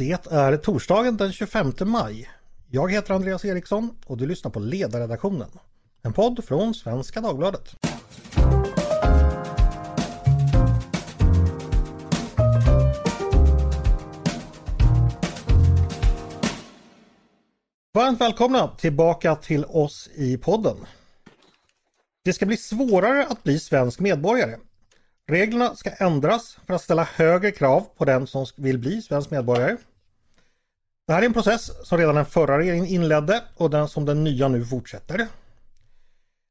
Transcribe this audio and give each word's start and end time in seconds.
Det 0.00 0.26
är 0.30 0.56
torsdagen 0.56 1.16
den 1.16 1.32
25 1.32 1.72
maj. 1.80 2.30
Jag 2.68 2.92
heter 2.92 3.14
Andreas 3.14 3.44
Eriksson 3.44 3.96
och 4.06 4.16
du 4.16 4.26
lyssnar 4.26 4.50
på 4.50 4.60
Ledarredaktionen. 4.60 5.48
En 6.02 6.12
podd 6.12 6.44
från 6.44 6.74
Svenska 6.74 7.20
Dagbladet. 7.20 7.74
Varmt 17.94 18.20
välkomna 18.20 18.68
tillbaka 18.68 19.36
till 19.36 19.64
oss 19.64 20.08
i 20.14 20.36
podden. 20.36 20.76
Det 22.24 22.32
ska 22.32 22.46
bli 22.46 22.56
svårare 22.56 23.26
att 23.26 23.42
bli 23.42 23.58
svensk 23.58 24.00
medborgare. 24.00 24.56
Reglerna 25.30 25.76
ska 25.76 25.90
ändras 25.90 26.58
för 26.66 26.74
att 26.74 26.82
ställa 26.82 27.02
högre 27.02 27.50
krav 27.50 27.86
på 27.96 28.04
den 28.04 28.26
som 28.26 28.46
vill 28.56 28.78
bli 28.78 29.02
svensk 29.02 29.30
medborgare. 29.30 29.76
Det 31.08 31.14
här 31.14 31.22
är 31.22 31.26
en 31.26 31.32
process 31.32 31.70
som 31.82 31.98
redan 31.98 32.14
den 32.14 32.26
förra 32.26 32.58
regeringen 32.58 32.86
inledde 32.86 33.42
och 33.56 33.70
den 33.70 33.88
som 33.88 34.04
den 34.04 34.24
nya 34.24 34.48
nu 34.48 34.64
fortsätter. 34.64 35.26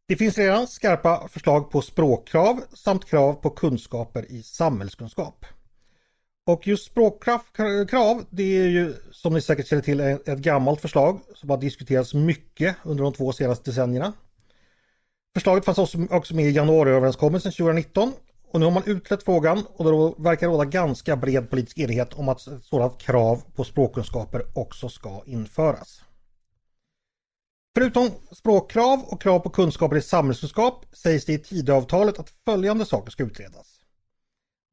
Det 0.07 0.15
finns 0.15 0.37
redan 0.37 0.67
skarpa 0.67 1.27
förslag 1.27 1.71
på 1.71 1.81
språkkrav 1.81 2.61
samt 2.73 3.05
krav 3.05 3.33
på 3.33 3.49
kunskaper 3.49 4.31
i 4.31 4.43
samhällskunskap. 4.43 5.45
Och 6.47 6.67
just 6.67 6.85
språkkrav, 6.85 8.23
det 8.29 8.43
är 8.43 8.67
ju 8.67 8.93
som 9.11 9.33
ni 9.33 9.41
säkert 9.41 9.67
känner 9.67 9.81
till 9.81 9.99
ett 9.99 10.39
gammalt 10.39 10.81
förslag 10.81 11.19
som 11.35 11.49
har 11.49 11.57
diskuterats 11.57 12.13
mycket 12.13 12.75
under 12.83 13.03
de 13.03 13.13
två 13.13 13.31
senaste 13.33 13.71
decennierna. 13.71 14.13
Förslaget 15.33 15.65
fanns 15.65 15.95
också 16.09 16.35
med 16.35 16.45
i 16.45 16.51
januariöverenskommelsen 16.51 17.51
2019 17.51 18.13
och 18.51 18.59
nu 18.59 18.65
har 18.65 18.73
man 18.73 18.83
utrett 18.85 19.23
frågan 19.23 19.65
och 19.75 19.85
det 19.85 20.23
verkar 20.23 20.47
råda 20.47 20.65
ganska 20.65 21.15
bred 21.15 21.49
politisk 21.49 21.77
enighet 21.77 22.13
om 22.13 22.29
att 22.29 22.47
ett 22.47 22.63
sådant 22.63 23.01
krav 23.01 23.43
på 23.55 23.63
språkkunskaper 23.63 24.43
också 24.53 24.89
ska 24.89 25.23
införas. 25.25 26.01
Förutom 27.75 28.09
språkkrav 28.31 28.99
och 28.99 29.21
krav 29.21 29.39
på 29.39 29.49
kunskaper 29.49 29.95
i 29.95 30.01
samhällskunskap 30.01 30.85
sägs 30.91 31.25
det 31.25 31.33
i 31.33 31.37
Tidöavtalet 31.37 32.19
att 32.19 32.29
följande 32.29 32.85
saker 32.85 33.11
ska 33.11 33.23
utredas. 33.23 33.81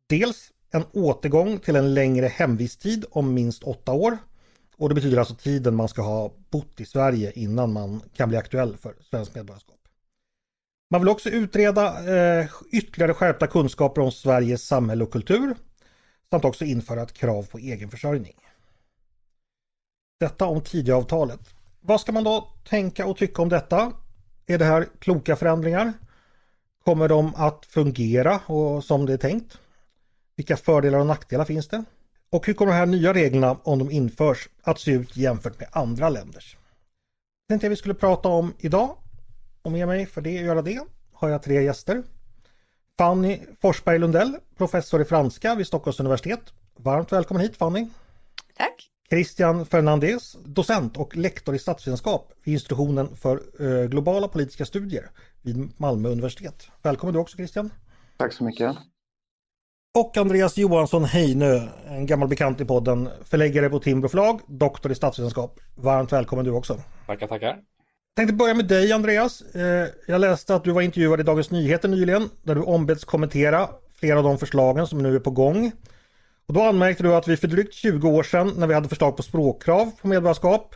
Dels 0.08 0.52
en 0.70 0.84
återgång 0.92 1.58
till 1.58 1.76
en 1.76 1.94
längre 1.94 2.26
hemvisttid 2.26 3.04
om 3.10 3.34
minst 3.34 3.62
åtta 3.62 3.92
år. 3.92 4.18
Och 4.76 4.88
det 4.88 4.94
betyder 4.94 5.18
alltså 5.18 5.34
tiden 5.34 5.74
man 5.74 5.88
ska 5.88 6.02
ha 6.02 6.32
bott 6.50 6.80
i 6.80 6.84
Sverige 6.86 7.32
innan 7.34 7.72
man 7.72 8.02
kan 8.14 8.28
bli 8.28 8.38
aktuell 8.38 8.76
för 8.76 8.94
svenskt 9.10 9.34
medborgarskap. 9.34 9.83
Man 10.90 11.00
vill 11.00 11.08
också 11.08 11.30
utreda 11.30 12.14
eh, 12.16 12.46
ytterligare 12.72 13.14
skärpta 13.14 13.46
kunskaper 13.46 14.02
om 14.02 14.12
Sveriges 14.12 14.66
samhälle 14.66 15.04
och 15.04 15.12
kultur 15.12 15.54
samt 16.30 16.44
också 16.44 16.64
införa 16.64 17.02
ett 17.02 17.12
krav 17.12 17.42
på 17.42 17.58
egenförsörjning. 17.58 18.36
Detta 20.20 20.46
om 20.46 20.60
Tidöavtalet. 20.60 21.40
Vad 21.80 22.00
ska 22.00 22.12
man 22.12 22.24
då 22.24 22.52
tänka 22.68 23.06
och 23.06 23.16
tycka 23.16 23.42
om 23.42 23.48
detta? 23.48 23.92
Är 24.46 24.58
det 24.58 24.64
här 24.64 24.88
kloka 24.98 25.36
förändringar? 25.36 25.92
Kommer 26.84 27.08
de 27.08 27.34
att 27.34 27.66
fungera 27.66 28.38
och 28.46 28.84
som 28.84 29.06
det 29.06 29.12
är 29.12 29.16
tänkt? 29.16 29.58
Vilka 30.36 30.56
fördelar 30.56 30.98
och 30.98 31.06
nackdelar 31.06 31.44
finns 31.44 31.68
det? 31.68 31.84
Och 32.30 32.46
hur 32.46 32.54
kommer 32.54 32.72
de 32.72 32.78
här 32.78 32.86
nya 32.86 33.14
reglerna, 33.14 33.56
om 33.62 33.78
de 33.78 33.90
införs, 33.90 34.48
att 34.62 34.80
se 34.80 34.90
ut 34.90 35.16
jämfört 35.16 35.60
med 35.60 35.68
andra 35.72 36.08
länders? 36.08 36.56
Det 36.56 37.52
tänkte 37.52 37.66
jag 37.66 37.70
vi 37.70 37.76
skulle 37.76 37.94
prata 37.94 38.28
om 38.28 38.54
idag 38.58 38.96
och 39.64 39.72
med 39.72 39.88
mig 39.88 40.06
för 40.06 40.20
det 40.20 40.38
att 40.38 40.44
göra 40.44 40.62
det 40.62 40.80
har 41.12 41.28
jag 41.28 41.42
tre 41.42 41.62
gäster. 41.62 42.02
Fanny 42.98 43.40
Forsberg 43.60 43.98
Lundell, 43.98 44.36
professor 44.56 45.00
i 45.00 45.04
franska 45.04 45.54
vid 45.54 45.66
Stockholms 45.66 46.00
universitet. 46.00 46.40
Varmt 46.76 47.12
välkommen 47.12 47.42
hit 47.42 47.56
Fanny! 47.56 47.88
Tack! 48.56 48.90
Christian 49.10 49.66
Fernandez, 49.66 50.36
docent 50.44 50.96
och 50.96 51.16
lektor 51.16 51.54
i 51.54 51.58
statsvetenskap 51.58 52.32
vid 52.44 52.54
institutionen 52.54 53.16
för 53.16 53.40
eh, 53.60 53.88
globala 53.88 54.28
politiska 54.28 54.64
studier 54.64 55.10
vid 55.42 55.80
Malmö 55.80 56.08
universitet. 56.08 56.68
Välkommen 56.82 57.14
du 57.14 57.20
också 57.20 57.36
Christian! 57.36 57.72
Tack 58.16 58.32
så 58.32 58.44
mycket! 58.44 58.76
Och 59.98 60.16
Andreas 60.16 60.56
Johansson 60.56 61.04
Heinö, 61.04 61.68
en 61.86 62.06
gammal 62.06 62.28
bekant 62.28 62.60
i 62.60 62.64
podden, 62.64 63.08
förläggare 63.24 63.70
på 63.70 63.78
Timbro 63.78 64.08
förlag, 64.08 64.40
doktor 64.46 64.92
i 64.92 64.94
statsvetenskap. 64.94 65.60
Varmt 65.74 66.12
välkommen 66.12 66.44
du 66.44 66.50
också! 66.50 66.80
Tackar, 67.06 67.26
tackar! 67.26 67.73
Tänkte 68.16 68.34
börja 68.34 68.54
med 68.54 68.64
dig 68.64 68.92
Andreas. 68.92 69.40
Eh, 69.40 69.88
jag 70.06 70.20
läste 70.20 70.54
att 70.54 70.64
du 70.64 70.70
var 70.70 70.82
intervjuad 70.82 71.20
i 71.20 71.22
Dagens 71.22 71.50
Nyheter 71.50 71.88
nyligen 71.88 72.30
där 72.42 72.54
du 72.54 72.60
ombeds 72.60 73.04
kommentera 73.04 73.68
flera 74.00 74.18
av 74.18 74.24
de 74.24 74.38
förslagen 74.38 74.86
som 74.86 74.98
nu 74.98 75.14
är 75.14 75.20
på 75.20 75.30
gång. 75.30 75.72
Och 76.46 76.54
då 76.54 76.62
anmärkte 76.62 77.02
du 77.02 77.14
att 77.14 77.28
vi 77.28 77.36
för 77.36 77.48
drygt 77.48 77.74
20 77.74 78.08
år 78.08 78.22
sedan 78.22 78.52
när 78.56 78.66
vi 78.66 78.74
hade 78.74 78.88
förslag 78.88 79.16
på 79.16 79.22
språkkrav 79.22 79.92
på 80.02 80.08
medborgarskap 80.08 80.74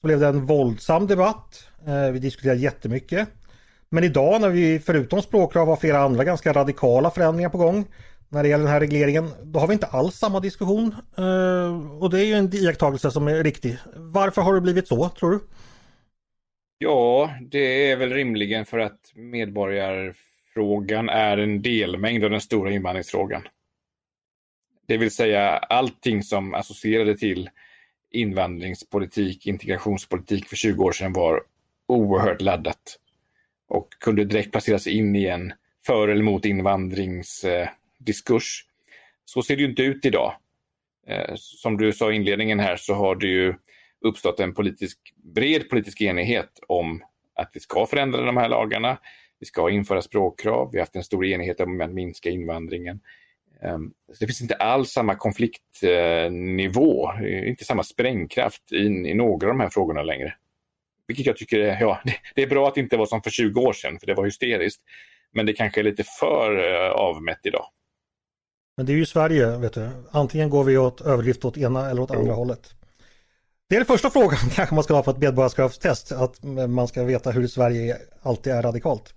så 0.00 0.06
blev 0.06 0.20
det 0.20 0.26
en 0.26 0.46
våldsam 0.46 1.06
debatt. 1.06 1.68
Eh, 1.86 2.12
vi 2.12 2.18
diskuterade 2.18 2.60
jättemycket. 2.60 3.28
Men 3.88 4.04
idag 4.04 4.40
när 4.40 4.48
vi 4.48 4.80
förutom 4.80 5.22
språkkrav 5.22 5.68
har 5.68 5.76
flera 5.76 5.98
andra 5.98 6.24
ganska 6.24 6.52
radikala 6.52 7.10
förändringar 7.10 7.50
på 7.50 7.58
gång 7.58 7.84
när 8.28 8.42
det 8.42 8.48
gäller 8.48 8.64
den 8.64 8.72
här 8.72 8.80
regleringen, 8.80 9.30
då 9.42 9.60
har 9.60 9.66
vi 9.66 9.72
inte 9.72 9.86
alls 9.86 10.14
samma 10.14 10.40
diskussion. 10.40 10.94
Eh, 11.18 12.02
och 12.02 12.10
det 12.10 12.20
är 12.20 12.24
ju 12.24 12.34
en 12.34 12.54
iakttagelse 12.54 13.10
som 13.10 13.28
är 13.28 13.44
riktig. 13.44 13.78
Varför 13.96 14.42
har 14.42 14.54
det 14.54 14.60
blivit 14.60 14.88
så, 14.88 15.08
tror 15.08 15.30
du? 15.30 15.40
Ja, 16.78 17.34
det 17.40 17.90
är 17.90 17.96
väl 17.96 18.12
rimligen 18.12 18.66
för 18.66 18.78
att 18.78 19.12
medborgarfrågan 19.14 21.08
är 21.08 21.38
en 21.38 21.62
delmängd 21.62 22.24
av 22.24 22.30
den 22.30 22.40
stora 22.40 22.72
invandringsfrågan. 22.72 23.42
Det 24.86 24.96
vill 24.96 25.10
säga 25.10 25.50
allting 25.50 26.22
som 26.22 26.54
associerade 26.54 27.18
till 27.18 27.50
invandringspolitik, 28.10 29.46
integrationspolitik 29.46 30.48
för 30.48 30.56
20 30.56 30.84
år 30.84 30.92
sedan 30.92 31.12
var 31.12 31.42
oerhört 31.86 32.40
laddat 32.40 32.98
och 33.68 33.88
kunde 34.00 34.24
direkt 34.24 34.52
placeras 34.52 34.86
in 34.86 35.16
i 35.16 35.26
en 35.26 35.52
för 35.86 36.08
eller 36.08 36.22
mot 36.22 36.44
invandringsdiskurs. 36.44 38.64
Så 39.24 39.42
ser 39.42 39.56
det 39.56 39.62
ju 39.62 39.68
inte 39.68 39.82
ut 39.82 40.04
idag. 40.04 40.36
Eh, 41.06 41.34
som 41.34 41.76
du 41.76 41.92
sa 41.92 42.12
i 42.12 42.16
inledningen 42.16 42.60
här 42.60 42.76
så 42.76 42.94
har 42.94 43.16
det 43.16 43.26
ju 43.26 43.54
uppstått 44.04 44.40
en 44.40 44.54
politisk, 44.54 44.98
bred 45.34 45.70
politisk 45.70 46.00
enighet 46.00 46.50
om 46.68 47.04
att 47.34 47.50
vi 47.52 47.60
ska 47.60 47.86
förändra 47.86 48.22
de 48.22 48.36
här 48.36 48.48
lagarna. 48.48 48.98
Vi 49.40 49.46
ska 49.46 49.70
införa 49.70 50.02
språkkrav. 50.02 50.68
Vi 50.72 50.78
har 50.78 50.82
haft 50.82 50.96
en 50.96 51.04
stor 51.04 51.26
enighet 51.26 51.60
om 51.60 51.80
att 51.80 51.90
minska 51.90 52.30
invandringen. 52.30 53.00
Ehm, 53.62 53.92
det 54.20 54.26
finns 54.26 54.42
inte 54.42 54.54
alls 54.54 54.90
samma 54.90 55.14
konfliktnivå, 55.14 57.12
inte 57.46 57.64
samma 57.64 57.82
sprängkraft 57.82 58.72
i 58.72 59.14
några 59.14 59.46
av 59.46 59.52
de 59.52 59.60
här 59.60 59.68
frågorna 59.68 60.02
längre. 60.02 60.34
Vilket 61.06 61.26
jag 61.26 61.36
tycker 61.36 61.60
är, 61.60 61.80
ja, 61.80 62.00
det 62.34 62.42
är 62.42 62.46
bra 62.46 62.68
att 62.68 62.74
det 62.74 62.80
inte 62.80 62.96
var 62.96 63.06
som 63.06 63.22
för 63.22 63.30
20 63.30 63.60
år 63.60 63.72
sedan, 63.72 63.98
för 63.98 64.06
det 64.06 64.14
var 64.14 64.24
hysteriskt. 64.24 64.80
Men 65.32 65.46
det 65.46 65.52
kanske 65.52 65.80
är 65.80 65.84
lite 65.84 66.04
för 66.20 66.74
eh, 66.74 66.90
avmätt 66.90 67.40
idag. 67.42 67.66
Men 68.76 68.86
det 68.86 68.92
är 68.92 68.96
ju 68.96 69.06
Sverige, 69.06 69.58
vet 69.58 69.74
du. 69.74 69.88
Antingen 70.10 70.50
går 70.50 70.64
vi 70.64 70.78
åt 70.78 71.00
överdrift 71.00 71.44
åt 71.44 71.56
ena 71.56 71.90
eller 71.90 72.02
åt 72.02 72.10
andra 72.10 72.34
hållet. 72.34 72.75
Det 73.68 73.74
är 73.74 73.80
den 73.80 73.86
första 73.86 74.10
frågan 74.10 74.38
kanske 74.54 74.74
man 74.74 74.84
ska 74.84 74.94
ha 74.94 75.02
på 75.02 75.10
ett 75.10 75.18
medborgarskapstest, 75.18 76.12
att 76.12 76.42
man 76.68 76.88
ska 76.88 77.04
veta 77.04 77.30
hur 77.30 77.46
Sverige 77.46 77.96
alltid 78.22 78.52
är 78.52 78.62
radikalt. 78.62 79.14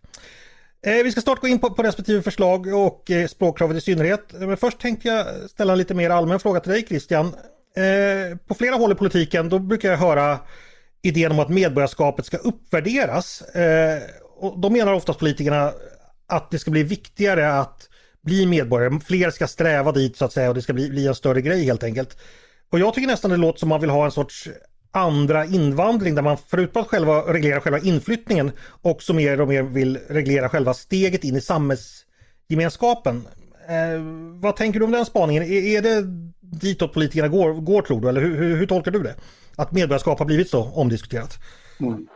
Eh, 0.86 1.04
vi 1.04 1.12
ska 1.12 1.22
snart 1.22 1.42
gå 1.42 1.48
in 1.48 1.60
på, 1.60 1.70
på 1.70 1.84
respektive 1.84 2.22
förslag 2.22 2.68
och 2.68 3.12
eh, 3.12 3.28
språkkravet 3.28 3.78
i 3.78 3.82
synnerhet. 3.82 4.34
Men 4.34 4.58
först 4.58 4.80
tänkte 4.80 5.08
jag 5.08 5.50
ställa 5.50 5.74
en 5.74 5.78
lite 5.80 5.94
mer 5.94 6.10
allmän 6.10 6.40
fråga 6.40 6.60
till 6.60 6.72
dig 6.72 6.86
Christian. 6.88 7.26
Eh, 7.76 8.38
på 8.48 8.54
flera 8.54 8.76
håll 8.76 8.92
i 8.92 8.96
politiken 8.96 9.50
då 9.50 9.60
brukar 9.60 9.90
jag 9.90 9.98
höra 9.98 10.40
idén 11.02 11.31
om 11.31 11.40
att 11.40 11.50
medborgarskapet 11.50 12.26
ska 12.26 12.38
uppvärderas. 12.38 13.42
Eh, 13.42 14.02
och 14.38 14.60
då 14.60 14.70
menar 14.70 14.94
oftast 14.94 15.20
politikerna 15.20 15.74
att 16.28 16.52
det 16.52 16.60
ska 16.60 16.72
bli 16.72 16.84
viktigare 16.84 17.54
att 17.54 17.90
bli 18.22 18.46
medborgare. 18.46 19.00
Fler 19.00 19.30
ska 19.30 19.48
sträva 19.48 19.92
dit 19.92 20.18
så 20.18 20.26
att 20.26 20.34
säga 20.34 20.50
och 20.50 20.56
det 20.56 20.62
ska 20.62 20.74
bli, 20.74 20.90
bli 20.90 21.08
en 21.08 21.16
större 21.16 21.42
grej 21.42 21.64
helt 21.64 21.84
enkelt. 21.84 22.18
Och 22.69 22.80
jag 22.80 22.94
tycker 22.94 23.07
nästan 23.07 23.31
det 23.31 23.38
låter 23.38 23.59
som 23.59 23.69
man 23.69 23.81
vill 23.81 23.90
ha 23.90 24.06
en 24.06 24.12
sorts 24.12 24.50
andra 24.92 25.45
invandring 25.45 26.16
där 26.16 26.21
man 26.21 26.38
förutom 26.48 26.81
att 26.81 26.88
själva 26.88 27.21
reglera 27.21 27.62
själva 27.62 27.80
inflyttningen 27.80 28.51
också 28.81 29.13
mer 29.13 29.42
och 29.42 29.48
mer 29.48 29.63
vill 29.63 29.98
reglera 30.07 30.50
själva 30.50 30.74
steget 30.74 31.24
in 31.24 31.36
i 31.36 31.42
samhällsgemenskapen. 31.42 33.27
Eh, 33.68 34.01
vad 34.42 34.56
tänker 34.56 34.80
du 34.80 34.86
om 34.86 34.92
den 34.92 35.06
spaningen? 35.06 35.44
Är, 35.44 35.77
är 35.77 35.81
det 35.81 36.04
ditåt 36.39 36.94
politikerna 36.94 37.27
går, 37.27 37.54
går 37.54 37.81
tror 37.81 38.01
du? 38.01 38.10
Eller 38.10 38.21
hur, 38.21 38.38
hur, 38.38 38.56
hur, 38.56 38.66
tolkar 38.66 38.92
du 38.92 39.04
det? 39.04 39.16
Att 39.56 39.71
medborgarskap 39.71 40.19
har 40.19 40.25
blivit 40.25 40.50
så 40.50 40.63
omdiskuterat? 40.63 41.38
Mm. 41.80 42.07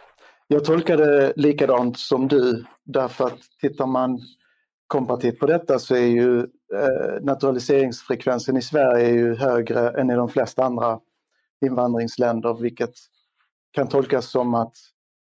Jag 0.47 0.65
tolkar 0.65 0.97
det 0.97 1.33
likadant 1.35 2.00
som 2.00 2.27
du 2.27 2.65
därför 2.85 3.25
att 3.25 3.39
tittar 3.61 3.85
man 3.85 4.19
komparativt 4.88 5.39
på 5.39 5.45
detta 5.45 5.79
så 5.79 5.95
är 5.95 6.07
ju 6.07 6.47
Eh, 6.73 7.21
naturaliseringsfrekvensen 7.21 8.57
i 8.57 8.61
Sverige 8.61 9.05
är 9.07 9.13
ju 9.13 9.35
högre 9.35 9.89
än 9.89 10.09
i 10.09 10.15
de 10.15 10.29
flesta 10.29 10.63
andra 10.63 10.99
invandringsländer 11.65 12.53
vilket 12.53 12.93
kan 13.71 13.87
tolkas 13.87 14.31
som 14.31 14.53
att 14.53 14.75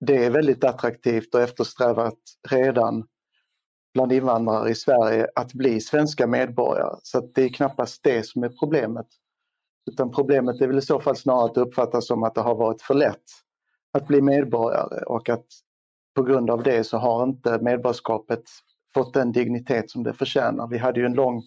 det 0.00 0.24
är 0.24 0.30
väldigt 0.30 0.64
attraktivt 0.64 1.34
och 1.34 1.40
eftersträvat 1.40 2.18
redan 2.48 3.06
bland 3.94 4.12
invandrare 4.12 4.70
i 4.70 4.74
Sverige 4.74 5.28
att 5.34 5.52
bli 5.52 5.80
svenska 5.80 6.26
medborgare. 6.26 6.96
Så 7.02 7.20
det 7.20 7.42
är 7.42 7.48
knappast 7.48 8.02
det 8.02 8.26
som 8.26 8.44
är 8.44 8.48
problemet. 8.48 9.06
Utan 9.90 10.10
problemet 10.10 10.60
är 10.60 10.66
väl 10.66 10.78
i 10.78 10.82
så 10.82 11.00
fall 11.00 11.16
snarare 11.16 11.44
att 11.44 11.54
det 11.54 11.60
uppfattas 11.60 12.06
som 12.06 12.22
att 12.22 12.34
det 12.34 12.40
har 12.40 12.54
varit 12.54 12.82
för 12.82 12.94
lätt 12.94 13.24
att 13.92 14.06
bli 14.06 14.20
medborgare 14.20 15.04
och 15.04 15.28
att 15.28 15.46
på 16.14 16.22
grund 16.22 16.50
av 16.50 16.62
det 16.62 16.84
så 16.84 16.98
har 16.98 17.24
inte 17.24 17.58
medborgarskapet 17.58 18.42
fått 18.96 19.14
den 19.14 19.32
dignitet 19.32 19.90
som 19.90 20.02
det 20.02 20.12
förtjänar. 20.12 20.66
Vi 20.66 20.78
hade 20.78 21.00
ju 21.00 21.06
en 21.06 21.14
lång, 21.14 21.42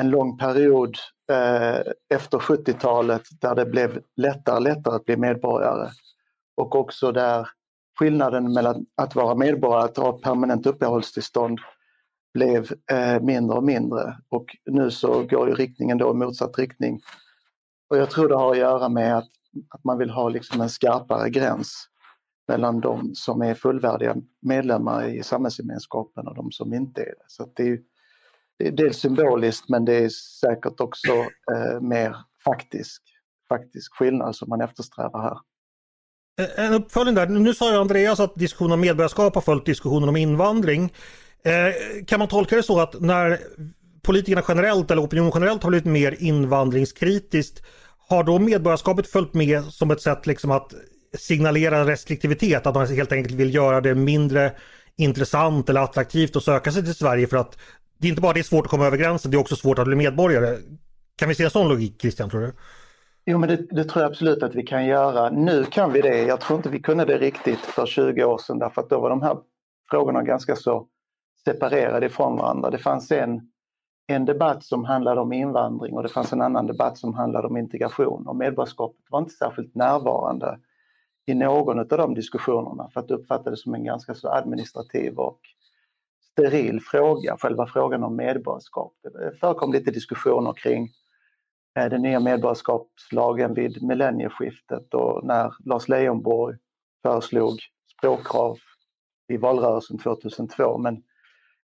en 0.00 0.10
lång 0.10 0.38
period 0.38 0.96
eh, 1.32 1.80
efter 2.14 2.38
70-talet 2.38 3.22
där 3.40 3.54
det 3.54 3.66
blev 3.66 4.02
lättare 4.16 4.56
och 4.56 4.62
lättare 4.62 4.96
att 4.96 5.04
bli 5.04 5.16
medborgare 5.16 5.90
och 6.56 6.76
också 6.76 7.12
där 7.12 7.48
skillnaden 7.98 8.52
mellan 8.52 8.86
att 8.96 9.14
vara 9.14 9.34
medborgare 9.34 9.82
och 9.82 9.84
att 9.84 9.96
ha 9.96 10.12
permanent 10.12 10.66
uppehållstillstånd 10.66 11.58
blev 12.34 12.72
eh, 12.92 13.20
mindre 13.20 13.56
och 13.56 13.64
mindre 13.64 14.16
och 14.28 14.46
nu 14.70 14.90
så 14.90 15.22
går 15.22 15.48
ju 15.48 15.54
riktningen 15.54 15.98
då 15.98 16.10
i 16.10 16.14
motsatt 16.14 16.58
riktning. 16.58 17.00
Och 17.90 17.96
jag 17.96 18.10
tror 18.10 18.28
det 18.28 18.36
har 18.36 18.50
att 18.50 18.58
göra 18.58 18.88
med 18.88 19.18
att, 19.18 19.30
att 19.68 19.84
man 19.84 19.98
vill 19.98 20.10
ha 20.10 20.28
liksom 20.28 20.60
en 20.60 20.70
skarpare 20.70 21.30
gräns 21.30 21.88
mellan 22.48 22.80
de 22.80 23.14
som 23.14 23.42
är 23.42 23.54
fullvärdiga 23.54 24.16
medlemmar 24.42 25.08
i 25.08 25.22
samhällsgemenskapen 25.22 26.26
och 26.26 26.34
de 26.34 26.50
som 26.52 26.74
inte 26.74 27.00
är 27.00 27.04
det. 27.04 27.24
Så 27.26 27.52
det 27.56 27.62
är, 27.62 27.78
det 28.58 28.68
är 28.68 28.72
dels 28.72 28.96
symboliskt 28.96 29.68
men 29.68 29.84
det 29.84 29.94
är 29.94 30.08
säkert 30.40 30.80
också 30.80 31.12
eh, 31.54 31.80
mer 31.80 32.16
faktisk, 32.44 33.02
faktisk 33.48 33.94
skillnad 33.94 34.36
som 34.36 34.48
man 34.48 34.60
eftersträvar 34.60 35.22
här. 35.22 35.38
Eh, 36.40 36.64
eh, 36.64 36.66
en 36.66 36.74
uppföljning 36.74 37.14
där. 37.14 37.26
Nu 37.26 37.54
sa 37.54 37.72
ju 37.72 37.78
Andreas 37.78 38.20
att 38.20 38.34
diskussionen 38.34 38.72
om 38.72 38.80
medborgarskap 38.80 39.34
har 39.34 39.42
följt 39.42 39.66
diskussionen 39.66 40.08
om 40.08 40.16
invandring. 40.16 40.92
Eh, 41.44 42.04
kan 42.06 42.18
man 42.18 42.28
tolka 42.28 42.56
det 42.56 42.62
så 42.62 42.80
att 42.80 43.00
när 43.00 43.38
politikerna 44.02 44.42
generellt 44.48 44.90
eller 44.90 45.02
opinionen 45.02 45.32
generellt 45.34 45.62
har 45.62 45.70
blivit 45.70 45.86
mer 45.86 46.16
invandringskritiskt 46.18 47.62
har 48.08 48.24
då 48.24 48.38
medborgarskapet 48.38 49.06
följt 49.06 49.34
med 49.34 49.64
som 49.64 49.90
ett 49.90 50.00
sätt 50.00 50.26
liksom 50.26 50.50
att 50.50 50.74
signalera 51.18 51.86
restriktivitet, 51.86 52.66
att 52.66 52.74
man 52.74 52.86
helt 52.86 53.12
enkelt 53.12 53.34
vill 53.34 53.54
göra 53.54 53.80
det 53.80 53.94
mindre 53.94 54.52
intressant 54.96 55.68
eller 55.68 55.80
attraktivt 55.80 56.36
att 56.36 56.42
söka 56.42 56.72
sig 56.72 56.84
till 56.84 56.94
Sverige 56.94 57.26
för 57.26 57.36
att 57.36 57.58
det 57.98 58.06
är 58.06 58.10
inte 58.10 58.22
bara 58.22 58.32
det 58.32 58.40
är 58.40 58.44
svårt 58.44 58.64
att 58.64 58.70
komma 58.70 58.86
över 58.86 58.96
gränsen, 58.96 59.30
det 59.30 59.36
är 59.36 59.40
också 59.40 59.56
svårt 59.56 59.78
att 59.78 59.86
bli 59.86 59.96
medborgare. 59.96 60.58
Kan 61.16 61.28
vi 61.28 61.34
se 61.34 61.44
en 61.44 61.50
sån 61.50 61.68
logik 61.68 62.00
Christian, 62.00 62.30
tror 62.30 62.40
du? 62.40 62.52
Jo, 63.24 63.38
men 63.38 63.48
det, 63.48 63.56
det, 63.56 63.84
tror 63.84 64.02
jag 64.02 64.10
absolut 64.10 64.42
att 64.42 64.54
vi 64.54 64.62
kan 64.62 64.86
göra. 64.86 65.30
Nu 65.30 65.64
kan 65.64 65.92
vi 65.92 66.00
det. 66.00 66.22
Jag 66.22 66.40
tror 66.40 66.56
inte 66.56 66.68
vi 66.68 66.80
kunde 66.80 67.04
det 67.04 67.18
riktigt 67.18 67.58
för 67.58 67.86
20 67.86 68.24
år 68.24 68.38
sedan 68.38 68.58
därför 68.58 68.82
att 68.82 68.90
då 68.90 69.00
var 69.00 69.10
de 69.10 69.22
här 69.22 69.36
frågorna 69.90 70.22
ganska 70.22 70.56
så 70.56 70.86
separerade 71.44 72.06
ifrån 72.06 72.36
varandra. 72.36 72.70
Det 72.70 72.78
fanns 72.78 73.10
en, 73.10 73.40
en 74.06 74.24
debatt 74.24 74.64
som 74.64 74.84
handlade 74.84 75.20
om 75.20 75.32
invandring 75.32 75.94
och 75.94 76.02
det 76.02 76.08
fanns 76.08 76.32
en 76.32 76.42
annan 76.42 76.66
debatt 76.66 76.98
som 76.98 77.14
handlade 77.14 77.46
om 77.46 77.56
integration 77.56 78.26
och 78.26 78.36
medborgarskapet 78.36 79.06
var 79.10 79.18
inte 79.18 79.34
särskilt 79.34 79.74
närvarande 79.74 80.58
i 81.26 81.34
någon 81.34 81.78
av 81.78 81.86
de 81.86 82.14
diskussionerna 82.14 82.88
för 82.92 83.00
att 83.00 83.10
uppfatta 83.10 83.50
det 83.50 83.56
som 83.56 83.74
en 83.74 83.84
ganska 83.84 84.14
så 84.14 84.28
administrativ 84.28 85.18
och 85.18 85.40
steril 86.32 86.80
fråga, 86.80 87.36
själva 87.40 87.66
frågan 87.66 88.04
om 88.04 88.16
medborgarskap. 88.16 88.92
Det 89.02 89.38
förekom 89.40 89.72
lite 89.72 89.90
diskussioner 89.90 90.52
kring 90.52 90.88
eh, 91.78 91.86
den 91.86 92.02
nya 92.02 92.20
medborgarskapslagen 92.20 93.54
vid 93.54 93.82
millennieskiftet 93.82 94.94
och 94.94 95.24
när 95.24 95.52
Lars 95.64 95.88
Leijonborg 95.88 96.56
föreslog 97.02 97.58
språkkrav 97.98 98.58
i 99.28 99.36
valrörelsen 99.36 99.98
2002. 99.98 100.78
Men, 100.78 101.02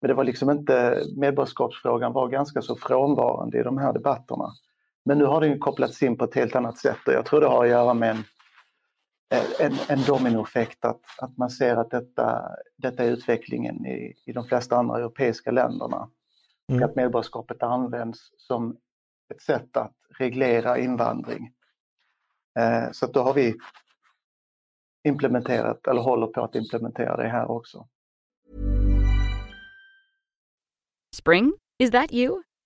men 0.00 0.08
det 0.08 0.14
var 0.14 0.24
liksom 0.24 0.50
inte, 0.50 1.02
medborgarskapsfrågan 1.16 2.12
var 2.12 2.28
ganska 2.28 2.62
så 2.62 2.76
frånvarande 2.76 3.58
i 3.58 3.62
de 3.62 3.78
här 3.78 3.92
debatterna. 3.92 4.48
Men 5.04 5.18
nu 5.18 5.24
har 5.24 5.40
den 5.40 5.58
kopplats 5.58 6.02
in 6.02 6.18
på 6.18 6.24
ett 6.24 6.34
helt 6.34 6.56
annat 6.56 6.78
sätt 6.78 6.98
och 7.06 7.12
jag 7.12 7.26
tror 7.26 7.40
det 7.40 7.46
har 7.46 7.64
att 7.64 7.70
göra 7.70 7.94
med 7.94 8.10
en 8.10 8.24
en, 9.60 9.72
en 9.88 10.02
dominoeffekt 10.06 10.84
att, 10.84 11.00
att 11.18 11.36
man 11.36 11.50
ser 11.50 11.76
att 11.76 11.90
detta, 11.90 12.42
detta 12.76 13.04
är 13.04 13.10
utvecklingen 13.10 13.86
i, 13.86 14.14
i 14.26 14.32
de 14.32 14.44
flesta 14.44 14.76
andra 14.76 14.98
europeiska 14.98 15.50
länderna. 15.50 16.10
Mm. 16.68 16.82
Och 16.82 16.90
att 16.90 16.96
medborgarskapet 16.96 17.62
används 17.62 18.18
som 18.36 18.76
ett 19.34 19.42
sätt 19.42 19.76
att 19.76 19.94
reglera 20.18 20.78
invandring. 20.78 21.52
Eh, 22.58 22.90
så 22.92 23.06
att 23.06 23.14
då 23.14 23.22
har 23.22 23.34
vi 23.34 23.54
implementerat, 25.08 25.86
eller 25.86 26.00
håller 26.00 26.26
på 26.26 26.44
att 26.44 26.54
implementera 26.54 27.16
det 27.16 27.28
här 27.28 27.50
också. 27.50 27.88
Spring? 31.16 31.52
Is 31.78 31.90
that 31.90 32.12
you? 32.12 32.42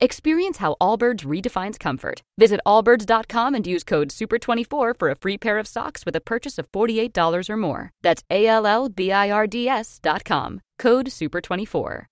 Experience 0.00 0.58
how 0.58 0.76
Allbirds 0.80 1.24
redefines 1.24 1.78
comfort. 1.78 2.22
Visit 2.38 2.60
allbirds.com 2.64 3.54
and 3.56 3.66
use 3.66 3.82
code 3.82 4.10
SUPER24 4.10 4.98
for 4.98 5.10
a 5.10 5.16
free 5.16 5.36
pair 5.36 5.58
of 5.58 5.66
socks 5.66 6.06
with 6.06 6.14
a 6.14 6.20
purchase 6.20 6.56
of 6.56 6.70
$48 6.70 7.50
or 7.50 7.56
more. 7.56 7.90
That's 8.02 8.22
A 8.30 8.46
L 8.46 8.66
L 8.66 8.88
B 8.88 9.10
I 9.10 9.30
R 9.30 9.48
D 9.48 9.68
S.com. 9.68 10.60
Code 10.78 11.06
SUPER24. 11.06 12.04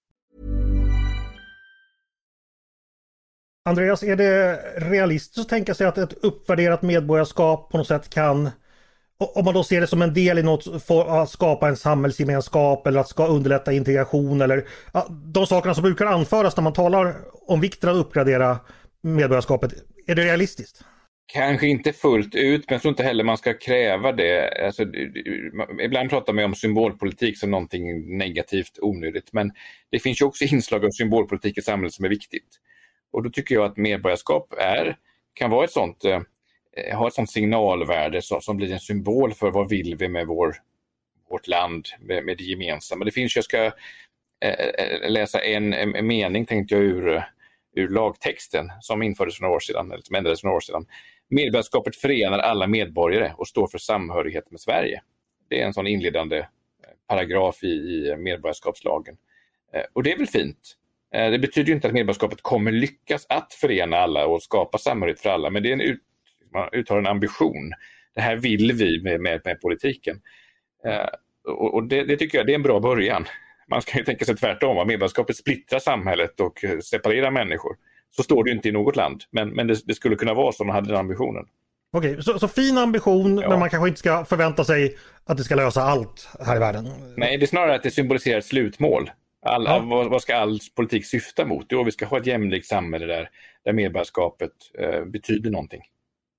Andreas, 3.65 4.03
är 4.03 4.17
det 4.17 4.56
realistiskt 4.77 5.38
att 5.38 5.49
tänka 5.49 5.75
sig 5.75 5.87
att 5.87 5.99
ett 5.99 6.12
uppvärderat 6.12 6.83
medborgarskap 6.83 7.71
på 7.71 7.79
något 7.79 7.88
sätt 7.88 8.09
kan 8.09 8.50
om 9.19 9.45
man 9.45 9.55
då 9.55 9.65
ser 9.65 9.81
det 9.81 9.87
som 9.87 10.03
en 10.03 10.15
del 10.15 10.39
i 10.39 10.43
något 10.43 10.85
för 10.85 11.23
att 11.23 11.31
skapa 11.31 11.69
en 11.69 11.77
samhällsgemenskap 11.77 12.87
eller 12.87 13.01
att 13.01 13.09
ska 13.09 13.27
underlätta 13.27 13.73
integration 13.73 14.41
eller 14.41 14.69
de 15.33 15.47
sakerna 15.47 15.75
som 15.75 15.83
brukar 15.83 16.07
anföras 16.07 16.57
när 16.57 16.65
man 16.65 16.73
talar 16.73 17.17
om 17.47 17.61
vikten 17.61 17.91
av 17.91 17.97
att 17.97 18.01
uppgradera 18.01 18.59
medborgarskapet. 19.03 19.73
Är 20.07 20.15
det 20.15 20.25
realistiskt? 20.25 20.85
Kanske 21.33 21.67
inte 21.67 21.93
fullt 21.93 22.35
ut, 22.35 22.65
men 22.69 22.75
jag 22.75 22.83
tror 22.83 22.91
inte 22.91 23.03
heller 23.03 23.25
man 23.25 23.39
ska 23.39 23.55
kräva 23.55 24.12
det. 24.12 24.64
Alltså, 24.67 24.83
ibland 25.83 26.11
pratar 26.11 26.33
man 26.33 26.45
om 26.45 26.55
symbolpolitik 26.55 27.38
som 27.38 27.50
någonting 27.50 28.17
negativt, 28.19 28.79
onödigt, 28.81 29.33
men 29.33 29.52
det 29.90 29.99
finns 29.99 30.21
ju 30.21 30.25
också 30.25 30.45
inslag 30.45 30.85
av 30.85 30.90
symbolpolitik 30.90 31.59
i 31.59 31.62
samhället 31.62 31.93
som 31.93 32.05
är 32.05 32.09
viktigt. 32.09 32.49
Och 33.12 33.23
då 33.23 33.31
tycker 33.31 33.55
jag 33.55 33.64
att 33.64 33.76
medborgarskap 33.76 34.55
är, 34.59 34.97
kan 35.35 35.50
vara 35.50 35.64
ett 35.64 35.71
sånt 35.71 36.05
Eh, 36.05 36.21
Eh, 36.76 36.99
har 36.99 37.09
ett 37.09 37.14
sånt 37.14 37.30
signalvärde 37.30 38.23
så, 38.23 38.40
som 38.40 38.56
blir 38.56 38.73
en 38.73 38.80
symbol 38.80 39.35
för 39.35 39.50
vad 39.50 39.68
vill 39.68 39.97
vi 39.97 40.09
med 40.09 40.26
vår, 40.26 40.56
vårt 41.30 41.49
land, 41.49 41.87
med, 42.00 42.25
med 42.25 42.38
det 42.38 42.45
gemensamma. 42.45 43.04
Det 43.04 43.11
finns, 43.11 43.37
jag 43.37 43.45
ska 43.45 43.64
eh, 44.40 45.11
läsa 45.11 45.40
en, 45.40 45.73
en, 45.73 46.06
mening 46.06 46.47
tänkte 46.47 46.75
jag 46.75 46.85
ur, 46.85 47.25
ur 47.75 47.88
lagtexten 47.88 48.73
som 48.80 49.02
infördes 49.02 49.37
för 49.37 49.42
några 49.42 49.56
år 49.56 49.61
sedan, 49.61 49.92
eller 49.92 50.02
som 50.02 50.16
ändrades 50.16 50.40
för 50.40 50.47
några 50.47 50.56
år 50.56 50.61
sedan. 50.61 50.87
Medborgarskapet 51.28 51.97
förenar 51.97 52.38
alla 52.38 52.66
medborgare 52.66 53.33
och 53.37 53.49
står 53.49 53.66
för 53.66 53.78
samhörighet 53.78 54.50
med 54.50 54.61
Sverige. 54.61 55.02
Det 55.49 55.61
är 55.61 55.66
en 55.66 55.75
sån 55.75 55.87
inledande 55.87 56.38
eh, 56.38 56.45
paragraf 57.09 57.62
i, 57.62 57.66
i 57.66 58.16
medborgarskapslagen. 58.16 59.16
Eh, 59.73 59.83
och 59.92 60.02
det 60.02 60.12
är 60.12 60.16
väl 60.18 60.26
fint. 60.26 60.76
Eh, 61.14 61.30
det 61.30 61.38
betyder 61.38 61.73
inte 61.73 61.87
att 61.87 61.95
medborgarskapet 61.95 62.42
kommer 62.42 62.73
lyckas 62.73 63.26
att 63.28 63.52
förena 63.52 63.97
alla 63.97 64.26
och 64.26 64.42
skapa 64.42 64.78
samhörighet 64.78 65.21
för 65.21 65.30
alla, 65.30 65.50
men 65.50 65.62
det 65.62 65.68
är 65.68 65.73
en 65.73 65.99
man 66.57 66.69
uttalar 66.73 67.01
en 67.01 67.07
ambition. 67.07 67.73
Det 68.15 68.21
här 68.21 68.37
vill 68.37 68.73
vi 68.73 69.03
med, 69.03 69.21
med, 69.21 69.41
med 69.45 69.61
politiken. 69.61 70.21
Eh, 70.87 71.09
och, 71.53 71.75
och 71.75 71.85
det, 71.85 72.05
det, 72.05 72.17
tycker 72.17 72.39
jag 72.39 72.47
det 72.47 72.53
är 72.53 72.55
en 72.55 72.63
bra 72.63 72.81
början. 72.81 73.27
Man 73.69 73.83
ska 73.83 73.99
ju 73.99 74.05
tänka 74.05 74.25
sig 74.25 74.37
tvärtom, 74.37 74.79
att 74.79 74.87
medborgarskapet 74.87 75.37
splittrar 75.37 75.79
samhället 75.79 76.41
och 76.41 76.65
separerar 76.85 77.31
människor. 77.31 77.77
Så 78.17 78.23
står 78.23 78.45
det 78.45 78.51
inte 78.51 78.69
i 78.69 78.73
något 78.73 78.97
land, 78.97 79.23
men, 79.31 79.49
men 79.49 79.67
det, 79.67 79.87
det 79.87 79.95
skulle 79.95 80.17
kunna 80.17 80.35
vara 80.35 80.53
så 80.53 80.63
om 80.63 80.67
man 80.67 80.75
hade 80.75 80.89
den 80.89 80.97
ambitionen. 80.97 81.45
Okej, 81.93 82.23
så, 82.23 82.39
så, 82.39 82.49
fin 82.49 82.79
ambition 82.79 83.39
ja. 83.39 83.49
men 83.49 83.59
man 83.59 83.71
kanske 83.71 83.89
inte 83.89 83.99
ska 83.99 84.25
förvänta 84.25 84.65
sig 84.65 84.97
att 85.25 85.37
det 85.37 85.45
ska 85.45 85.55
lösa 85.55 85.83
allt 85.83 86.29
här 86.41 86.57
i 86.57 86.59
världen? 86.59 86.89
Nej, 87.17 87.37
det 87.37 87.45
är 87.45 87.47
snarare 87.47 87.75
att 87.75 87.83
det 87.83 87.91
symboliserar 87.91 88.39
ett 88.39 88.45
slutmål. 88.45 89.11
All, 89.47 89.65
ja. 89.65 89.79
vad, 89.79 90.11
vad, 90.11 90.23
ska 90.23 90.37
all 90.37 90.59
politik 90.77 91.07
syfta 91.07 91.45
mot? 91.45 91.67
Jo, 91.69 91.85
vi 91.85 91.93
ska 91.93 92.07
ha 92.07 92.19
ett 92.19 92.27
jämlikt 92.27 92.67
samhälle 92.67 93.07
där, 93.07 93.29
där 93.65 93.73
medborgarskapet 93.73 94.53
eh, 94.79 95.05
betyder 95.05 95.51
någonting. 95.51 95.83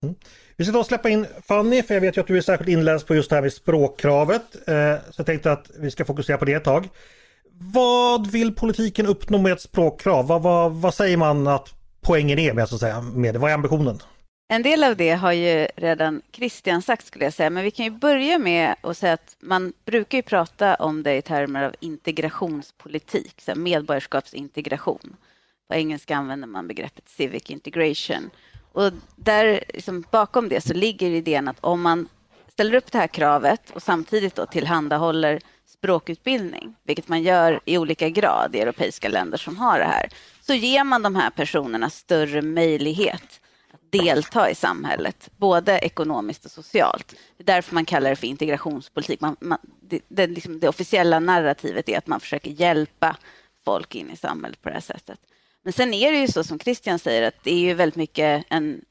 Mm. 0.04 0.16
Vi 0.56 0.66
ska 0.66 0.74
då 0.74 0.84
släppa 0.84 1.10
in 1.10 1.28
Fanny, 1.48 1.84
för 1.84 1.94
jag 1.94 2.02
vet 2.02 2.18
ju 2.18 2.22
att 2.22 2.28
du 2.28 2.38
är 2.38 2.42
särskilt 2.42 2.70
inläst 2.70 3.08
på 3.08 3.16
just 3.16 3.30
det 3.30 3.36
här 3.36 3.44
med 3.44 3.54
språkkravet. 3.54 4.56
Eh, 4.56 4.96
så 5.12 5.20
jag 5.20 5.26
tänkte 5.26 5.52
att 5.52 5.72
vi 5.80 5.92
ska 5.92 6.06
fokusera 6.06 6.38
på 6.38 6.46
det 6.46 6.54
ett 6.54 6.64
tag. 6.64 6.90
Vad 7.60 8.32
vill 8.32 8.56
politiken 8.56 9.06
uppnå 9.06 9.38
med 9.38 9.52
ett 9.52 9.62
språkkrav? 9.62 10.28
Vad, 10.28 10.42
vad, 10.42 10.72
vad 10.72 10.94
säger 10.94 11.18
man 11.18 11.48
att 11.48 11.70
poängen 12.02 12.40
är 12.40 12.54
med, 12.54 12.70
så 12.70 12.76
att 12.76 12.82
säga, 12.82 13.02
med 13.02 13.36
det? 13.36 13.40
Vad 13.40 13.52
är 13.52 13.56
ambitionen? 13.56 14.00
En 14.50 14.62
del 14.62 14.84
av 14.84 14.96
det 14.96 15.12
har 15.12 15.32
ju 15.32 15.68
redan 15.76 16.22
Christian 16.32 16.82
sagt 16.82 17.06
skulle 17.06 17.26
jag 17.26 17.34
säga, 17.34 17.50
men 17.50 17.64
vi 17.64 17.72
kan 17.72 17.86
ju 17.86 17.92
börja 17.92 18.40
med 18.40 18.76
att 18.82 18.98
säga 18.98 19.14
att 19.14 19.36
man 19.40 19.74
brukar 19.86 20.18
ju 20.18 20.22
prata 20.22 20.76
om 20.76 21.04
det 21.04 21.16
i 21.16 21.22
termer 21.22 21.64
av 21.64 21.76
integrationspolitik, 21.80 23.42
så 23.42 23.56
medborgarskapsintegration. 23.56 25.16
På 25.68 25.76
engelska 25.76 26.16
använder 26.16 26.48
man 26.48 26.68
begreppet 26.68 27.10
civic 27.10 27.50
integration. 27.50 28.30
Och 28.72 28.92
där, 29.16 29.64
liksom, 29.74 30.04
bakom 30.12 30.50
det 30.50 30.62
så 30.62 30.74
ligger 30.74 31.10
idén 31.10 31.48
att 31.48 31.58
om 31.62 31.82
man 31.82 32.10
ställer 32.48 32.74
upp 32.74 32.92
det 32.92 32.98
här 32.98 33.08
kravet 33.08 33.72
och 33.74 33.84
samtidigt 33.84 34.36
då 34.36 34.46
tillhandahåller 34.46 35.40
språkutbildning, 35.66 36.76
vilket 36.84 37.08
man 37.08 37.22
gör 37.22 37.60
i 37.66 37.78
olika 37.78 38.10
grad 38.10 38.56
i 38.56 38.60
europeiska 38.60 39.10
länder 39.10 39.38
som 39.38 39.58
har 39.58 39.80
det 39.80 39.86
här, 39.86 40.10
så 40.42 40.54
ger 40.54 40.84
man 40.84 41.02
de 41.02 41.16
här 41.16 41.30
personerna 41.30 41.90
större 41.90 42.42
möjlighet 42.42 43.42
att 43.74 43.92
delta 43.92 44.50
i 44.50 44.56
samhället, 44.56 45.30
både 45.38 45.80
ekonomiskt 45.80 46.46
och 46.46 46.52
socialt. 46.52 47.16
Det 47.38 47.44
är 47.44 47.56
därför 47.56 47.74
man 47.74 47.86
kallar 47.86 48.10
det 48.10 48.16
för 48.16 48.28
integrationspolitik. 48.28 49.22
Man, 49.22 49.36
man, 49.40 49.60
det, 49.82 50.02
det, 50.08 50.28
liksom 50.28 50.60
det 50.60 50.70
officiella 50.70 51.20
narrativet 51.20 51.90
är 51.90 51.98
att 51.98 52.08
man 52.08 52.20
försöker 52.20 52.52
hjälpa 52.52 53.18
folk 53.66 53.96
in 53.96 54.12
i 54.12 54.18
samhället 54.18 54.62
på 54.62 54.70
det 54.70 54.74
här 54.74 54.82
sättet. 54.82 55.20
Men 55.68 55.74
sen 55.74 55.94
är 55.94 56.12
det 56.12 56.18
ju 56.18 56.28
så 56.28 56.44
som 56.44 56.60
Christian 56.60 57.00
säger 57.00 57.28
att 57.28 57.44
det 57.44 57.52
är 57.52 57.60
ju 57.60 57.74
väldigt 57.74 57.96
mycket 57.96 58.46
en 58.50 58.82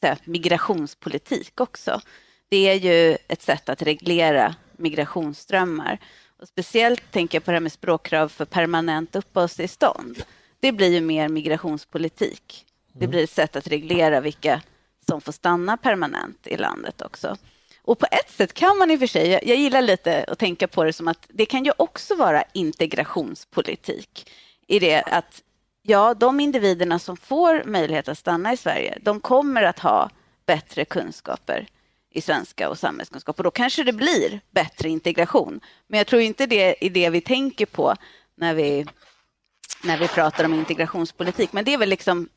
säga, 0.00 0.16
migrationspolitik 0.24 1.60
också. 1.60 2.00
Det 2.48 2.68
är 2.68 2.74
ju 2.74 3.16
ett 3.28 3.42
sätt 3.42 3.68
att 3.68 3.82
reglera 3.82 4.54
migrationsströmmar. 4.76 5.98
Och 6.40 6.48
speciellt 6.48 7.12
tänker 7.12 7.36
jag 7.36 7.44
på 7.44 7.50
det 7.50 7.54
här 7.54 7.60
med 7.60 7.72
språkkrav 7.72 8.28
för 8.28 8.44
permanent 8.44 9.16
uppehållstillstånd. 9.16 10.22
Det 10.60 10.72
blir 10.72 10.92
ju 10.92 11.00
mer 11.00 11.28
migrationspolitik. 11.28 12.64
Det 12.92 13.06
blir 13.06 13.24
ett 13.24 13.30
sätt 13.30 13.56
att 13.56 13.66
reglera 13.66 14.20
vilka 14.20 14.62
som 15.08 15.20
får 15.20 15.32
stanna 15.32 15.76
permanent 15.76 16.46
i 16.46 16.56
landet 16.56 17.02
också. 17.02 17.36
Och 17.82 17.98
på 17.98 18.06
ett 18.10 18.30
sätt 18.30 18.54
kan 18.54 18.78
man 18.78 18.90
i 18.90 18.96
och 18.96 19.00
för 19.00 19.06
sig, 19.06 19.28
jag 19.28 19.56
gillar 19.56 19.82
lite 19.82 20.24
att 20.28 20.38
tänka 20.38 20.68
på 20.68 20.84
det 20.84 20.92
som 20.92 21.08
att 21.08 21.26
det 21.28 21.46
kan 21.46 21.64
ju 21.64 21.72
också 21.76 22.14
vara 22.14 22.44
integrationspolitik 22.52 24.30
i 24.66 24.78
det 24.78 25.02
att 25.02 25.42
ja, 25.86 26.14
de 26.14 26.40
individerna 26.40 26.98
som 26.98 27.16
får 27.16 27.64
möjlighet 27.64 28.08
att 28.08 28.18
stanna 28.18 28.52
i 28.52 28.56
Sverige, 28.56 28.98
de 29.02 29.20
kommer 29.20 29.62
att 29.62 29.78
ha 29.78 30.10
bättre 30.46 30.84
kunskaper 30.84 31.66
i 32.10 32.20
svenska 32.20 32.68
och 32.68 32.78
samhällskunskap 32.78 33.38
och 33.38 33.44
då 33.44 33.50
kanske 33.50 33.84
det 33.84 33.92
blir 33.92 34.40
bättre 34.50 34.88
integration. 34.88 35.60
Men 35.86 35.98
jag 35.98 36.06
tror 36.06 36.22
inte 36.22 36.46
det 36.46 36.86
är 36.86 36.90
det 36.90 37.10
vi 37.10 37.20
tänker 37.20 37.66
på 37.66 37.94
när 38.34 38.54
vi, 38.54 38.86
när 39.84 39.98
vi 39.98 40.08
pratar 40.08 40.44
om 40.44 40.54
integrationspolitik. 40.54 41.52
Men 41.52 41.64
det 41.64 41.74
är 41.74 41.78
väl 41.78 41.88
liksom 41.88 42.28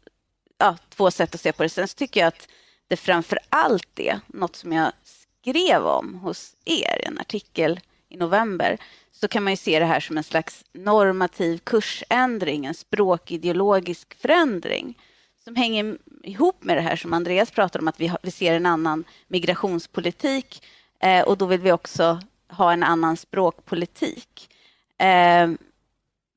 ja, 0.58 0.78
två 0.90 1.12
sätt 1.12 1.36
att 1.36 1.42
se 1.42 1.52
på 1.52 1.64
det. 1.64 1.70
Sen 1.70 1.88
så 1.88 1.96
tycker 1.96 2.20
jag 2.20 2.28
att 2.28 2.48
det 2.88 2.98
framför 2.98 3.40
allt 3.50 4.00
är 4.00 4.20
något 4.28 4.56
som 4.56 4.74
jag 4.74 4.92
skrev 5.04 5.86
om 5.86 6.16
hos 6.16 6.56
er 6.66 7.02
i 7.04 7.06
en 7.06 7.20
artikel 7.20 7.80
i 8.10 8.18
november 8.18 8.78
så 9.20 9.28
kan 9.28 9.44
man 9.44 9.54
ju 9.54 9.58
se 9.58 9.80
det 9.80 9.86
här 9.86 10.00
som 10.00 10.18
en 10.18 10.24
slags 10.24 10.66
normativ 10.74 11.58
kursändring, 11.58 12.66
en 12.66 12.74
språkideologisk 12.74 14.14
förändring 14.22 14.98
som 15.44 15.56
hänger 15.56 15.98
ihop 16.24 16.64
med 16.64 16.78
det 16.78 16.82
här 16.82 16.96
som 16.96 17.14
Andreas 17.14 17.52
pratar 17.52 17.80
om, 17.80 17.88
att 17.88 18.00
vi, 18.00 18.12
vi 18.22 18.32
ser 18.32 18.54
en 18.54 18.66
annan 18.66 19.04
migrationspolitik 19.28 20.64
eh, 21.00 21.22
och 21.22 21.38
då 21.38 21.46
vill 21.46 21.62
vi 21.62 21.72
också 21.72 22.20
ha 22.50 22.74
en 22.74 22.84
annan 22.84 23.18
språkpolitik. 23.18 24.50
Eh, 24.98 25.52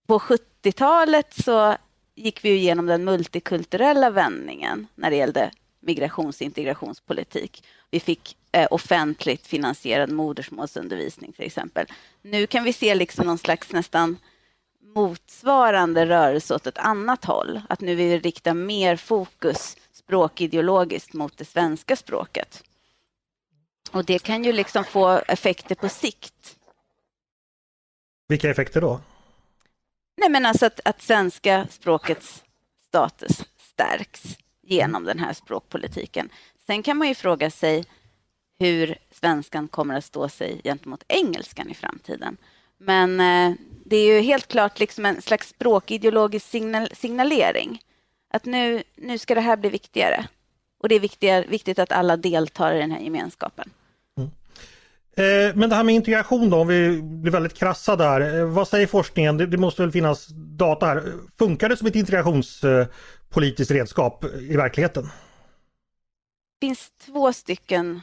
på 0.07 0.19
70-talet 0.19 1.35
så 1.35 1.77
gick 2.15 2.45
vi 2.45 2.51
igenom 2.51 2.87
den 2.87 3.05
multikulturella 3.05 4.11
vändningen 4.11 4.87
när 4.95 5.11
det 5.11 5.17
gällde 5.17 5.51
migrations 5.81 6.37
och 6.37 6.43
integrationspolitik. 6.43 7.65
Vi 7.91 8.01
fick 8.01 8.37
offentligt 8.71 9.47
finansierad 9.47 10.11
modersmålsundervisning 10.11 11.33
till 11.33 11.45
exempel. 11.45 11.87
Nu 12.23 12.47
kan 12.47 12.65
vi 12.65 12.73
se 12.73 12.95
liksom 12.95 13.27
någon 13.27 13.39
slags 13.39 13.73
nästan 13.73 14.17
motsvarande 14.95 16.07
rörelse 16.07 16.55
åt 16.55 16.67
ett 16.67 16.79
annat 16.79 17.25
håll. 17.25 17.61
Att 17.69 17.81
nu 17.81 17.95
vill 17.95 18.09
vi 18.09 18.19
rikta 18.19 18.55
mer 18.55 18.97
fokus 18.97 19.77
språkideologiskt 19.93 21.13
mot 21.13 21.37
det 21.37 21.45
svenska 21.45 21.97
språket. 21.97 22.63
Och 23.91 24.05
det 24.05 24.19
kan 24.19 24.45
ju 24.45 24.53
liksom 24.53 24.85
få 24.85 25.09
effekter 25.29 25.75
på 25.75 25.89
sikt. 25.89 26.57
Vilka 28.29 28.51
effekter 28.51 28.81
då? 28.81 29.01
Nej 30.17 30.31
men 30.31 30.47
alltså 30.47 30.67
att, 30.67 30.81
att 30.85 31.03
svenska 31.03 31.67
språkets 31.71 32.45
status 32.89 33.45
stärks 33.59 34.23
genom 34.63 35.05
den 35.05 35.19
här 35.19 35.33
språkpolitiken. 35.33 36.29
Sen 36.67 36.83
kan 36.83 36.97
man 36.97 37.09
ju 37.09 37.15
fråga 37.15 37.51
sig 37.51 37.85
hur 38.61 38.97
svenskan 39.11 39.69
kommer 39.69 39.95
att 39.95 40.05
stå 40.05 40.29
sig 40.29 40.61
gentemot 40.65 41.05
engelskan 41.09 41.71
i 41.71 41.75
framtiden. 41.75 42.37
Men 42.79 43.21
eh, 43.21 43.57
det 43.85 43.97
är 43.97 44.15
ju 44.15 44.21
helt 44.21 44.49
klart 44.49 44.79
liksom 44.79 45.07
en 45.07 45.23
slags 45.23 45.49
språkideologisk 45.49 46.47
signal 46.47 46.89
signalering. 46.93 47.83
Att 48.31 48.45
nu, 48.45 48.83
nu 48.97 49.19
ska 49.19 49.35
det 49.35 49.41
här 49.41 49.57
bli 49.57 49.71
viktigare. 49.71 50.29
Och 50.83 50.89
det 50.89 50.95
är 50.95 51.01
viktigare, 51.01 51.47
viktigt 51.49 51.79
att 51.79 51.93
alla 51.93 52.17
deltar 52.17 52.75
i 52.75 52.79
den 52.79 52.91
här 52.91 53.01
gemenskapen. 53.01 53.71
Mm. 54.19 54.31
Eh, 55.17 55.57
men 55.57 55.71
det 55.71 55.77
här 55.77 55.85
med 55.85 55.95
integration 55.95 56.51
då, 56.51 56.57
om 56.57 56.69
vi 56.69 57.03
blir 57.03 57.33
väldigt 57.33 57.59
krassa 57.59 57.97
där. 57.97 58.39
Eh, 58.39 58.45
vad 58.45 58.69
säger 58.69 58.87
forskningen? 58.87 59.37
Det, 59.37 59.47
det, 59.47 59.59
måste 59.59 59.83
väl 59.83 59.93
finnas 59.93 60.27
data 60.57 60.87
här. 60.87 61.13
Funkar 61.39 61.69
det 61.69 61.77
som 61.77 61.87
ett 61.87 61.97
integrationspolitiskt 61.97 63.71
redskap 63.71 64.25
i 64.25 64.57
verkligheten? 64.57 65.03
Det 65.03 66.67
finns 66.67 66.91
två 67.07 67.33
stycken 67.33 68.01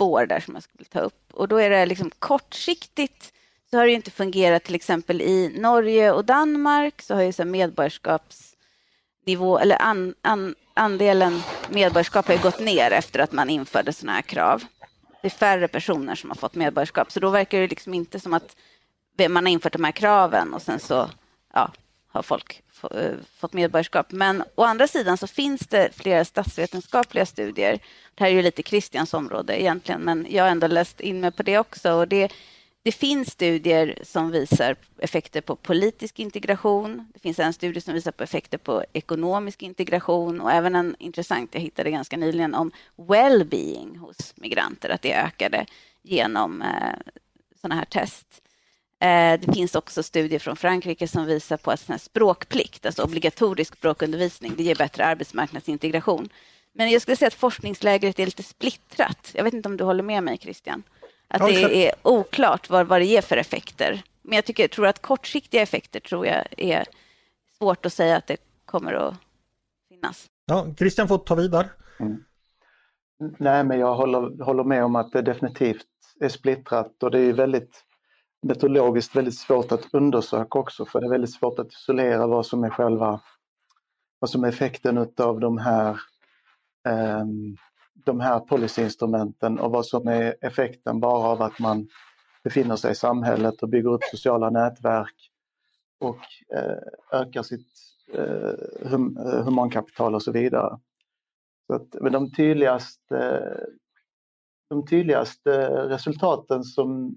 spår 0.00 0.26
där 0.26 0.40
som 0.40 0.54
jag 0.54 0.62
skulle 0.62 0.84
ta 0.84 1.00
upp. 1.00 1.32
Och 1.32 1.48
då 1.48 1.56
är 1.56 1.70
det 1.70 1.86
liksom 1.86 2.10
kortsiktigt 2.18 3.32
så 3.70 3.76
har 3.76 3.86
det 3.86 3.92
inte 3.92 4.10
fungerat 4.10 4.64
till 4.64 4.74
exempel 4.74 5.20
i 5.20 5.58
Norge 5.58 6.12
och 6.12 6.24
Danmark 6.24 7.02
så 7.02 7.14
har 7.14 7.22
ju 7.22 7.32
så 7.32 7.44
medborgarskapsnivå 7.44 9.58
eller 9.58 9.82
an, 9.82 10.14
an, 10.22 10.54
andelen 10.74 11.42
medborgarskap 11.68 12.28
har 12.28 12.36
gått 12.36 12.60
ner 12.60 12.90
efter 12.90 13.20
att 13.20 13.32
man 13.32 13.50
införde 13.50 13.92
sådana 13.92 14.12
här 14.12 14.22
krav. 14.22 14.64
Det 15.22 15.28
är 15.28 15.30
färre 15.30 15.68
personer 15.68 16.14
som 16.14 16.30
har 16.30 16.36
fått 16.36 16.54
medborgarskap 16.54 17.12
så 17.12 17.20
då 17.20 17.30
verkar 17.30 17.60
det 17.60 17.68
liksom 17.68 17.94
inte 17.94 18.20
som 18.20 18.34
att 18.34 18.56
man 19.28 19.46
har 19.46 19.52
infört 19.52 19.72
de 19.72 19.84
här 19.84 19.92
kraven 19.92 20.54
och 20.54 20.62
sen 20.62 20.80
så 20.80 21.10
ja, 21.54 21.72
har 22.12 22.22
folk 22.22 22.62
eh, 22.90 23.12
fått 23.38 23.52
medborgarskap. 23.52 24.12
Men 24.12 24.44
å 24.54 24.64
andra 24.64 24.88
sidan 24.88 25.16
så 25.16 25.26
finns 25.26 25.60
det 25.60 25.90
flera 25.94 26.24
statsvetenskapliga 26.24 27.26
studier. 27.26 27.78
Det 28.14 28.24
här 28.24 28.30
är 28.30 28.34
ju 28.34 28.42
lite 28.42 28.62
Christians 28.62 29.14
område 29.14 29.62
egentligen, 29.62 30.00
men 30.00 30.26
jag 30.30 30.44
har 30.44 30.50
ändå 30.50 30.66
läst 30.66 31.00
in 31.00 31.20
mig 31.20 31.30
på 31.30 31.42
det 31.42 31.58
också. 31.58 31.92
Och 31.92 32.08
det 32.08 32.32
det 32.82 32.92
finns 32.92 33.30
studier 33.30 33.98
som 34.02 34.30
visar 34.30 34.76
effekter 34.98 35.40
på 35.40 35.56
politisk 35.56 36.18
integration. 36.18 37.08
Det 37.14 37.20
finns 37.20 37.38
en 37.38 37.52
studie 37.52 37.80
som 37.80 37.94
visar 37.94 38.12
på 38.12 38.22
effekter 38.24 38.58
på 38.58 38.84
ekonomisk 38.92 39.62
integration 39.62 40.40
och 40.40 40.52
även 40.52 40.74
en 40.74 40.96
intressant 40.98 41.50
jag 41.54 41.60
hittade 41.60 41.90
ganska 41.90 42.16
nyligen 42.16 42.54
om 42.54 42.72
well-being 42.96 43.98
hos 43.98 44.32
migranter, 44.36 44.88
att 44.88 45.02
det 45.02 45.14
ökade 45.14 45.66
genom 46.02 46.62
eh, 46.62 47.12
sådana 47.60 47.74
här 47.74 47.84
test. 47.84 48.42
Eh, 49.02 49.40
det 49.40 49.52
finns 49.54 49.74
också 49.74 50.02
studier 50.02 50.38
från 50.38 50.56
Frankrike 50.56 51.08
som 51.08 51.26
visar 51.26 51.56
på 51.56 51.70
att 51.70 51.80
sån 51.80 51.98
språkplikt, 51.98 52.86
alltså 52.86 53.02
obligatorisk 53.02 53.76
språkundervisning, 53.76 54.52
det 54.56 54.62
ger 54.62 54.74
bättre 54.74 55.04
arbetsmarknadsintegration. 55.04 56.28
Men 56.74 56.90
jag 56.90 57.02
skulle 57.02 57.16
säga 57.16 57.26
att 57.26 57.34
forskningslägret 57.34 58.18
är 58.18 58.24
lite 58.24 58.42
splittrat. 58.42 59.30
Jag 59.34 59.44
vet 59.44 59.54
inte 59.54 59.68
om 59.68 59.76
du 59.76 59.84
håller 59.84 60.02
med 60.02 60.22
mig, 60.22 60.38
Christian? 60.38 60.82
Att 61.28 61.46
det 61.46 61.86
är 61.86 61.94
oklart 62.02 62.70
vad, 62.70 62.86
vad 62.86 63.00
det 63.00 63.04
ger 63.04 63.22
för 63.22 63.36
effekter. 63.36 64.02
Men 64.22 64.36
jag 64.36 64.44
tycker, 64.44 64.68
tror 64.68 64.86
att 64.86 65.02
kortsiktiga 65.02 65.62
effekter 65.62 66.00
tror 66.00 66.26
jag 66.26 66.44
är 66.56 66.84
svårt 67.58 67.86
att 67.86 67.92
säga 67.92 68.16
att 68.16 68.26
det 68.26 68.36
kommer 68.64 68.92
att 68.92 69.14
finnas. 69.88 70.26
Ja, 70.46 70.66
Christian 70.78 71.08
får 71.08 71.18
ta 71.18 71.34
vid 71.34 71.50
där. 71.50 71.68
Mm. 72.00 72.24
Nej, 73.38 73.64
men 73.64 73.78
jag 73.78 73.94
håller, 73.94 74.44
håller 74.44 74.64
med 74.64 74.84
om 74.84 74.96
att 74.96 75.12
det 75.12 75.22
definitivt 75.22 75.86
är 76.20 76.28
splittrat 76.28 77.02
och 77.02 77.10
det 77.10 77.18
är 77.18 77.32
väldigt 77.32 77.84
metodologiskt 78.42 79.16
väldigt 79.16 79.38
svårt 79.38 79.72
att 79.72 79.94
undersöka 79.94 80.58
också 80.58 80.84
för 80.84 81.00
det 81.00 81.06
är 81.06 81.10
väldigt 81.10 81.34
svårt 81.34 81.58
att 81.58 81.72
isolera 81.72 82.26
vad 82.26 82.46
som 82.46 82.64
är 82.64 82.70
själva 82.70 83.20
vad 84.18 84.30
som 84.30 84.44
är 84.44 84.48
effekten 84.48 84.98
av 85.16 85.40
de 85.40 85.58
här 85.58 86.00
ehm, 86.88 87.56
de 88.04 88.20
här 88.20 88.40
policyinstrumenten 88.40 89.58
och 89.58 89.70
vad 89.70 89.86
som 89.86 90.08
är 90.08 90.36
effekten 90.40 91.00
bara 91.00 91.28
av 91.28 91.42
att 91.42 91.58
man 91.58 91.88
befinner 92.44 92.76
sig 92.76 92.92
i 92.92 92.94
samhället 92.94 93.62
och 93.62 93.68
bygger 93.68 93.90
upp 93.90 94.04
sociala 94.04 94.50
nätverk 94.50 95.30
och 96.00 96.20
eh, 96.56 97.20
ökar 97.20 97.42
sitt 97.42 97.68
eh, 98.12 98.90
hum, 98.90 99.16
eh, 99.16 99.44
humankapital 99.44 100.14
och 100.14 100.22
så 100.22 100.32
vidare. 100.32 100.78
Så 101.66 101.74
att, 101.74 101.96
men 102.00 102.12
de 102.12 102.32
tydligaste, 102.32 103.18
eh, 103.18 103.68
de 104.68 104.86
tydligaste 104.86 105.68
resultaten 105.88 106.64
som 106.64 107.14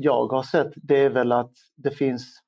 jag 0.00 0.26
har 0.26 0.42
sett 0.42 0.72
det 0.74 1.04
är 1.04 1.10
väl 1.10 1.32
att 1.32 1.52
det 1.76 1.90
finns 1.90 2.40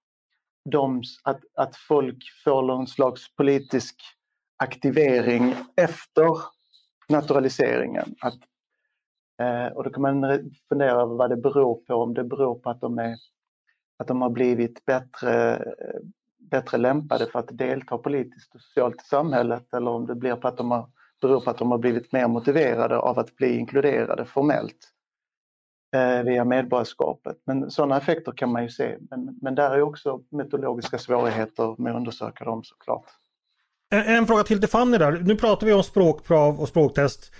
de, 0.70 1.02
att, 1.24 1.40
att 1.54 1.76
folk 1.76 2.24
får 2.44 2.62
någon 2.62 2.86
slags 2.86 3.34
politisk 3.36 3.96
aktivering 4.56 5.54
efter 5.76 6.28
naturaliseringen. 7.08 8.14
Att, 8.20 8.38
eh, 9.42 9.76
och 9.76 9.84
då 9.84 9.90
kan 9.90 10.02
man 10.02 10.50
fundera 10.68 10.90
över 10.90 11.14
vad 11.14 11.30
det 11.30 11.36
beror 11.36 11.74
på, 11.74 11.94
om 11.94 12.14
det 12.14 12.24
beror 12.24 12.54
på 12.54 12.70
att 12.70 12.80
de, 12.80 12.98
är, 12.98 13.16
att 13.98 14.08
de 14.08 14.22
har 14.22 14.30
blivit 14.30 14.84
bättre, 14.84 15.56
eh, 15.56 16.00
bättre 16.50 16.78
lämpade 16.78 17.26
för 17.26 17.38
att 17.38 17.58
delta 17.58 17.98
politiskt 17.98 18.54
och 18.54 18.60
socialt 18.60 19.02
i 19.02 19.04
samhället 19.04 19.74
eller 19.74 19.90
om 19.90 20.06
det 20.06 20.14
blir 20.14 20.36
på 20.36 20.48
att 20.48 20.56
de 20.56 20.70
har, 20.70 20.90
beror 21.20 21.40
på 21.40 21.50
att 21.50 21.58
de 21.58 21.70
har 21.70 21.78
blivit 21.78 22.12
mer 22.12 22.28
motiverade 22.28 22.98
av 22.98 23.18
att 23.18 23.36
bli 23.36 23.58
inkluderade 23.58 24.24
formellt 24.24 24.92
Eh, 25.94 26.22
via 26.22 26.44
medborgarskapet. 26.44 27.36
Men 27.46 27.70
sådana 27.70 27.96
effekter 27.96 28.32
kan 28.32 28.52
man 28.52 28.62
ju 28.62 28.68
se. 28.68 28.96
Men, 29.10 29.38
men 29.42 29.54
där 29.54 29.70
är 29.70 29.82
också 29.82 30.20
metodologiska 30.30 30.98
svårigheter 30.98 31.82
med 31.82 31.92
att 31.92 31.96
undersöka 31.96 32.44
dem 32.44 32.64
såklart. 32.64 33.04
En, 33.90 34.16
en 34.16 34.26
fråga 34.26 34.42
till 34.42 34.60
till 34.60 34.68
Fanny 34.68 34.98
där. 34.98 35.12
Nu 35.12 35.36
pratar 35.36 35.66
vi 35.66 35.72
om 35.72 35.82
språkprov 35.82 36.60
och 36.60 36.68
språktest 36.68 37.32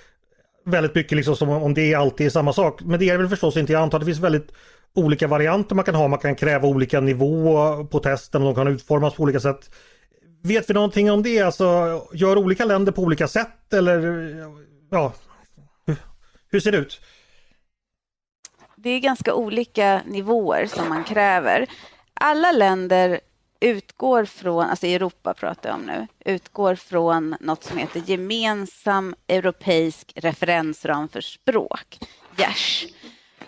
väldigt 0.65 0.95
mycket 0.95 1.17
liksom 1.17 1.37
som 1.37 1.49
om 1.49 1.75
det 1.75 1.95
alltid 1.95 2.27
är 2.27 2.31
samma 2.31 2.53
sak. 2.53 2.83
Men 2.83 3.01
det 3.01 3.11
är 3.11 3.19
väl 3.19 3.29
förstås 3.29 3.57
inte. 3.57 3.73
Jag 3.73 3.83
antar 3.83 3.99
att 3.99 4.03
det 4.03 4.07
finns 4.07 4.25
väldigt 4.25 4.53
olika 4.95 5.27
varianter 5.27 5.75
man 5.75 5.85
kan 5.85 5.95
ha. 5.95 6.09
Man 6.09 6.19
kan 6.19 6.35
kräva 6.35 6.69
olika 6.69 7.01
nivåer 7.01 7.85
på 7.85 7.99
testen 7.99 8.43
och 8.43 8.47
de 8.47 8.55
kan 8.55 8.69
utformas 8.69 9.15
på 9.15 9.23
olika 9.23 9.41
sätt. 9.41 9.71
Vet 10.43 10.71
vi 10.71 10.75
någonting 10.75 11.11
om 11.11 11.23
det? 11.23 11.41
Alltså, 11.41 11.65
gör 12.13 12.39
olika 12.39 12.65
länder 12.65 12.93
på 12.93 13.03
olika 13.03 13.29
sätt 13.29 13.73
eller 13.73 14.01
ja, 14.91 15.13
hur 16.51 16.61
ser 16.61 16.73
det 16.73 16.79
ut? 16.79 17.01
Det 18.83 18.91
är 18.91 18.99
ganska 18.99 19.35
olika 19.35 20.03
nivåer 20.07 20.67
som 20.67 20.89
man 20.89 21.05
kräver. 21.05 21.67
Alla 22.15 22.53
länder 22.53 23.21
utgår 23.61 24.25
från, 24.25 24.65
alltså 24.65 24.87
i 24.87 24.95
Europa 24.95 25.35
pratar 25.35 25.71
jag 25.71 25.79
om 25.79 25.87
nu, 25.87 26.07
utgår 26.25 26.75
från 26.75 27.37
något 27.41 27.65
som 27.65 27.79
heter 27.79 28.03
gemensam 28.07 29.15
europeisk 29.29 30.13
referensram 30.15 31.09
för 31.09 31.21
språk, 31.21 31.99
GERS. 32.37 32.87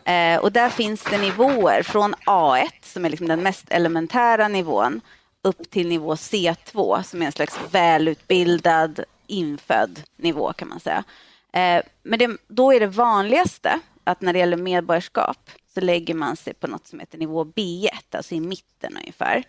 Eh, 0.04 0.38
och 0.38 0.52
där 0.52 0.68
finns 0.68 1.04
det 1.04 1.18
nivåer 1.18 1.82
från 1.82 2.14
A1 2.14 2.68
som 2.82 3.04
är 3.04 3.10
liksom 3.10 3.28
den 3.28 3.42
mest 3.42 3.70
elementära 3.70 4.48
nivån 4.48 5.00
upp 5.42 5.70
till 5.70 5.88
nivå 5.88 6.14
C2 6.14 7.02
som 7.02 7.22
är 7.22 7.26
en 7.26 7.32
slags 7.32 7.58
välutbildad 7.70 9.04
infödd 9.26 10.02
nivå 10.16 10.52
kan 10.52 10.68
man 10.68 10.80
säga. 10.80 11.04
Eh, 11.52 11.82
men 12.02 12.18
det, 12.18 12.36
då 12.48 12.72
är 12.72 12.80
det 12.80 12.86
vanligaste 12.86 13.80
att 14.04 14.20
när 14.20 14.32
det 14.32 14.38
gäller 14.38 14.56
medborgarskap 14.56 15.50
så 15.74 15.80
lägger 15.80 16.14
man 16.14 16.36
sig 16.36 16.54
på 16.54 16.66
något 16.66 16.86
som 16.86 17.00
heter 17.00 17.18
nivå 17.18 17.44
B1, 17.44 17.88
alltså 18.10 18.34
i 18.34 18.40
mitten 18.40 18.96
ungefär. 18.96 19.44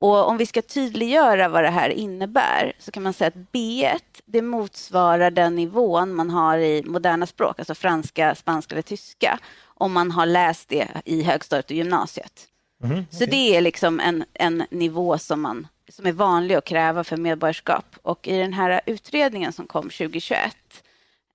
Och 0.00 0.28
om 0.28 0.36
vi 0.36 0.46
ska 0.46 0.62
tydliggöra 0.62 1.48
vad 1.48 1.64
det 1.64 1.70
här 1.70 1.90
innebär 1.90 2.72
så 2.78 2.90
kan 2.90 3.02
man 3.02 3.12
säga 3.12 3.28
att 3.28 3.52
B1 3.52 4.00
det 4.24 4.42
motsvarar 4.42 5.30
den 5.30 5.56
nivån 5.56 6.14
man 6.14 6.30
har 6.30 6.58
i 6.58 6.82
moderna 6.86 7.26
språk, 7.26 7.58
alltså 7.58 7.74
franska, 7.74 8.34
spanska 8.34 8.74
eller 8.74 8.82
tyska, 8.82 9.38
om 9.64 9.92
man 9.92 10.10
har 10.10 10.26
läst 10.26 10.68
det 10.68 10.88
i 11.04 11.22
högstadiet 11.22 11.70
och 11.70 11.76
gymnasiet. 11.76 12.46
Mm, 12.84 12.92
okay. 12.92 13.18
Så 13.18 13.24
det 13.24 13.56
är 13.56 13.60
liksom 13.60 14.00
en, 14.00 14.24
en 14.34 14.62
nivå 14.70 15.18
som, 15.18 15.40
man, 15.40 15.66
som 15.88 16.06
är 16.06 16.12
vanlig 16.12 16.54
att 16.54 16.64
kräva 16.64 17.04
för 17.04 17.16
medborgarskap. 17.16 17.96
Och 18.02 18.28
i 18.28 18.38
den 18.38 18.52
här 18.52 18.80
utredningen 18.86 19.52
som 19.52 19.66
kom 19.66 19.82
2021, 19.82 20.56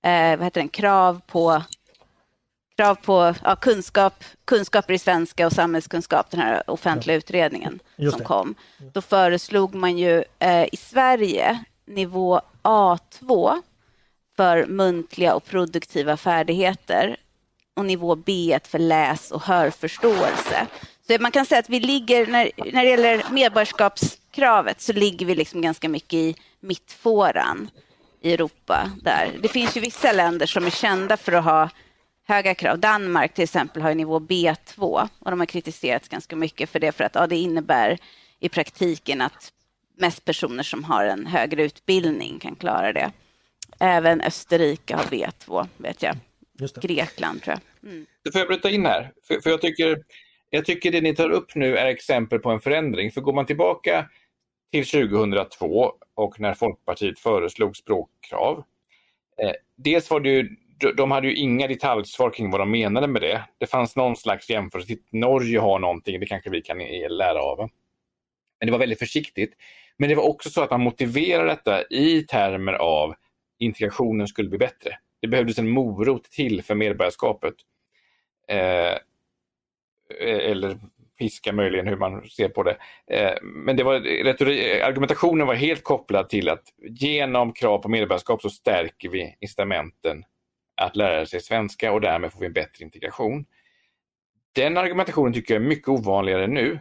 eh, 0.02 0.36
vad 0.36 0.44
heter 0.44 0.60
den, 0.60 0.68
krav 0.68 1.20
på 1.26 1.62
krav 2.76 2.94
på 2.94 3.34
ja, 3.44 3.56
kunskap, 3.56 4.24
kunskaper 4.44 4.94
i 4.94 4.98
svenska 4.98 5.46
och 5.46 5.52
samhällskunskap, 5.52 6.30
den 6.30 6.40
här 6.40 6.70
offentliga 6.70 7.16
utredningen 7.16 7.78
som 8.10 8.24
kom. 8.24 8.54
Då 8.92 9.00
föreslog 9.00 9.74
man 9.74 9.98
ju 9.98 10.24
eh, 10.38 10.64
i 10.72 10.76
Sverige 10.76 11.64
nivå 11.86 12.40
A2 12.62 13.62
för 14.36 14.66
muntliga 14.66 15.34
och 15.34 15.44
produktiva 15.44 16.16
färdigheter 16.16 17.16
och 17.76 17.84
nivå 17.84 18.16
B1 18.16 18.68
för 18.68 18.78
läs 18.78 19.30
och 19.30 19.42
hörförståelse. 19.42 20.66
Så 21.06 21.16
man 21.20 21.32
kan 21.32 21.46
säga 21.46 21.58
att 21.58 21.70
vi 21.70 21.80
ligger, 21.80 22.26
när, 22.26 22.50
när 22.72 22.84
det 22.84 22.90
gäller 22.90 23.24
medborgarskapskravet, 23.30 24.80
så 24.80 24.92
ligger 24.92 25.26
vi 25.26 25.34
liksom 25.34 25.60
ganska 25.60 25.88
mycket 25.88 26.14
i 26.14 26.36
mittfåran 26.60 27.70
i 28.20 28.32
Europa. 28.32 28.90
där. 29.02 29.30
Det 29.42 29.48
finns 29.48 29.76
ju 29.76 29.80
vissa 29.80 30.12
länder 30.12 30.46
som 30.46 30.66
är 30.66 30.70
kända 30.70 31.16
för 31.16 31.32
att 31.32 31.44
ha 31.44 31.70
höga 32.26 32.54
krav. 32.54 32.78
Danmark 32.78 33.34
till 33.34 33.44
exempel 33.44 33.82
har 33.82 33.94
nivå 33.94 34.20
B2 34.20 35.08
och 35.18 35.30
de 35.30 35.40
har 35.40 35.46
kritiserats 35.46 36.08
ganska 36.08 36.36
mycket 36.36 36.70
för 36.70 36.80
det 36.80 36.92
för 36.92 37.04
att 37.04 37.14
ja, 37.14 37.26
det 37.26 37.36
innebär 37.36 37.98
i 38.40 38.48
praktiken 38.48 39.20
att 39.20 39.52
mest 39.96 40.24
personer 40.24 40.62
som 40.62 40.84
har 40.84 41.04
en 41.04 41.26
högre 41.26 41.62
utbildning 41.62 42.38
kan 42.38 42.54
klara 42.54 42.92
det. 42.92 43.12
Även 43.80 44.20
Österrike 44.20 44.96
har 44.96 45.04
B2 45.04 45.68
vet 45.76 46.02
jag. 46.02 46.16
Grekland 46.82 47.42
tror 47.42 47.56
jag. 47.56 47.90
Mm. 47.90 48.06
Då 48.24 48.32
får 48.32 48.38
jag 48.38 48.48
bryta 48.48 48.70
in 48.70 48.86
här, 48.86 49.12
för, 49.22 49.40
för 49.40 49.50
jag, 49.50 49.60
tycker, 49.60 50.02
jag 50.50 50.64
tycker 50.64 50.92
det 50.92 51.00
ni 51.00 51.14
tar 51.14 51.30
upp 51.30 51.54
nu 51.54 51.76
är 51.76 51.86
exempel 51.86 52.38
på 52.38 52.50
en 52.50 52.60
förändring. 52.60 53.10
För 53.10 53.20
går 53.20 53.32
man 53.32 53.46
tillbaka 53.46 54.08
till 54.72 54.86
2002 54.86 55.92
och 56.14 56.40
när 56.40 56.54
Folkpartiet 56.54 57.18
föreslog 57.18 57.76
språkkrav. 57.76 58.64
Eh, 59.42 59.52
dels 59.76 60.10
var 60.10 60.20
det 60.20 60.28
ju 60.28 60.56
de 60.96 61.10
hade 61.10 61.26
ju 61.26 61.34
inga 61.34 61.68
detaljsvar 61.68 62.30
kring 62.30 62.50
vad 62.50 62.60
de 62.60 62.70
menade 62.70 63.06
med 63.06 63.22
det. 63.22 63.42
Det 63.58 63.66
fanns 63.66 63.96
någon 63.96 64.16
slags 64.16 64.50
jämförelse. 64.50 64.88
Typ, 64.88 65.02
Norge 65.12 65.58
har 65.58 65.78
någonting, 65.78 66.20
det 66.20 66.26
kanske 66.26 66.50
vi 66.50 66.62
kan 66.62 66.78
lära 67.08 67.42
av. 67.42 67.58
Men 68.60 68.66
det 68.66 68.72
var 68.72 68.78
väldigt 68.78 68.98
försiktigt. 68.98 69.54
Men 69.96 70.08
det 70.08 70.14
var 70.14 70.28
också 70.28 70.50
så 70.50 70.62
att 70.62 70.70
man 70.70 70.80
motiverade 70.80 71.48
detta 71.48 71.82
i 71.82 72.22
termer 72.22 72.72
av 72.72 73.14
integrationen 73.58 74.28
skulle 74.28 74.48
bli 74.48 74.58
bättre. 74.58 74.98
Det 75.20 75.28
behövdes 75.28 75.58
en 75.58 75.68
morot 75.68 76.24
till 76.24 76.62
för 76.62 76.74
medborgarskapet. 76.74 77.54
Eh, 78.48 78.92
eh 80.20 80.50
eller 80.50 80.78
piska 81.18 81.52
möjligen 81.52 81.86
hur 81.86 81.96
man 81.96 82.28
ser 82.28 82.48
på 82.48 82.62
det. 82.62 82.76
Eh, 83.06 83.34
men 83.42 83.76
det 83.76 83.84
var, 83.84 83.94
argumentationen 84.82 85.46
var 85.46 85.54
helt 85.54 85.84
kopplad 85.84 86.28
till 86.28 86.48
att 86.48 86.62
genom 86.78 87.52
krav 87.52 87.78
på 87.78 87.88
medborgarskap 87.88 88.42
så 88.42 88.50
stärker 88.50 89.08
vi 89.08 89.36
incitamenten 89.40 90.24
att 90.76 90.96
lära 90.96 91.26
sig 91.26 91.40
svenska 91.40 91.92
och 91.92 92.00
därmed 92.00 92.32
får 92.32 92.40
vi 92.40 92.46
en 92.46 92.52
bättre 92.52 92.84
integration. 92.84 93.46
Den 94.52 94.76
argumentationen 94.76 95.32
tycker 95.32 95.54
jag 95.54 95.62
är 95.62 95.68
mycket 95.68 95.88
ovanligare 95.88 96.46
nu. 96.46 96.80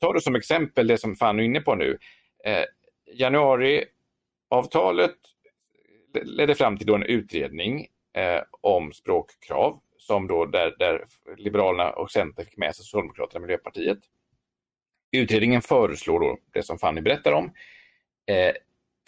Ta 0.00 0.12
då 0.12 0.20
som 0.20 0.34
exempel 0.34 0.86
det 0.86 0.98
som 0.98 1.16
Fanny 1.16 1.42
är 1.42 1.46
inne 1.46 1.60
på 1.60 1.74
nu. 1.74 1.98
Eh, 2.44 2.64
januariavtalet 3.12 5.16
ledde 6.22 6.54
fram 6.54 6.76
till 6.76 6.86
då 6.86 6.94
en 6.94 7.02
utredning 7.02 7.86
eh, 8.16 8.42
om 8.60 8.92
språkkrav 8.92 9.80
som 9.98 10.26
då 10.26 10.46
där, 10.46 10.74
där 10.78 11.04
Liberalerna 11.36 11.90
och 11.90 12.10
Centern 12.10 12.46
fick 12.46 12.56
med 12.56 12.76
sig 12.76 12.84
Socialdemokraterna 12.84 13.38
och 13.38 13.42
Miljöpartiet. 13.42 13.98
Utredningen 15.12 15.62
föreslår 15.62 16.20
då 16.20 16.38
det 16.52 16.62
som 16.62 16.78
Fanny 16.78 17.00
berättar 17.00 17.32
om. 17.32 17.52
Eh, 18.26 18.52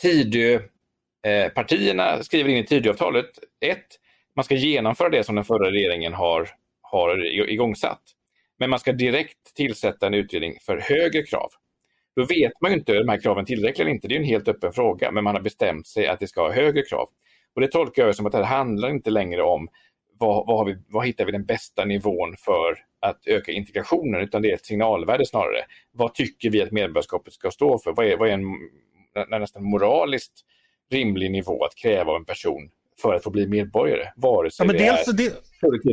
Tidöpartierna 0.03 2.15
eh, 2.15 2.21
skriver 2.21 2.51
in 2.51 2.57
i 2.57 2.67
Tidöavtalet 2.67 3.39
ett 3.61 4.00
man 4.41 4.45
ska 4.45 4.55
genomföra 4.55 5.09
det 5.09 5.25
som 5.25 5.35
den 5.35 5.45
förra 5.45 5.71
regeringen 5.71 6.15
har, 6.15 6.49
har 6.83 7.27
igångsatt. 7.51 8.03
Men 8.59 8.71
man 8.71 8.79
ska 8.79 8.93
direkt 8.93 9.55
tillsätta 9.55 10.07
en 10.07 10.15
utredning 10.15 10.59
för 10.63 10.79
högre 10.79 11.23
krav. 11.23 11.51
Då 12.17 12.25
vet 12.25 12.53
man 12.61 12.71
ju 12.71 12.77
inte 12.77 12.93
om 12.93 12.99
de 12.99 13.09
här 13.09 13.21
kraven 13.21 13.45
tillräckliga 13.45 13.85
eller 13.85 13.95
inte. 13.95 14.09
Det 14.09 14.15
är 14.15 14.19
en 14.19 14.25
helt 14.25 14.49
öppen 14.49 14.73
fråga, 14.73 15.11
men 15.11 15.25
man 15.25 15.35
har 15.35 15.43
bestämt 15.43 15.87
sig 15.87 16.07
att 16.07 16.21
det 16.21 16.27
ska 16.27 16.43
ha 16.43 16.53
högre 16.53 16.83
krav. 16.83 17.09
Och 17.55 17.61
Det 17.61 17.69
tolkar 17.69 18.07
jag 18.07 18.17
som 18.17 18.27
att 18.27 18.33
det 18.33 18.39
här 18.39 18.57
handlar 18.57 18.91
inte 18.91 19.11
längre 19.11 19.43
om 19.43 19.69
vad, 20.19 20.47
vad, 20.47 20.67
vi, 20.67 20.77
vad 20.89 21.07
hittar 21.07 21.25
vi 21.25 21.33
den 21.33 21.45
bästa 21.45 21.85
nivån 21.85 22.37
för 22.37 22.85
att 23.01 23.27
öka 23.27 23.53
integrationen, 23.53 24.21
utan 24.21 24.43
det 24.43 24.51
är 24.51 24.55
ett 24.55 24.67
signalvärde 24.67 25.27
snarare. 25.27 25.65
Vad 25.93 26.15
tycker 26.15 26.51
vi 26.51 26.63
att 26.63 26.71
medborgarskapet 26.71 27.33
ska 27.33 27.51
stå 27.51 27.79
för? 27.79 27.93
Vad 27.93 28.07
är, 28.07 28.17
vad 28.17 28.29
är 28.29 28.33
en 28.33 29.41
nästan 29.41 29.65
moraliskt 29.65 30.45
rimlig 30.91 31.31
nivå 31.31 31.65
att 31.65 31.75
kräva 31.75 32.11
av 32.13 32.17
en 32.17 32.25
person 32.25 32.71
för 33.01 33.15
att 33.15 33.25
få 33.25 33.31
bli 33.31 33.47
medborgare. 33.47 34.13
Vare 34.17 34.51
sig 34.51 34.67
ja, 34.67 34.73
men 34.73 34.77
det 34.77 34.85
dels, 34.85 35.09
är 35.09 35.13
det... 35.13 35.45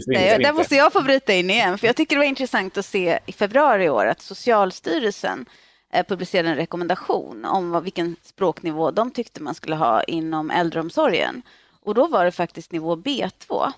Nej, 0.07 0.39
Där 0.39 0.53
måste 0.53 0.75
jag 0.75 0.93
få 0.93 1.01
bryta 1.01 1.33
in 1.33 1.49
igen, 1.49 1.77
för 1.77 1.87
jag 1.87 1.95
tycker 1.95 2.15
det 2.15 2.19
var 2.19 2.25
intressant 2.25 2.77
att 2.77 2.85
se 2.85 3.19
i 3.25 3.31
februari 3.31 3.83
i 3.83 3.89
år 3.89 4.05
att 4.05 4.21
Socialstyrelsen 4.21 5.45
eh, 5.93 6.05
publicerade 6.05 6.49
en 6.49 6.55
rekommendation 6.55 7.45
om 7.45 7.71
vad, 7.71 7.83
vilken 7.83 8.15
språknivå 8.23 8.91
de 8.91 9.11
tyckte 9.11 9.43
man 9.43 9.55
skulle 9.55 9.75
ha 9.75 10.03
inom 10.03 10.51
äldreomsorgen. 10.51 11.41
Och 11.81 11.93
då 11.93 12.07
var 12.07 12.25
det 12.25 12.31
faktiskt 12.31 12.71
nivå 12.71 12.95
B2. 12.95 13.71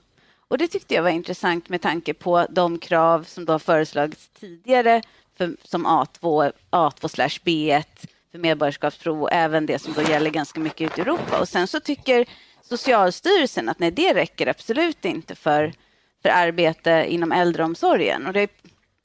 Och 0.48 0.58
det 0.58 0.68
tyckte 0.68 0.94
jag 0.94 1.04
var 1.04 1.10
intressant 1.10 1.70
med 1.70 1.82
tanke 1.82 2.14
på 2.14 2.46
de 2.50 2.80
krav 2.80 3.24
som 3.24 3.46
då 3.46 3.54
har 3.54 3.60
föreslagits 3.60 4.30
tidigare 4.40 5.02
för, 5.38 5.56
som 5.64 5.88
A2, 5.88 6.52
A2 6.72 7.40
B1 7.44 7.84
för 8.32 8.40
medborgarskapsprov 8.40 9.22
och 9.22 9.32
även 9.32 9.66
det 9.66 9.80
som 9.80 9.94
då 9.94 10.02
gäller 10.02 10.30
ganska 10.30 10.60
mycket 10.60 10.92
ute 10.92 11.02
i 11.02 11.04
Europa. 11.04 11.40
Och 11.40 11.48
sen 11.48 11.68
så 11.68 11.80
tycker 11.80 12.26
Socialstyrelsen 12.70 13.70
att 13.70 13.80
nej, 13.80 13.92
det 13.92 14.14
räcker 14.14 14.48
absolut 14.48 15.06
inte 15.06 15.36
för, 15.36 15.74
för 16.22 16.30
arbete 16.30 17.06
inom 17.10 17.32
äldreomsorgen. 17.32 18.28
Och 18.28 18.34
det 18.34 18.52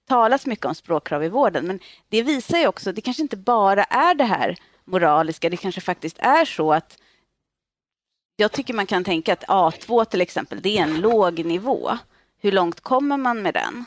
talas 0.09 0.46
mycket 0.46 0.66
om 0.66 0.74
språkkrav 0.74 1.24
i 1.24 1.29
vården, 1.29 1.66
men 1.66 1.81
det 2.09 2.22
visar 2.22 2.59
ju 2.59 2.66
också, 2.66 2.92
det 2.92 3.00
kanske 3.00 3.22
inte 3.22 3.37
bara 3.37 3.85
är 3.85 4.14
det 4.14 4.24
här 4.24 4.57
moraliska, 4.85 5.50
det 5.50 5.57
kanske 5.57 5.81
faktiskt 5.81 6.18
är 6.18 6.44
så 6.44 6.72
att 6.72 6.98
jag 8.37 8.53
tycker 8.53 8.74
man 8.74 8.87
kan 8.87 9.05
tänka 9.05 9.33
att 9.33 9.44
A2 9.44 10.05
till 10.05 10.20
exempel, 10.20 10.61
det 10.62 10.79
är 10.79 10.83
en 10.83 11.00
låg 11.00 11.44
nivå. 11.44 11.98
Hur 12.40 12.53
långt 12.53 12.81
kommer 12.81 13.16
man 13.16 13.42
med 13.42 13.55
den? 13.55 13.85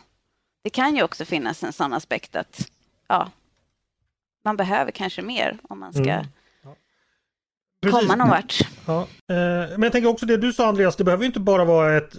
Det 0.64 0.70
kan 0.70 0.96
ju 0.96 1.04
också 1.04 1.26
finnas 1.26 1.64
en 1.64 1.74
sån 1.74 1.94
aspekt 1.94 2.36
att 2.36 2.72
ja, 3.08 3.32
man 4.44 4.58
behöver 4.58 4.92
kanske 4.92 5.22
mer 5.22 5.58
om 5.70 5.80
man 5.80 5.94
ska 5.94 6.12
mm 6.12 6.26
ja. 7.80 7.92
komma 7.92 8.16
någon 8.16 8.30
vart. 8.30 8.60
Ja. 8.86 9.02
Eh, 9.02 9.70
men 9.70 9.84
jag 9.84 9.92
tänker 9.92 10.10
också 10.10 10.26
det 10.26 10.38
du 10.38 10.54
sa 10.54 10.68
Andreas, 10.68 10.96
det 10.96 11.04
behöver 11.04 11.26
inte 11.26 11.40
bara 11.40 11.66
vara 11.66 11.98
ett 11.98 12.14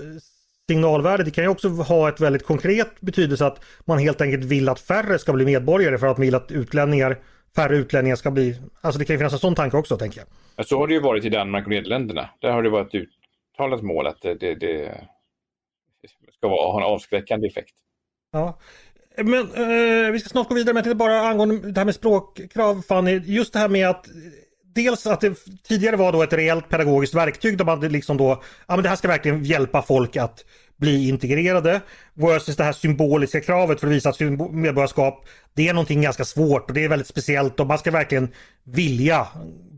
signalvärde. 0.70 1.24
Det 1.24 1.30
kan 1.30 1.44
ju 1.44 1.50
också 1.50 1.68
ha 1.68 2.08
ett 2.08 2.20
väldigt 2.20 2.46
konkret 2.46 3.00
betydelse 3.00 3.46
att 3.46 3.64
man 3.84 3.98
helt 3.98 4.20
enkelt 4.20 4.44
vill 4.44 4.68
att 4.68 4.80
färre 4.80 5.18
ska 5.18 5.32
bli 5.32 5.44
medborgare 5.44 5.98
för 5.98 6.06
att 6.06 6.18
man 6.18 6.24
vill 6.24 6.34
att 6.34 6.52
utlänningar, 6.52 7.18
färre 7.56 7.76
utlänningar 7.76 8.16
ska 8.16 8.30
bli... 8.30 8.60
Alltså 8.80 8.98
det 8.98 9.04
kan 9.04 9.14
ju 9.14 9.18
finnas 9.18 9.32
en 9.32 9.38
sån 9.38 9.54
tanke 9.54 9.76
också 9.76 9.96
tänker 9.96 10.18
jag. 10.18 10.28
Ja, 10.56 10.64
så 10.64 10.78
har 10.78 10.86
det 10.86 10.94
ju 10.94 11.00
varit 11.00 11.24
i 11.24 11.28
Danmark 11.28 11.64
och 11.64 11.70
Nederländerna. 11.70 12.30
Där 12.40 12.50
har 12.50 12.62
det 12.62 12.70
varit 12.70 12.94
ett 12.94 13.08
uttalat 13.54 13.82
mål 13.82 14.06
att 14.06 14.22
det, 14.22 14.34
det, 14.34 14.54
det 14.54 16.08
ska 16.32 16.48
vara, 16.48 16.72
ha 16.72 16.80
en 16.80 16.92
avskräckande 16.94 17.46
effekt. 17.46 17.74
Ja. 18.32 18.58
Men 19.16 19.40
eh, 19.40 20.12
vi 20.12 20.20
ska 20.20 20.28
snart 20.28 20.48
gå 20.48 20.54
vidare, 20.54 20.74
men 20.74 20.84
jag 20.84 20.96
bara 20.96 21.20
angående 21.20 21.70
det 21.72 21.80
här 21.80 21.84
med 21.84 21.94
språkkrav 21.94 22.82
Fanny. 22.82 23.20
Just 23.24 23.52
det 23.52 23.58
här 23.58 23.68
med 23.68 23.88
att 23.88 24.06
dels 24.82 25.06
att 25.06 25.20
det 25.20 25.34
tidigare 25.68 25.96
var 25.96 26.12
då 26.12 26.22
ett 26.22 26.32
reellt 26.32 26.68
pedagogiskt 26.68 27.14
verktyg 27.14 27.58
där 27.58 27.64
man 27.64 27.80
liksom 27.80 28.16
då, 28.16 28.42
ja 28.66 28.76
men 28.76 28.82
det 28.82 28.88
här 28.88 28.96
ska 28.96 29.08
verkligen 29.08 29.44
hjälpa 29.44 29.82
folk 29.82 30.16
att 30.16 30.44
bli 30.76 31.08
integrerade. 31.08 31.80
Versus 32.14 32.56
det 32.56 32.64
här 32.64 32.72
symboliska 32.72 33.40
kravet 33.40 33.80
för 33.80 33.86
att 33.86 33.92
visa 33.92 34.08
att 34.08 34.20
medborgarskap, 34.50 35.26
det 35.54 35.68
är 35.68 35.72
någonting 35.72 36.02
ganska 36.02 36.24
svårt 36.24 36.68
och 36.68 36.74
det 36.74 36.84
är 36.84 36.88
väldigt 36.88 37.08
speciellt 37.08 37.60
och 37.60 37.66
man 37.66 37.78
ska 37.78 37.90
verkligen 37.90 38.28
vilja 38.64 39.26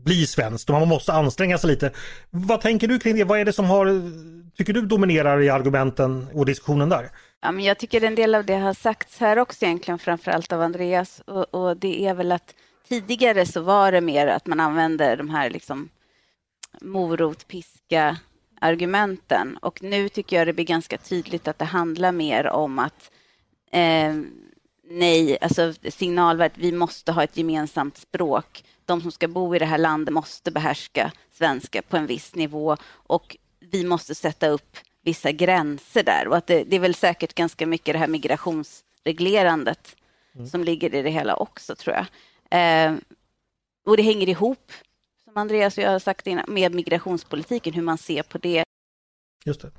bli 0.03 0.27
svensk 0.27 0.69
och 0.69 0.79
man 0.79 0.87
måste 0.87 1.13
anstränga 1.13 1.57
sig 1.57 1.69
lite. 1.69 1.91
Vad 2.29 2.61
tänker 2.61 2.87
du 2.87 2.99
kring 2.99 3.15
det? 3.15 3.23
Vad 3.23 3.39
är 3.39 3.45
det 3.45 3.53
som 3.53 3.65
har, 3.65 4.01
tycker 4.57 4.73
du 4.73 4.81
dominerar 4.81 5.41
i 5.41 5.49
argumenten 5.49 6.27
och 6.33 6.45
diskussionen 6.45 6.89
där? 6.89 7.09
Ja, 7.41 7.51
men 7.51 7.63
jag 7.63 7.77
tycker 7.77 8.03
en 8.03 8.15
del 8.15 8.35
av 8.35 8.45
det 8.45 8.55
har 8.55 8.73
sagts 8.73 9.19
här 9.19 9.39
också 9.39 9.65
egentligen, 9.65 9.99
framförallt 9.99 10.53
av 10.53 10.61
Andreas. 10.61 11.21
Och, 11.27 11.53
och, 11.53 11.77
det 11.77 12.05
är 12.07 12.13
väl 12.13 12.31
att 12.31 12.53
tidigare 12.91 13.45
så 13.45 13.61
var 13.61 13.91
det 13.91 14.01
mer 14.01 14.27
att 14.27 14.47
man 14.47 14.59
använde 14.59 15.15
de 15.15 15.29
här 15.29 15.49
liksom 15.49 15.89
morot, 16.81 17.47
piska 17.47 18.17
argumenten. 18.61 19.57
Och 19.57 19.83
nu 19.83 20.09
tycker 20.09 20.35
jag 20.37 20.47
det 20.47 20.53
blir 20.53 20.65
ganska 20.65 20.97
tydligt 20.97 21.47
att 21.47 21.59
det 21.59 21.65
handlar 21.65 22.11
mer 22.11 22.47
om 22.47 22.79
att 22.79 23.11
eh, 23.71 24.15
nej, 24.89 25.37
alltså 25.41 25.73
signalvärdet, 25.89 26.57
vi 26.57 26.71
måste 26.71 27.11
ha 27.11 27.23
ett 27.23 27.37
gemensamt 27.37 27.97
språk. 27.97 28.63
De 28.85 29.01
som 29.01 29.11
ska 29.11 29.27
bo 29.27 29.55
i 29.55 29.59
det 29.59 29.65
här 29.65 29.77
landet 29.77 30.13
måste 30.13 30.51
behärska 30.51 31.11
svenska 31.31 31.81
på 31.81 31.97
en 31.97 32.07
viss 32.07 32.35
nivå 32.35 32.77
och 32.91 33.37
vi 33.59 33.83
måste 33.83 34.15
sätta 34.15 34.47
upp 34.47 34.77
vissa 35.03 35.31
gränser 35.31 36.03
där 36.03 36.27
och 36.27 36.37
att 36.37 36.47
det, 36.47 36.63
det 36.63 36.75
är 36.75 36.79
väl 36.79 36.95
säkert 36.95 37.33
ganska 37.33 37.67
mycket 37.67 37.93
det 37.93 37.99
här 37.99 38.07
migrationsreglerandet 38.07 39.95
mm. 40.35 40.47
som 40.47 40.63
ligger 40.63 40.95
i 40.95 41.01
det 41.01 41.09
hela 41.09 41.35
också 41.35 41.75
tror 41.75 41.95
jag. 41.95 42.05
Eh, 42.51 42.93
och 43.85 43.97
det 43.97 44.03
hänger 44.03 44.29
ihop, 44.29 44.71
som 45.23 45.37
Andreas 45.37 45.77
och 45.77 45.83
jag 45.83 45.91
har 45.91 45.99
sagt 45.99 46.27
innan, 46.27 46.45
med 46.47 46.75
migrationspolitiken, 46.75 47.73
hur 47.73 47.81
man 47.81 47.97
ser 47.97 48.23
på 48.23 48.37
det. 48.37 48.63
Just 49.45 49.61
det. 49.61 49.71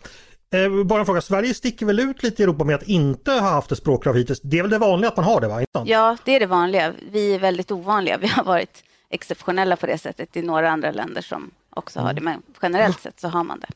Eh, 0.55 0.85
bara 0.85 1.01
en 1.01 1.07
fråga, 1.07 1.21
Sverige 1.21 1.55
sticker 1.55 1.87
väl 1.87 2.01
ut 2.01 2.23
lite 2.23 2.43
i 2.43 2.45
Europa 2.45 2.65
med 2.65 2.75
att 2.75 2.89
inte 2.89 3.31
ha 3.31 3.41
haft 3.41 3.73
ett 3.73 3.79
språkkrav 3.79 4.17
hittills? 4.17 4.41
Det 4.41 4.59
är 4.59 4.63
väl 4.63 4.71
det 4.71 4.79
vanliga 4.79 5.11
att 5.11 5.17
man 5.17 5.25
har 5.25 5.41
det 5.41 5.49
va? 5.49 5.65
Ja, 5.85 6.17
det 6.25 6.37
är 6.37 6.41
det 6.41 6.47
vanliga. 6.47 6.93
Vi 7.11 7.35
är 7.35 7.39
väldigt 7.39 7.71
ovanliga. 7.71 8.19
Vi 8.19 8.27
har 8.27 8.45
varit 8.45 8.85
exceptionella 9.11 9.77
på 9.77 9.87
det 9.87 9.99
sättet. 9.99 10.29
Det 10.33 10.41
är 10.41 10.45
några 10.45 10.71
andra 10.71 10.91
länder 10.91 11.23
som 11.23 11.51
också 11.71 11.99
mm. 11.99 12.07
har 12.07 12.15
det, 12.15 12.21
men 12.21 12.43
generellt 12.63 13.01
sett 13.01 13.21
så 13.21 13.29
har 13.29 13.45
man 13.45 13.61
det. 13.61 13.69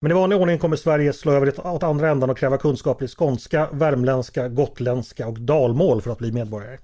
Men 0.00 0.10
i 0.10 0.14
vanlig 0.14 0.38
ordning 0.38 0.58
kommer 0.58 0.76
Sverige 0.76 1.12
slå 1.12 1.32
över 1.32 1.66
åt 1.66 1.82
andra 1.82 2.10
ändan 2.10 2.30
och 2.30 2.38
kräva 2.38 2.58
kunskaper 2.58 3.04
i 3.04 3.08
skånska, 3.08 3.68
värmländska, 3.72 4.48
gotländska 4.48 5.26
och 5.26 5.40
dalmål 5.40 6.02
för 6.02 6.10
att 6.10 6.18
bli 6.18 6.32
medborgare. 6.32 6.78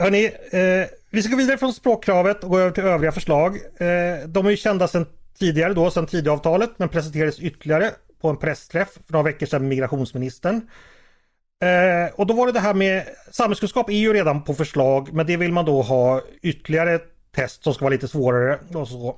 Hörrni, 0.00 0.24
eh, 0.24 0.88
vi 1.10 1.22
ska 1.22 1.30
gå 1.30 1.36
vidare 1.36 1.58
från 1.58 1.72
språkkravet 1.72 2.44
och 2.44 2.50
gå 2.50 2.58
över 2.58 2.70
till 2.70 2.84
övriga 2.84 3.12
förslag. 3.12 3.56
Eh, 3.56 4.28
de 4.28 4.46
är 4.46 4.50
ju 4.50 4.56
kända 4.56 4.88
sedan 4.88 5.06
tidigare 5.38 5.74
då, 5.74 5.90
sedan 5.90 6.06
Tidöavtalet, 6.06 6.70
men 6.76 6.88
presenterades 6.88 7.40
ytterligare 7.40 7.90
på 8.20 8.28
en 8.28 8.36
pressträff 8.36 8.88
för 9.06 9.12
några 9.12 9.24
veckor 9.24 9.46
sedan 9.46 9.62
med 9.62 9.68
migrationsministern. 9.68 10.56
Eh, 11.62 12.14
och 12.14 12.26
då 12.26 12.34
var 12.34 12.46
det 12.46 12.52
det 12.52 12.60
här 12.60 12.74
med 12.74 13.04
samhällskunskap 13.30 13.90
är 13.90 13.94
ju 13.94 14.12
redan 14.12 14.44
på 14.44 14.54
förslag, 14.54 15.12
men 15.12 15.26
det 15.26 15.36
vill 15.36 15.52
man 15.52 15.64
då 15.64 15.82
ha 15.82 16.22
ytterligare 16.42 17.00
test 17.34 17.64
som 17.64 17.74
ska 17.74 17.84
vara 17.84 17.92
lite 17.92 18.08
svårare 18.08 18.58
och 18.74 18.88
så. 18.88 19.16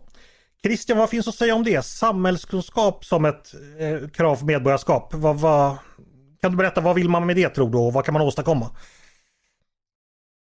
Christian, 0.63 0.99
vad 0.99 1.11
finns 1.11 1.29
att 1.29 1.35
säga 1.35 1.55
om 1.55 1.65
det? 1.65 1.85
Samhällskunskap 1.85 3.05
som 3.05 3.25
ett 3.25 3.55
eh, 3.79 4.09
krav 4.09 4.37
för 4.37 4.47
medborgarskap. 4.47 5.15
Vad, 5.15 5.41
vad, 5.41 5.77
kan 6.41 6.51
du 6.51 6.57
berätta, 6.57 6.81
vad 6.81 6.95
vill 6.95 7.09
man 7.09 7.27
med 7.27 7.37
det 7.37 7.49
tror 7.49 7.71
du 7.71 7.79
och 7.79 7.93
vad 7.93 8.05
kan 8.05 8.13
man 8.13 8.23
åstadkomma? 8.23 8.71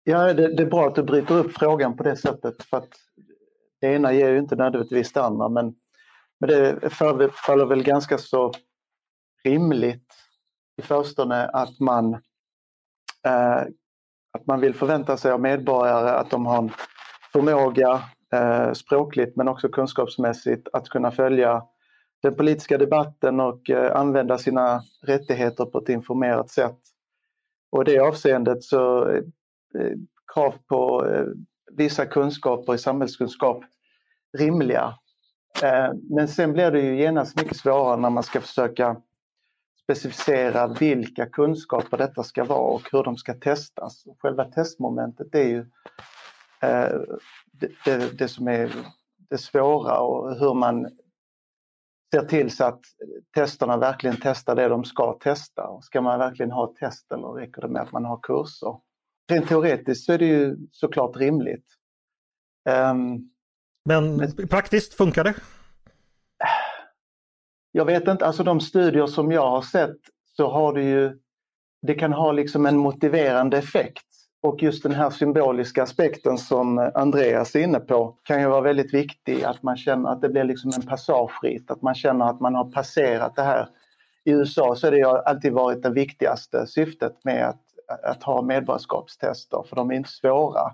Ja, 0.07 0.35
det, 0.35 0.57
det, 0.57 0.63
är 0.63 0.67
bra 0.67 0.87
att 0.87 0.95
du 0.95 1.03
bryter 1.03 1.35
upp 1.35 1.53
frågan 1.53 1.97
på 1.97 2.03
det 2.03 2.17
sättet 2.17 2.63
för 2.63 2.77
att 2.77 2.89
det 3.81 3.87
ena 3.87 4.13
ger 4.13 4.31
ju 4.31 4.39
inte 4.39 4.57
nödvändigtvis 4.57 5.13
det 5.13 5.23
andra 5.23 5.49
men, 5.49 5.75
men 6.41 6.49
det 6.49 6.91
förefaller 6.91 7.67
väl 7.67 7.83
ganska 7.83 8.19
så 8.19 8.53
rimligt 9.45 10.15
i 10.77 10.83
förstone 10.83 11.47
att 11.47 11.81
man, 11.81 12.15
eh, 13.27 13.63
att 14.33 14.47
man 14.47 14.61
vill 14.61 14.75
förvänta 14.75 15.17
sig 15.17 15.33
av 15.33 15.41
medborgare 15.41 16.11
att 16.11 16.31
de 16.31 16.47
har 16.47 16.59
en 16.59 16.71
förmåga 17.33 18.03
eh, 18.33 18.73
språkligt 18.73 19.37
men 19.37 19.49
också 19.49 19.69
kunskapsmässigt 19.69 20.69
att 20.73 20.89
kunna 20.89 21.11
följa 21.11 21.63
den 22.23 22.35
politiska 22.35 22.79
debatten 22.79 23.41
och 23.41 23.71
eh, 23.71 23.97
använda 23.97 24.39
sina 24.39 24.83
rättigheter 25.03 25.65
på 25.65 25.79
ett 25.79 25.89
informerat 25.89 26.51
sätt. 26.51 26.79
Och 27.73 27.83
i 27.83 27.93
det 27.93 27.99
avseendet 27.99 28.65
så 28.65 29.11
Eh, 29.79 29.97
krav 30.35 30.55
på 30.69 31.07
eh, 31.07 31.27
vissa 31.73 32.07
kunskaper 32.07 32.75
i 32.75 32.79
samhällskunskap 32.79 33.65
rimliga. 34.39 34.99
Eh, 35.63 35.93
men 36.11 36.29
sen 36.29 36.53
blir 36.53 36.71
det 36.71 36.81
ju 36.81 36.97
genast 37.01 37.37
mycket 37.37 37.57
svårare 37.57 37.97
när 37.97 38.11
man 38.11 38.23
ska 38.23 38.41
försöka 38.41 38.97
specificera 39.83 40.67
vilka 40.67 41.27
kunskaper 41.27 41.99
detta 41.99 42.23
ska 42.23 42.45
vara 42.45 42.75
och 42.75 42.89
hur 42.93 43.03
de 43.03 43.17
ska 43.17 43.35
testas. 43.35 44.05
Själva 44.19 44.45
testmomentet 44.45 45.35
är 45.35 45.49
ju 45.49 45.67
det, 47.53 47.71
det, 47.85 48.19
det 48.19 48.29
som 48.29 48.49
är 48.49 48.73
det 49.31 49.39
svåra 49.39 49.99
och 49.99 50.39
hur 50.39 50.55
man 50.55 50.89
ser 52.15 52.25
till 52.25 52.51
så 52.51 52.65
att 52.65 52.81
testerna 53.35 53.77
verkligen 53.77 54.17
testar 54.23 54.57
det 54.57 54.69
de 54.69 54.85
ska 54.85 55.13
testa. 55.13 55.81
Ska 55.83 56.01
man 56.01 56.19
verkligen 56.19 56.51
ha 56.51 56.75
test 56.79 57.13
eller 57.13 57.29
räcker 57.29 57.63
det 57.63 57.69
med 57.69 57.83
att 57.83 57.93
man 57.93 58.05
har 58.05 58.21
kurser? 58.23 58.77
Rent 59.33 59.49
teoretiskt 59.49 60.05
så 60.05 60.13
är 60.13 60.19
det 60.19 60.27
ju 60.27 60.57
såklart 60.71 61.17
rimligt. 61.17 61.67
Um, 62.69 63.31
men, 63.85 64.17
men 64.17 64.49
praktiskt 64.49 64.95
funkar 64.95 65.25
det? 65.25 65.35
Jag 67.73 67.85
vet 67.85 68.09
inte, 68.09 68.27
alltså 68.27 68.43
de 68.45 68.61
studier 68.61 69.07
som 69.07 69.33
jag 69.33 69.51
har 69.51 69.63
sett 69.63 69.97
så 70.37 70.51
har 70.51 70.73
det 70.73 70.83
ju, 70.83 71.19
det 71.83 71.95
kan 71.95 72.13
ha 72.13 72.33
liksom 72.33 72.67
en 72.67 72.77
motiverande 72.77 73.59
effekt. 73.59 74.07
Och 74.43 74.63
just 74.63 74.83
den 74.83 74.93
här 74.93 75.11
symboliska 75.11 75.83
aspekten 75.83 76.39
som 76.39 76.91
Andreas 76.95 77.55
är 77.55 77.61
inne 77.61 77.81
på 77.81 78.19
kan 78.23 78.41
ju 78.41 78.49
vara 78.49 78.61
väldigt 78.61 78.95
viktig, 78.95 79.45
att 79.45 79.63
man 79.63 79.77
känner 79.77 80.11
att 80.11 80.21
det 80.21 80.29
blir 80.29 80.45
liksom 80.45 80.73
en 80.77 80.83
passagerit, 80.83 81.71
att 81.71 81.83
man 81.83 81.95
känner 81.95 82.31
att 82.31 82.41
man 82.41 82.55
har 82.55 82.71
passerat 82.71 83.37
det 83.37 83.43
här. 83.43 83.69
I 84.25 84.31
USA 84.31 84.75
så 84.75 84.87
har 84.87 84.93
det 84.93 85.05
alltid 85.05 85.53
varit 85.53 85.83
det 85.83 85.91
viktigaste 85.91 86.67
syftet 86.67 87.25
med 87.25 87.49
att 87.49 87.63
att 87.89 88.23
ha 88.23 88.43
medborgarskapstester 88.43 89.65
för 89.69 89.77
de 89.77 89.91
är 89.91 89.95
inte 89.95 90.11
svåra. 90.11 90.73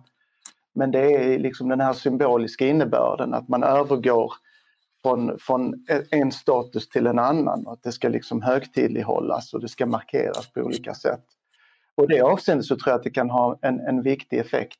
Men 0.74 0.90
det 0.90 1.14
är 1.14 1.38
liksom 1.38 1.68
den 1.68 1.80
här 1.80 1.92
symboliska 1.92 2.66
innebörden 2.66 3.34
att 3.34 3.48
man 3.48 3.62
övergår 3.62 4.32
från, 5.02 5.38
från 5.38 5.86
en 6.10 6.32
status 6.32 6.88
till 6.88 7.06
en 7.06 7.18
annan 7.18 7.66
och 7.66 7.72
att 7.72 7.82
det 7.82 7.92
ska 7.92 8.08
liksom 8.08 8.42
högtidlighållas 8.42 9.54
och 9.54 9.60
det 9.60 9.68
ska 9.68 9.86
markeras 9.86 10.52
på 10.52 10.60
olika 10.60 10.94
sätt. 10.94 11.24
Och 11.94 12.08
det 12.08 12.20
avseendet 12.20 12.66
så 12.66 12.76
tror 12.76 12.90
jag 12.90 12.98
att 12.98 13.04
det 13.04 13.10
kan 13.10 13.30
ha 13.30 13.58
en, 13.62 13.80
en 13.80 14.02
viktig 14.02 14.38
effekt. 14.38 14.78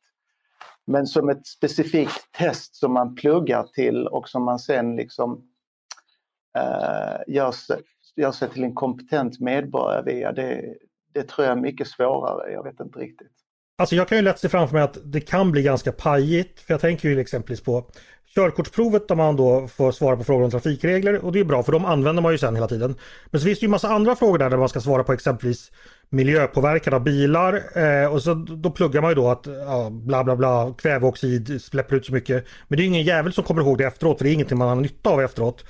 Men 0.87 1.07
som 1.07 1.29
ett 1.29 1.47
specifikt 1.47 2.33
test 2.33 2.77
som 2.77 2.93
man 2.93 3.15
pluggar 3.15 3.63
till 3.63 4.07
och 4.07 4.29
som 4.29 4.45
man 4.45 4.59
sen 4.59 4.97
liksom 4.97 5.45
eh, 6.59 7.35
gör, 7.35 7.53
sig, 7.53 7.81
gör 8.17 8.33
sig 8.33 8.49
till 8.49 8.65
en 8.65 8.75
kompetent 8.75 9.41
medborgare 9.41 10.03
via, 10.03 10.33
det, 10.33 10.75
det 11.13 11.23
tror 11.23 11.47
jag 11.47 11.59
är 11.59 11.63
mycket 11.63 11.89
svårare, 11.89 12.53
jag 12.53 12.65
vet 12.65 12.81
inte 12.81 12.99
riktigt. 12.99 13.33
Alltså 13.79 13.97
jag 13.97 14.09
kan 14.09 14.19
ju 14.19 14.23
lätt 14.23 14.39
se 14.39 14.49
framför 14.49 14.75
mig 14.75 14.83
att 14.83 14.99
det 15.05 15.21
kan 15.21 15.53
bli 15.53 15.63
ganska 15.63 15.93
pajigt. 15.93 16.61
För 16.61 16.75
jag 16.75 16.81
tänker 16.81 17.09
ju 17.09 17.21
exempelvis 17.21 17.61
på 17.61 17.87
körkortsprovet 18.35 19.09
där 19.09 19.15
man 19.15 19.37
då 19.37 19.69
får 19.69 19.93
svara 19.93 20.17
på 20.17 20.25
frågor 20.25 20.45
om 20.45 20.51
trafikregler 20.51 21.25
och 21.25 21.33
det 21.33 21.41
är 21.41 21.45
bra 21.45 21.63
för 21.63 21.73
de 21.73 21.85
använder 21.85 22.23
man 22.23 22.33
ju 22.33 22.39
sen 22.39 22.55
hela 22.55 22.69
tiden. 22.69 22.95
Men 23.31 23.41
så 23.41 23.45
finns 23.45 23.61
det 23.61 23.65
ju 23.65 23.71
massa 23.71 23.89
andra 23.89 24.17
frågor 24.17 24.39
där, 24.39 24.51
där 24.51 24.57
man 24.57 24.69
ska 24.69 24.81
svara 24.81 25.05
på 25.05 25.13
exempelvis 25.13 25.73
miljöpåverkan 26.09 26.95
av 26.95 27.03
bilar 27.03 27.63
eh, 27.75 28.13
och 28.13 28.23
så 28.23 28.35
då 28.35 28.71
pluggar 28.71 29.01
man 29.01 29.11
ju 29.11 29.15
då 29.15 29.29
att 29.29 29.47
ja, 29.47 29.91
bla 29.91 30.25
bla 30.25 30.37
bla 30.37 30.75
kväveoxid 30.79 31.63
släpper 31.63 31.97
ut 31.97 32.07
så 32.07 32.13
mycket. 32.13 32.47
Men 32.69 32.77
det 32.77 32.83
är 32.83 32.87
ingen 32.87 33.03
jävel 33.03 33.33
som 33.33 33.45
kommer 33.45 33.63
ihåg 33.63 33.79
det 33.79 33.85
efteråt 33.85 34.19
för 34.19 34.25
det 34.25 34.31
är 34.31 34.35
ingenting 34.35 34.59
man 34.59 34.69
har 34.69 34.77
nytta 34.77 35.11
av 35.11 35.21
efteråt. 35.21 35.65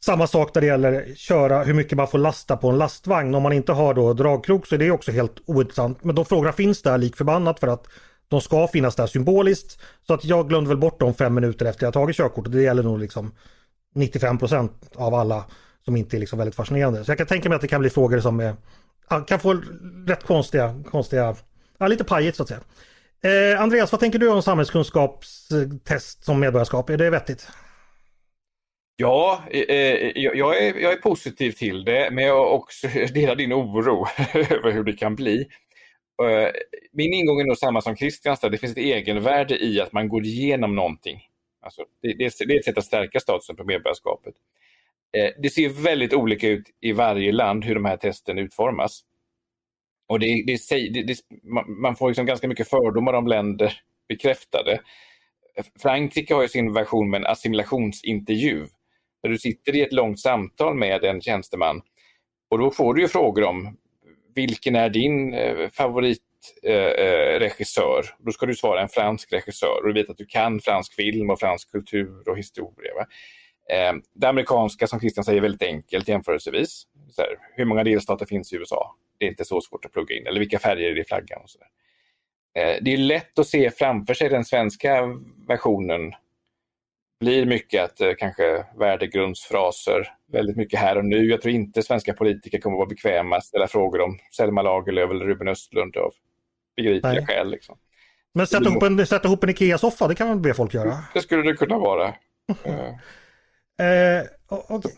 Samma 0.00 0.26
sak 0.26 0.54
när 0.54 0.60
det 0.60 0.66
gäller 0.66 1.14
köra 1.14 1.62
hur 1.62 1.74
mycket 1.74 1.96
man 1.96 2.08
får 2.08 2.18
lasta 2.18 2.56
på 2.56 2.68
en 2.68 2.78
lastvagn. 2.78 3.34
Om 3.34 3.42
man 3.42 3.52
inte 3.52 3.72
har 3.72 3.94
då 3.94 4.12
dragkrok 4.12 4.66
så 4.66 4.74
är 4.74 4.78
det 4.78 4.90
också 4.90 5.12
helt 5.12 5.36
ointressant. 5.46 6.04
Men 6.04 6.14
de 6.14 6.24
frågorna 6.24 6.52
finns 6.52 6.82
där 6.82 6.98
lik 6.98 7.16
förbannat 7.16 7.60
för 7.60 7.68
att 7.68 7.86
de 8.28 8.40
ska 8.40 8.68
finnas 8.68 8.96
där 8.96 9.06
symboliskt. 9.06 9.80
Så 10.06 10.14
att 10.14 10.24
jag 10.24 10.48
glömde 10.48 10.68
väl 10.68 10.78
bort 10.78 11.00
dem 11.00 11.14
fem 11.14 11.34
minuter 11.34 11.66
efter 11.66 11.86
jag 11.86 11.94
tagit 11.94 12.16
körkortet. 12.16 12.52
Det 12.52 12.62
gäller 12.62 12.82
nog 12.82 12.98
liksom 12.98 13.34
95% 13.94 14.70
av 14.94 15.14
alla 15.14 15.44
som 15.84 15.96
inte 15.96 16.16
är 16.16 16.18
liksom 16.18 16.38
väldigt 16.38 16.54
fascinerande. 16.54 17.04
Så 17.04 17.10
jag 17.10 17.18
kan 17.18 17.26
tänka 17.26 17.48
mig 17.48 17.56
att 17.56 17.62
det 17.62 17.68
kan 17.68 17.80
bli 17.80 17.90
frågor 17.90 18.20
som 18.20 18.40
är, 18.40 18.54
kan 19.26 19.40
få 19.40 19.62
rätt 20.06 20.26
konstiga, 20.26 20.82
konstiga, 20.90 21.36
ja, 21.78 21.86
lite 21.86 22.04
pajigt 22.04 22.36
så 22.36 22.42
att 22.42 22.48
säga. 22.48 22.60
Eh, 23.22 23.60
Andreas, 23.62 23.92
vad 23.92 24.00
tänker 24.00 24.18
du 24.18 24.28
om 24.28 24.42
samhällskunskapstest 24.42 26.24
som 26.24 26.40
medborgarskap? 26.40 26.90
Är 26.90 26.96
det 26.96 27.10
vettigt? 27.10 27.48
Ja, 29.00 29.42
eh, 29.50 29.60
eh 29.60 30.12
jag, 30.14 30.62
är, 30.62 30.74
jag 30.80 30.92
är 30.92 30.96
positiv 30.96 31.52
till 31.52 31.84
det, 31.84 32.10
men 32.12 32.24
jag 32.24 32.54
också 32.54 32.88
delar 33.14 33.36
din 33.36 33.52
oro 33.52 34.06
över 34.34 34.70
hur 34.70 34.84
det 34.84 34.92
kan 34.92 35.14
bli. 35.14 35.46
Eh, 36.22 36.50
min 36.92 37.14
ingång 37.14 37.40
är 37.40 37.44
nog 37.44 37.58
samma 37.58 37.80
som 37.80 37.96
Christians, 37.96 38.40
det 38.40 38.58
finns 38.58 38.72
ett 38.72 38.78
egenvärde 38.78 39.64
i 39.64 39.80
att 39.80 39.92
man 39.92 40.08
går 40.08 40.24
igenom 40.24 40.76
någonting. 40.76 41.20
Alltså, 41.60 41.84
det, 42.02 42.12
det, 42.18 42.54
är 42.54 42.58
ett 42.58 42.64
sätt 42.64 42.78
att 42.78 42.84
stärka 42.84 43.20
statusen 43.20 43.56
på 43.56 43.64
medborgarskapet. 43.64 44.34
Eh, 45.16 45.30
det 45.42 45.50
ser 45.50 45.68
väldigt 45.68 46.14
olika 46.14 46.48
ut 46.48 46.64
i 46.80 46.92
varje 46.92 47.32
land 47.32 47.64
hur 47.64 47.74
de 47.74 47.84
här 47.84 47.96
testen 47.96 48.38
utformas. 48.38 49.00
Och 50.08 50.20
det, 50.20 50.44
det, 50.46 51.16
man 51.82 51.96
får 51.96 52.08
liksom 52.08 52.26
ganska 52.26 52.48
mycket 52.48 52.68
fördomar 52.68 53.12
om 53.12 53.26
länder 53.26 53.80
bekräftade. 54.08 54.80
Frankrike 55.82 56.34
har 56.34 56.46
sin 56.46 56.72
version 56.72 57.10
med 57.10 57.18
en 57.18 57.26
assimilationsintervju. 57.26 58.66
När 59.22 59.30
du 59.30 59.38
sitter 59.38 59.76
i 59.76 59.82
ett 59.82 59.92
långt 59.92 60.20
samtal 60.20 60.74
med 60.74 61.04
en 61.04 61.20
tjänsteman 61.20 61.82
och 62.50 62.58
då 62.58 62.70
får 62.70 62.94
du 62.94 63.02
ju 63.02 63.08
frågor 63.08 63.44
om 63.44 63.76
vilken 64.34 64.76
är 64.76 64.88
din 64.88 65.34
eh, 65.34 65.68
favoritregissör? 65.68 67.98
Eh, 67.98 68.10
eh 68.10 68.16
då 68.18 68.32
ska 68.32 68.46
du 68.46 68.54
svara 68.54 68.82
en 68.82 68.88
fransk 68.88 69.32
regissör 69.32 69.80
och 69.82 69.88
du 69.88 69.94
vet 70.00 70.10
att 70.10 70.16
du 70.16 70.26
kan 70.26 70.60
fransk 70.60 70.94
film 70.94 71.30
och 71.30 71.40
fransk 71.40 71.70
kultur 71.70 72.28
och 72.28 72.38
historia. 72.38 72.94
Va? 72.94 73.06
Eh, 73.74 73.92
det 74.14 74.28
amerikanska 74.28 74.86
som 74.86 75.00
Christian 75.00 75.24
säger 75.24 75.38
är 75.38 75.42
väldigt 75.42 75.62
enkelt 75.62 76.08
jämförelsevis. 76.08 76.82
Så 77.10 77.22
här, 77.22 77.38
hur 77.56 77.64
många 77.64 77.84
delstater 77.84 78.26
finns 78.26 78.52
i 78.52 78.56
USA? 78.56 78.96
Det 79.18 79.26
är 79.26 79.30
inte 79.30 79.44
så 79.44 79.60
svårt 79.60 79.84
att 79.84 79.92
plugga 79.92 80.16
in. 80.16 80.26
Eller 80.26 80.40
vilka 80.40 80.58
färger 80.58 80.90
är 80.90 80.94
det 80.94 81.00
i 81.00 81.04
flaggan? 81.04 81.40
Och 81.42 81.50
så 81.50 81.58
där. 81.58 81.68
Eh, 82.58 82.76
det 82.82 82.92
är 82.92 82.96
lätt 82.96 83.38
att 83.38 83.46
se 83.46 83.70
framför 83.70 84.14
sig 84.14 84.28
den 84.28 84.44
svenska 84.44 85.16
versionen 85.48 86.12
blir 87.20 87.46
mycket 87.46 87.84
att 87.84 88.00
eh, 88.00 88.10
kanske 88.18 88.64
värdegrundsfraser, 88.78 90.08
väldigt 90.32 90.56
mycket 90.56 90.80
här 90.80 90.98
och 90.98 91.04
nu. 91.04 91.24
Jag 91.24 91.42
tror 91.42 91.54
inte 91.54 91.82
svenska 91.82 92.12
politiker 92.14 92.60
kommer 92.60 92.76
att 92.76 92.78
vara 92.78 92.88
bekväma 92.88 93.36
att 93.36 93.44
ställa 93.44 93.68
frågor 93.68 94.00
om 94.00 94.18
Selma 94.36 94.62
Lagerlöf 94.62 95.10
eller 95.10 95.24
Ruben 95.24 95.48
Östlund 95.48 95.96
av 95.96 96.12
begripliga 96.76 97.12
Nej. 97.12 97.26
skäl. 97.26 97.50
Liksom. 97.50 97.78
Men 98.34 98.46
sätta 98.46 98.70
ihop, 98.70 98.82
en, 98.82 99.06
sätta 99.06 99.28
ihop 99.28 99.44
en 99.44 99.50
Ikea-soffa, 99.50 100.08
det 100.08 100.14
kan 100.14 100.28
man 100.28 100.42
be 100.42 100.54
folk 100.54 100.74
göra? 100.74 100.98
Det 101.14 101.20
skulle 101.20 101.42
det 101.42 101.54
kunna 101.54 101.78
vara. 101.78 102.06
eh, 103.78 104.24
okay. 104.68 104.92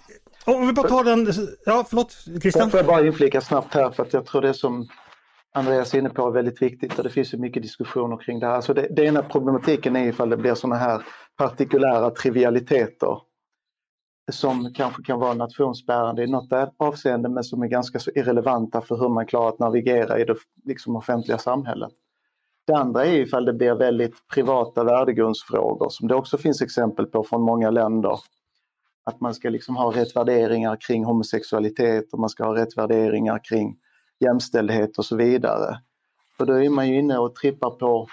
Om 0.44 0.66
vi 0.66 0.72
bara 0.72 0.88
tar 0.88 1.04
den, 1.04 1.32
ja 1.66 1.86
förlåt 1.88 2.12
Christian? 2.42 2.70
Får 2.70 2.78
jag 2.78 2.86
bara 2.86 3.06
inflika 3.06 3.40
snabbt 3.40 3.74
här 3.74 3.90
för 3.90 4.02
att 4.02 4.12
jag 4.12 4.26
tror 4.26 4.42
det 4.42 4.54
som 4.54 4.88
Andreas 5.52 5.94
är 5.94 5.98
inne 5.98 6.10
på 6.10 6.26
är 6.26 6.30
väldigt 6.30 6.62
viktigt 6.62 6.98
och 6.98 7.04
det 7.04 7.10
finns 7.10 7.34
ju 7.34 7.38
mycket 7.38 7.62
diskussioner 7.62 8.16
kring 8.16 8.40
det 8.40 8.46
här. 8.46 8.54
Alltså 8.54 8.74
det, 8.74 8.86
det 8.90 9.04
ena 9.04 9.22
problematiken 9.22 9.96
är 9.96 10.08
ifall 10.08 10.30
det 10.30 10.36
blir 10.36 10.54
sådana 10.54 10.76
här 10.76 11.02
partikulära 11.40 12.10
trivialiteter 12.10 13.18
som 14.32 14.72
kanske 14.74 15.02
kan 15.02 15.20
vara 15.20 15.34
nationsbärande 15.34 16.24
i 16.24 16.26
något 16.26 16.72
avseende 16.76 17.28
men 17.28 17.44
som 17.44 17.62
är 17.62 17.66
ganska 17.66 17.98
så 17.98 18.10
irrelevanta 18.10 18.80
för 18.80 18.96
hur 18.96 19.08
man 19.08 19.26
klarar 19.26 19.48
att 19.48 19.58
navigera 19.58 20.18
i 20.18 20.24
det 20.24 20.36
liksom, 20.64 20.96
offentliga 20.96 21.38
samhället. 21.38 21.92
Det 22.66 22.74
andra 22.74 23.04
är 23.04 23.12
ifall 23.12 23.44
det 23.44 23.52
blir 23.52 23.74
väldigt 23.74 24.28
privata 24.34 24.84
värdegrundsfrågor 24.84 25.88
som 25.88 26.08
det 26.08 26.14
också 26.14 26.38
finns 26.38 26.62
exempel 26.62 27.06
på 27.06 27.24
från 27.24 27.42
många 27.42 27.70
länder. 27.70 28.20
Att 29.04 29.20
man 29.20 29.34
ska 29.34 29.48
liksom 29.50 29.76
ha 29.76 29.96
rätt 29.96 30.16
värderingar 30.16 30.76
kring 30.80 31.04
homosexualitet 31.04 32.12
och 32.12 32.18
man 32.18 32.28
ska 32.28 32.44
ha 32.44 32.56
rätt 32.56 32.76
värderingar 32.76 33.40
kring 33.44 33.76
jämställdhet 34.24 34.98
och 34.98 35.04
så 35.04 35.16
vidare. 35.16 35.78
För 36.36 36.46
då 36.46 36.52
är 36.52 36.70
man 36.70 36.88
ju 36.88 36.98
inne 36.98 37.18
och 37.18 37.34
trippar 37.34 37.70
på 37.70 38.06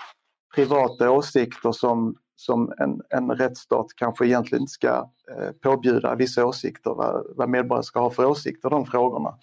privata 0.55 1.11
åsikter 1.11 1.71
som, 1.71 2.15
som 2.39 2.73
en, 2.77 3.01
en 3.09 3.31
rättsstat 3.31 3.85
kanske 3.95 4.25
egentligen 4.25 4.61
inte 4.61 4.71
ska 4.71 5.09
eh, 5.31 5.51
påbjuda 5.61 6.15
vissa 6.15 6.45
åsikter, 6.45 6.91
vad, 6.91 7.25
vad 7.35 7.49
medborgare 7.49 7.83
ska 7.83 7.99
ha 7.99 8.09
för 8.09 8.25
åsikter, 8.25 8.69
de 8.69 8.85
frågorna. 8.85 9.35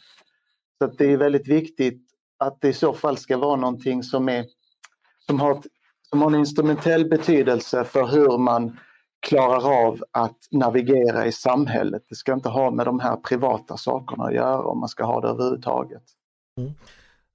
Så 0.78 0.86
det 0.86 1.12
är 1.12 1.16
väldigt 1.16 1.48
viktigt 1.48 2.02
att 2.38 2.60
det 2.60 2.68
i 2.68 2.72
så 2.72 2.92
fall 2.92 3.16
ska 3.16 3.36
vara 3.36 3.56
någonting 3.56 4.02
som, 4.02 4.28
är, 4.28 4.44
som, 5.26 5.40
har, 5.40 5.52
ett, 5.52 5.66
som 6.10 6.22
har 6.22 6.30
en 6.30 6.38
instrumentell 6.38 7.08
betydelse 7.08 7.84
för 7.84 8.06
hur 8.06 8.38
man 8.38 8.78
klarar 9.20 9.86
av 9.86 10.04
att 10.10 10.38
navigera 10.50 11.26
i 11.26 11.32
samhället. 11.32 12.02
Det 12.08 12.14
ska 12.14 12.32
inte 12.32 12.48
ha 12.48 12.70
med 12.70 12.86
de 12.86 13.00
här 13.00 13.16
privata 13.16 13.76
sakerna 13.76 14.24
att 14.24 14.34
göra 14.34 14.62
om 14.62 14.80
man 14.80 14.88
ska 14.88 15.04
ha 15.04 15.20
det 15.20 15.28
överhuvudtaget. 15.28 16.02
Mm. 16.58 16.72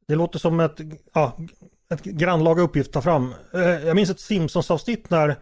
Det 0.07 0.15
låter 0.15 0.39
som 0.39 0.59
ett, 0.59 0.79
ja, 1.13 1.33
ett 1.93 2.03
grannlaga 2.03 2.61
uppgift 2.61 2.87
att 2.87 2.93
ta 2.93 3.01
fram. 3.01 3.33
Eh, 3.53 3.87
jag 3.87 3.95
minns 3.95 4.09
ett 4.09 4.19
Simpsons-avsnitt 4.19 5.09
när 5.09 5.35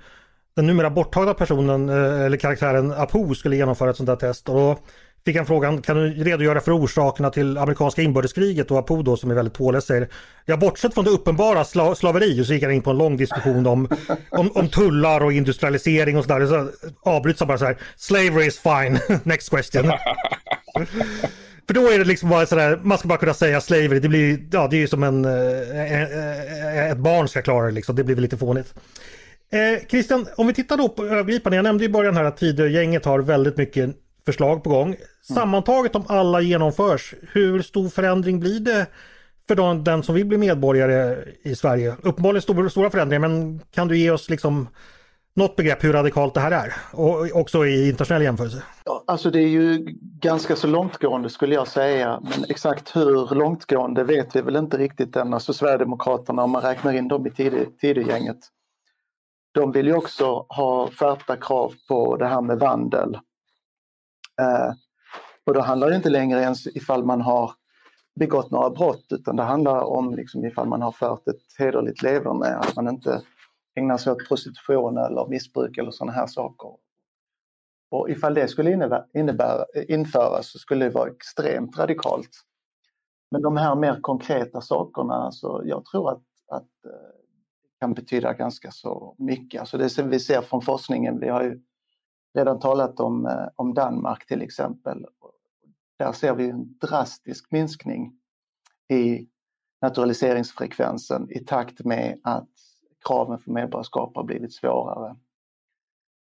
den 0.56 0.68
numera 0.68 0.90
borttagna 0.90 1.34
personen 1.34 1.90
eh, 1.90 2.22
eller 2.22 2.38
karaktären 2.38 2.92
Apu 2.92 3.36
skulle 3.36 3.56
genomföra 3.56 3.90
ett 3.90 3.98
sånt 3.98 4.08
där 4.08 4.16
test. 4.16 4.50
Och 4.50 4.56
då 4.56 4.78
fick 5.26 5.36
han 5.36 5.46
frågan, 5.46 5.82
kan 5.82 5.98
du 5.98 6.24
redogöra 6.24 6.62
för 6.62 6.78
orsakerna 6.78 7.30
till 7.30 7.58
amerikanska 7.58 8.02
inbördeskriget? 8.02 8.72
Och 8.72 8.80
Apu 8.80 9.04
då 9.04 9.18
som 9.18 9.32
är 9.32 9.36
väldigt 9.36 9.54
påläst 9.54 9.88
säger, 9.88 10.08
ja 10.46 10.58
bortsett 10.58 10.94
från 10.94 11.06
det 11.06 11.12
uppenbara 11.12 11.64
sla 11.64 11.96
slaveri, 11.96 12.42
och 12.42 12.46
så 12.46 12.54
gick 12.54 12.64
han 12.64 12.72
in 12.72 12.82
på 12.82 12.90
en 12.90 12.98
lång 12.98 13.18
diskussion 13.18 13.68
om, 13.68 13.88
om, 14.30 14.52
om 14.56 14.70
tullar 14.70 15.24
och 15.24 15.34
industrialisering 15.34 16.18
och 16.18 16.24
sådär. 16.24 16.46
Så 16.46 16.70
avbryts 17.02 17.40
han 17.40 17.48
bara 17.48 17.58
så 17.58 17.66
här, 17.66 17.78
slavery 17.96 18.46
is 18.46 18.60
fine, 18.60 19.00
next 19.24 19.50
question. 19.50 19.92
För 21.68 21.74
då 21.74 21.92
är 21.92 22.00
det 22.00 22.06
liksom 22.06 22.30
bara 22.30 22.46
sådär, 22.46 22.80
man 22.84 22.98
ska 22.98 23.08
bara 23.08 23.20
kunna 23.20 23.34
säga 23.34 23.62
slavery, 23.62 24.00
det 24.00 24.10
blir, 24.10 24.40
ja 24.52 24.68
det 24.68 24.76
är 24.76 24.80
ju 24.80 24.88
som 24.88 25.04
en, 25.04 25.26
eh, 25.26 26.02
eh, 26.02 26.92
ett 26.92 26.98
barn 26.98 27.28
ska 27.28 27.42
klara 27.42 27.66
det 27.66 27.72
liksom, 27.72 27.96
det 27.96 28.04
blir 28.04 28.16
väl 28.16 28.22
lite 28.22 28.38
fånigt. 28.38 28.74
Eh, 29.52 29.88
Christian, 29.88 30.28
om 30.38 30.48
vi 30.48 30.54
tittar 30.54 30.78
då 30.78 30.90
på 30.90 31.06
övergripande, 31.06 31.56
jag 31.56 31.64
nämnde 31.64 31.86
i 31.86 31.90
början 31.90 32.18
här 32.18 32.24
att 32.24 32.38
Tidögänget 32.38 33.06
har 33.06 33.20
väldigt 33.20 33.58
mycket 33.58 33.96
förslag 34.26 34.64
på 34.64 34.70
gång. 34.70 34.96
Sammantaget 35.34 35.96
om 35.96 36.04
alla 36.08 36.42
genomförs, 36.42 37.14
hur 37.32 37.62
stor 37.62 37.90
förändring 37.90 38.40
blir 38.40 38.60
det 38.60 38.86
för 39.48 39.84
den 39.84 40.04
som 40.04 40.16
vill 40.16 40.26
bli 40.26 40.38
medborgare 40.38 41.18
i 41.44 41.56
Sverige? 41.56 41.96
Uppenbarligen 42.02 42.42
stora, 42.42 42.70
stora 42.70 42.90
förändringar, 42.90 43.28
men 43.28 43.62
kan 43.72 43.88
du 43.88 43.98
ge 43.98 44.12
oss 44.12 44.30
liksom 44.30 44.68
något 45.38 45.56
begrepp 45.56 45.84
hur 45.84 45.94
radikalt 45.94 46.34
det 46.34 46.40
här 46.40 46.52
är 46.52 46.74
och 46.92 47.42
också 47.42 47.66
i 47.66 47.90
internationell 47.90 48.24
jämförelse? 48.24 48.64
Ja, 48.86 49.04
alltså 49.08 49.32
det 49.32 49.40
är 49.40 49.48
ju 49.48 49.86
ganska 50.22 50.56
så 50.56 50.68
långtgående 50.68 51.30
skulle 51.30 51.56
jag 51.56 51.68
säga 51.68 52.20
men 52.24 52.50
exakt 52.50 52.96
hur 52.96 53.36
långtgående 53.36 54.04
vet 54.04 54.36
vi 54.36 54.42
väl 54.42 54.56
inte 54.56 54.78
riktigt 54.78 55.16
än. 55.16 55.34
Alltså 55.34 55.54
Sverigedemokraterna 55.54 56.44
om 56.44 56.52
man 56.52 56.62
räknar 56.62 56.94
in 56.94 57.08
dem 57.08 57.28
i 57.28 57.32
Tidögänget. 57.82 58.38
De 59.52 59.72
vill 59.72 59.88
ju 59.88 59.94
också 59.94 60.46
ha 60.50 60.90
skärpta 60.92 61.36
krav 61.36 61.74
på 61.88 62.18
det 62.18 62.28
här 62.28 62.42
med 62.42 62.60
vandel. 62.60 63.16
Eh, 64.42 64.74
och 65.46 65.54
då 65.54 65.62
handlar 65.62 65.90
det 65.90 65.96
inte 65.96 66.10
längre 66.10 66.42
ens 66.42 66.68
ifall 66.68 67.06
man 67.06 67.22
har 67.22 67.52
begått 68.20 68.52
några 68.52 68.70
brott 68.70 69.06
utan 69.10 69.36
det 69.36 69.44
handlar 69.44 69.84
om 69.84 70.16
liksom 70.16 70.46
ifall 70.46 70.68
man 70.68 70.82
har 70.82 70.92
fört 70.92 71.28
ett 71.28 71.42
hederligt 71.58 72.02
leverne, 72.02 72.46
att 72.46 72.76
man 72.76 72.88
inte 72.88 73.22
ägnar 73.78 73.98
sig 73.98 74.14
åt 74.14 74.28
prostitution 74.28 74.98
eller 74.98 75.28
missbruk 75.28 75.78
eller 75.78 75.92
sådana 75.92 76.12
här 76.12 76.28
saker. 76.28 76.72
Och 77.90 78.10
ifall 78.10 78.34
det 78.34 78.48
skulle 78.48 78.72
innebära, 78.72 79.06
innebära, 79.14 79.66
införas 79.88 80.52
så 80.52 80.60
skulle 80.60 80.86
det 80.86 80.92
vara 80.92 81.10
extremt 81.10 81.78
radikalt. 81.78 82.30
Men 83.32 83.42
de 83.42 83.58
här 83.58 83.76
mer 83.76 84.02
konkreta 84.02 84.62
sakerna, 84.62 85.14
alltså 85.14 85.62
jag 85.66 85.86
tror 85.86 86.12
att, 86.12 86.24
att 86.48 86.86
eh, 86.86 87.18
kan 87.80 87.94
betyda 87.94 88.34
ganska 88.34 88.72
så 88.72 89.16
mycket. 89.18 89.60
Alltså 89.60 89.78
det 89.78 89.90
som 89.90 90.10
vi 90.10 90.20
ser 90.20 90.42
från 90.42 90.62
forskningen, 90.62 91.20
vi 91.20 91.30
har 91.30 91.44
ju 91.44 91.62
redan 92.38 92.60
talat 92.60 93.00
om, 93.00 93.26
eh, 93.26 93.48
om 93.56 93.74
Danmark 93.74 94.26
till 94.28 94.42
exempel. 94.42 95.06
Där 96.00 96.12
ser 96.12 96.36
vi 96.36 96.50
en 96.50 96.78
drastisk 96.78 97.52
minskning 97.52 98.14
i 98.90 99.28
naturaliseringsfrekvensen 99.82 101.32
i 101.32 101.40
takt 101.40 101.86
med 101.86 102.20
att 102.24 102.50
kraven 103.08 103.40
för 103.40 103.52
medborgarskap 103.52 104.16
har 104.16 104.24
blivit 104.24 104.54
svårare. 104.54 105.16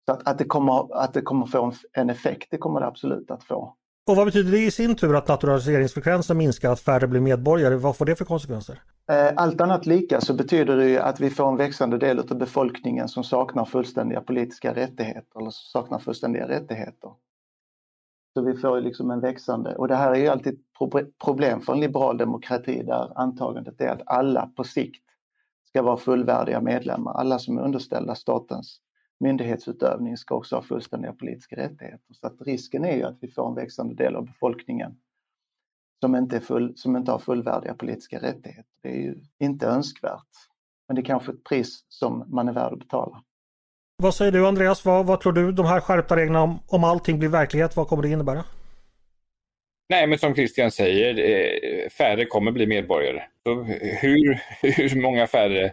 Så 0.06 0.12
att, 0.12 0.28
att, 0.28 0.38
det, 0.38 0.44
kommer, 0.44 1.02
att 1.02 1.14
det 1.14 1.22
kommer 1.22 1.46
få 1.46 1.72
en 1.92 2.10
effekt, 2.10 2.48
det 2.50 2.58
kommer 2.58 2.80
det 2.80 2.86
absolut 2.86 3.30
att 3.30 3.44
få. 3.44 3.76
Och 4.06 4.16
vad 4.16 4.26
betyder 4.26 4.50
det 4.50 4.58
i 4.58 4.70
sin 4.70 4.96
tur 4.96 5.16
att 5.16 5.28
naturaliseringsfrekvensen 5.28 6.36
minskar, 6.36 6.72
att 6.72 6.80
färre 6.80 7.06
blir 7.06 7.20
medborgare? 7.20 7.76
Vad 7.76 7.96
får 7.96 8.04
det 8.04 8.16
för 8.16 8.24
konsekvenser? 8.24 8.82
Eh, 9.10 9.32
allt 9.36 9.60
annat 9.60 9.86
lika 9.86 10.20
så 10.20 10.34
betyder 10.34 10.76
det 10.76 10.98
att 10.98 11.20
vi 11.20 11.30
får 11.30 11.48
en 11.48 11.56
växande 11.56 11.98
del 11.98 12.18
av 12.18 12.38
befolkningen 12.38 13.08
som 13.08 13.24
saknar 13.24 13.64
fullständiga 13.64 14.20
politiska 14.20 14.74
rättigheter 14.74 15.40
eller 15.40 15.50
saknar 15.50 15.98
fullständiga 15.98 16.48
rättigheter. 16.48 17.10
Så 18.34 18.42
vi 18.42 18.56
får 18.56 18.80
liksom 18.80 19.10
en 19.10 19.20
växande, 19.20 19.76
och 19.76 19.88
det 19.88 19.96
här 19.96 20.10
är 20.10 20.18
ju 20.18 20.28
alltid 20.28 20.52
ett 20.54 21.18
problem 21.24 21.60
för 21.60 21.72
en 21.72 21.80
liberal 21.80 22.18
demokrati 22.18 22.82
där 22.82 23.12
antagandet 23.20 23.80
är 23.80 23.88
att 23.88 24.02
alla 24.06 24.50
på 24.56 24.64
sikt 24.64 25.05
ska 25.76 25.82
vara 25.82 25.96
fullvärdiga 25.96 26.60
medlemmar. 26.60 27.12
Alla 27.12 27.38
som 27.38 27.58
är 27.58 27.62
underställda 27.62 28.14
statens 28.14 28.80
myndighetsutövning 29.20 30.16
ska 30.16 30.34
också 30.34 30.56
ha 30.56 30.62
fullständiga 30.62 31.12
politiska 31.12 31.56
rättigheter. 31.56 32.14
Så 32.20 32.26
att 32.26 32.40
risken 32.40 32.84
är 32.84 32.96
ju 32.96 33.02
att 33.02 33.16
vi 33.20 33.28
får 33.28 33.48
en 33.48 33.54
växande 33.54 33.94
del 33.94 34.16
av 34.16 34.26
befolkningen 34.26 34.96
som 36.00 36.16
inte, 36.16 36.36
är 36.36 36.40
full, 36.40 36.72
som 36.76 36.96
inte 36.96 37.12
har 37.12 37.18
fullvärdiga 37.18 37.74
politiska 37.74 38.22
rättigheter. 38.22 38.64
Det 38.82 38.88
är 38.88 39.02
ju 39.02 39.20
inte 39.38 39.66
önskvärt. 39.66 40.28
Men 40.88 40.94
det 40.94 41.02
är 41.02 41.04
kanske 41.04 41.32
ett 41.32 41.44
pris 41.44 41.84
som 41.88 42.24
man 42.26 42.48
är 42.48 42.52
värd 42.52 42.72
att 42.72 42.78
betala. 42.78 43.22
Vad 44.02 44.14
säger 44.14 44.32
du 44.32 44.46
Andreas? 44.46 44.84
Vad, 44.84 45.06
vad 45.06 45.20
tror 45.20 45.32
du 45.32 45.52
de 45.52 45.66
här 45.66 45.80
skärpta 45.80 46.16
reglerna 46.16 46.42
om, 46.42 46.58
om 46.66 46.84
allting 46.84 47.18
blir 47.18 47.28
verklighet, 47.28 47.76
vad 47.76 47.88
kommer 47.88 48.02
det 48.02 48.08
innebära? 48.08 48.44
Nej, 49.88 50.06
men 50.06 50.18
som 50.18 50.34
Christian 50.34 50.70
säger, 50.70 51.18
eh, 51.18 51.88
färre 51.88 52.24
kommer 52.24 52.52
bli 52.52 52.66
medborgare. 52.66 53.22
Så 53.42 53.62
hur, 54.00 54.40
hur 54.62 55.00
många 55.00 55.26
färre 55.26 55.64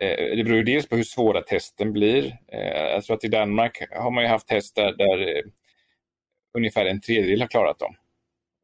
eh, 0.00 0.36
det 0.36 0.44
beror 0.44 0.62
dels 0.62 0.88
på 0.88 0.96
hur 0.96 1.02
svåra 1.02 1.42
testen 1.42 1.92
blir. 1.92 2.36
Eh, 2.52 2.82
jag 2.82 3.04
tror 3.04 3.16
att 3.16 3.24
i 3.24 3.28
Danmark 3.28 3.82
har 3.90 4.10
man 4.10 4.24
ju 4.24 4.28
haft 4.28 4.48
test 4.48 4.76
där, 4.76 4.92
där 4.92 5.42
ungefär 6.54 6.86
en 6.86 7.00
tredjedel 7.00 7.40
har 7.40 7.48
klarat 7.48 7.78
dem. 7.78 7.94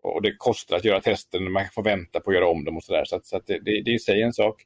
Och 0.03 0.23
det 0.23 0.37
kostar 0.37 0.77
att 0.77 0.85
göra 0.85 1.01
testen, 1.01 1.53
man 1.53 1.65
får 1.73 1.83
vänta 1.83 2.21
på 2.21 2.31
att 2.31 2.37
göra 2.37 2.49
om 2.49 2.65
dem 2.65 2.77
och 2.77 2.85
sådär. 2.85 3.05
Så, 3.05 3.17
att, 3.17 3.27
så 3.27 3.37
att 3.37 3.47
det, 3.47 3.59
det, 3.59 3.71
är 3.71 3.89
i 3.89 3.99
sig 3.99 4.23
en 4.23 4.33
sak. 4.33 4.63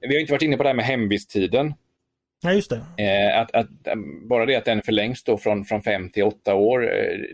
Vi 0.00 0.14
har 0.14 0.20
inte 0.20 0.32
varit 0.32 0.42
inne 0.42 0.56
på 0.56 0.62
det 0.62 0.68
här 0.68 0.76
med 0.76 0.84
hemvisttiden. 0.84 1.74
Ja, 2.42 2.52
just 2.52 2.70
det. 2.70 3.40
Att, 3.40 3.54
att, 3.54 3.68
bara 4.28 4.46
det 4.46 4.56
att 4.56 4.64
den 4.64 4.82
förlängs 4.82 5.24
då 5.24 5.38
från, 5.38 5.64
från 5.64 5.82
fem 5.82 6.10
till 6.10 6.22
åtta 6.22 6.54
år, 6.54 6.80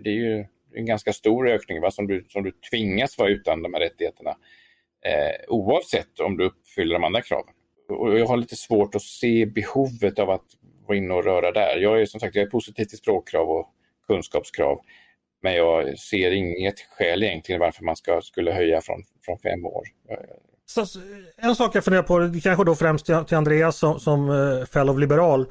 det 0.05 0.11
är 0.11 0.15
ju 0.15 0.47
en 0.75 0.87
ganska 0.87 1.13
stor 1.13 1.49
ökning 1.49 1.81
va, 1.81 1.91
som, 1.91 2.07
du, 2.07 2.25
som 2.29 2.43
du 2.43 2.53
tvingas 2.71 3.19
vara 3.19 3.29
utan 3.29 3.63
de 3.63 3.75
här 3.75 3.81
rättigheterna. 3.81 4.31
Eh, 5.05 5.49
oavsett 5.49 6.21
om 6.21 6.37
du 6.37 6.45
uppfyller 6.45 6.95
de 6.95 7.05
andra 7.05 7.23
kraven. 7.23 7.55
Och 7.89 8.19
jag 8.19 8.27
har 8.27 8.37
lite 8.37 8.57
svårt 8.57 8.95
att 8.95 9.03
se 9.03 9.47
behovet 9.47 10.19
av 10.19 10.31
att 10.31 10.47
vara 10.87 10.99
inne 10.99 11.15
och 11.15 11.25
röra 11.25 11.53
där. 11.53 11.77
Jag 11.77 12.01
är 12.01 12.07
som 12.07 12.21
sagt 12.21 12.35
jag 12.35 12.47
är 12.47 12.51
positiv 12.51 12.85
till 12.85 12.99
språkkrav 12.99 13.51
och 13.51 13.71
kunskapskrav. 14.07 14.81
Men 15.43 15.55
jag 15.55 15.99
ser 15.99 16.31
inget 16.31 16.81
skäl 16.81 17.23
egentligen 17.23 17.61
varför 17.61 17.85
man 17.85 17.97
ska, 17.97 18.21
skulle 18.21 18.53
höja 18.53 18.81
från, 18.81 19.03
från 19.25 19.39
fem 19.39 19.67
år. 19.67 19.83
Så, 20.67 21.01
en 21.37 21.57
sak 21.57 21.75
jag 21.75 21.85
funderar 21.85 22.03
på, 22.03 22.41
kanske 22.43 22.65
då 22.65 22.75
främst 22.75 23.07
till 23.07 23.37
Andreas 23.37 23.77
som, 23.77 24.01
som 24.01 24.31
eh, 24.31 24.67
fellow 24.67 24.99
liberal 24.99 25.47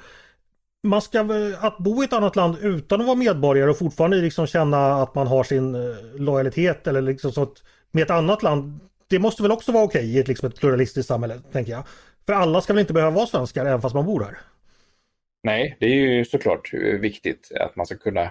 man 0.84 1.02
ska 1.02 1.28
att 1.60 1.78
bo 1.78 2.02
i 2.02 2.06
ett 2.06 2.13
annat 2.13 2.36
land 2.36 2.58
utan 2.62 3.02
att 3.02 3.08
vara 3.08 3.17
medborgare 3.17 3.70
och 3.70 3.78
fortfarande 3.78 4.17
liksom 4.17 4.48
känna 4.48 4.94
att 5.04 5.15
man 5.15 5.28
har 5.28 5.44
sin 5.44 5.76
eh, 5.76 5.96
lojalitet 6.15 6.88
eller 6.88 7.02
liksom 7.02 7.32
sånt 7.32 7.63
med 7.91 8.04
ett 8.04 8.10
annat 8.10 8.44
land. 8.44 8.80
Det 9.10 9.20
måste 9.20 9.41
väl 9.41 9.52
också 9.52 9.72
vara 9.72 9.84
okej 9.84 10.15
i 10.15 10.20
ett, 10.20 10.28
liksom 10.28 10.50
ett 10.50 10.60
pluralistiskt 10.60 11.08
samhälle, 11.08 11.41
tänker 11.52 11.72
jag. 11.72 11.84
För 12.26 12.34
alla 12.34 12.62
ska 12.62 12.74
väl 12.74 12.82
inte 12.82 12.94
behöva 12.94 13.15
vara 13.15 13.26
svenskar 13.26 13.65
även 13.65 13.82
fast 13.82 13.96
man 13.96 14.06
bor 14.06 14.24
här? 14.24 14.38
Nej, 15.44 15.78
det 15.80 15.86
är 15.86 15.96
ju 15.96 16.26
såklart 16.26 16.74
viktigt 17.00 17.52
att 17.60 17.76
man 17.76 17.86
ska 17.86 17.98
kunna 17.98 18.22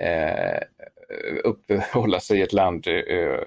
eh, 0.00 0.60
uppehålla 1.44 2.20
sig 2.20 2.38
i 2.38 2.42
ett 2.42 2.52
land. 2.52 2.86
Eh, 2.86 3.40